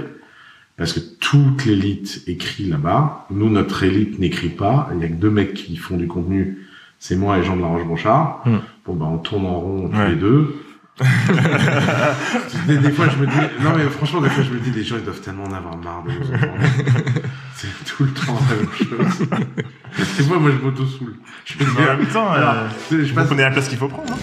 parce 0.78 0.94
que 0.94 1.00
toute 1.00 1.66
l'élite 1.66 2.24
écrit 2.28 2.66
là-bas. 2.66 3.28
Nous, 3.30 3.50
notre 3.50 3.84
élite 3.84 4.20
n'écrit 4.20 4.50
pas. 4.50 4.90
Il 4.96 5.02
y 5.02 5.04
a 5.04 5.08
que 5.08 5.14
deux 5.14 5.30
mecs 5.30 5.54
qui 5.54 5.76
font 5.78 5.98
du 5.98 6.08
contenu. 6.08 6.66
C'est 7.00 7.16
moi 7.16 7.38
et 7.38 7.44
Jean 7.44 7.56
de 7.58 7.62
la 7.62 7.68
Roche-Brochard. 7.68 8.42
Hmm. 8.46 8.58
Bon, 8.86 8.96
bah, 8.96 9.06
on 9.10 9.18
tourne 9.18 9.46
en 9.46 9.60
rond 9.60 9.90
tous 9.90 9.98
Ouais. 9.98 10.10
les 10.10 10.16
deux. 10.16 10.56
des, 12.68 12.78
des 12.78 12.92
fois, 12.92 13.08
je 13.10 13.18
me 13.18 13.28
dis, 13.28 13.34
non, 13.62 13.72
mais 13.76 13.84
franchement, 13.90 14.22
des 14.22 14.30
fois, 14.30 14.44
je 14.44 14.52
me 14.52 14.60
dis, 14.60 14.72
les 14.72 14.84
gens, 14.84 14.96
ils 14.98 15.04
doivent 15.04 15.20
tellement 15.22 15.44
en 15.44 15.54
avoir 15.54 15.78
marre 15.78 16.04
de 16.04 16.12
nous. 16.12 16.26
C'est 17.56 17.68
tout 17.86 18.04
le 18.06 18.12
temps 18.12 18.38
la 18.50 18.56
même 18.56 18.72
chose. 19.18 19.28
Des 20.18 20.24
fois, 20.24 20.40
moi, 20.40 20.52
je 20.52 20.64
m'auto-soule. 20.64 21.16
Je 21.46 21.58
me 21.58 21.64
dis, 21.70 21.72
Mais 21.78 21.90
en 21.90 21.98
même 21.98 22.08
temps, 22.08 22.32
alors, 22.32 22.54
euh, 22.54 22.68
je 22.92 22.96
vous 23.10 23.14
passe- 23.16 23.28
prenez 23.28 23.44
la 23.44 23.52
place 23.52 23.68
qu'il 23.70 23.78
faut 23.78 23.88
prendre. 23.88 24.12
hein. 24.12 24.18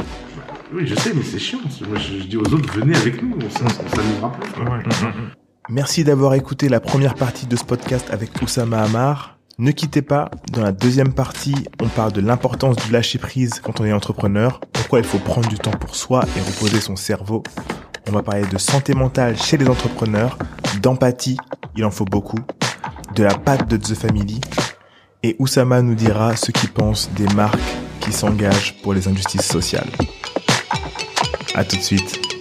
Oui, 0.75 0.87
je 0.87 0.95
sais, 0.95 1.13
mais 1.15 1.23
c'est 1.23 1.39
chiant. 1.39 1.59
Moi, 1.89 1.99
je, 1.99 2.19
je 2.21 2.25
dis 2.27 2.37
aux 2.37 2.41
autres, 2.43 2.73
venez 2.75 2.97
avec 2.97 3.23
nous, 3.23 3.37
on, 3.37 3.47
s- 3.47 3.63
on 3.65 3.97
s'amusera 3.97 4.33
plus. 4.33 4.51
quoi. 4.53 4.65
Ouais. 4.65 4.83
Merci 5.69 6.05
d'avoir 6.05 6.35
écouté 6.35 6.69
la 6.69 6.81
première 6.81 7.15
partie 7.15 7.47
de 7.47 7.57
ce 7.57 7.65
podcast 7.65 8.07
avec 8.11 8.31
Oussama 8.43 8.83
Hamar. 8.83 9.39
Ne 9.59 9.71
quittez 9.71 10.03
pas, 10.03 10.31
dans 10.53 10.63
la 10.63 10.73
deuxième 10.73 11.13
partie, 11.13 11.55
on 11.81 11.87
parle 11.89 12.13
de 12.13 12.21
l'importance 12.21 12.77
du 12.77 12.91
lâcher 12.91 13.19
prise 13.19 13.61
quand 13.63 13.81
on 13.81 13.85
est 13.85 13.93
entrepreneur, 13.93 14.61
pourquoi 14.73 14.99
il 14.99 15.05
faut 15.05 15.19
prendre 15.19 15.49
du 15.49 15.59
temps 15.59 15.71
pour 15.71 15.95
soi 15.95 16.25
et 16.37 16.41
reposer 16.41 16.81
son 16.81 16.97
cerveau. 16.97 17.43
On 18.09 18.13
va 18.13 18.23
parler 18.23 18.47
de 18.47 18.59
santé 18.59 18.95
mentale 18.95 19.37
chez 19.37 19.59
les 19.59 19.69
entrepreneurs, 19.69 20.39
d'empathie, 20.83 21.37
il 21.77 21.85
en 21.85 21.91
faut 21.91 22.07
beaucoup, 22.07 22.39
de 23.15 23.23
la 23.23 23.35
patte 23.35 23.69
de 23.69 23.77
The 23.77 23.95
Family, 23.95 24.41
et 25.23 25.37
Oussama 25.39 25.83
nous 25.83 25.95
dira 25.95 26.35
ce 26.35 26.51
qu'il 26.51 26.71
pense 26.71 27.11
des 27.15 27.27
marques 27.35 27.59
qui 28.01 28.11
s'engagent 28.13 28.81
pour 28.83 28.95
les 28.95 29.07
injustices 29.07 29.47
sociales. 29.47 29.87
À 31.55 31.65
tout 31.65 31.77
de 31.77 31.83
suite. 31.83 32.32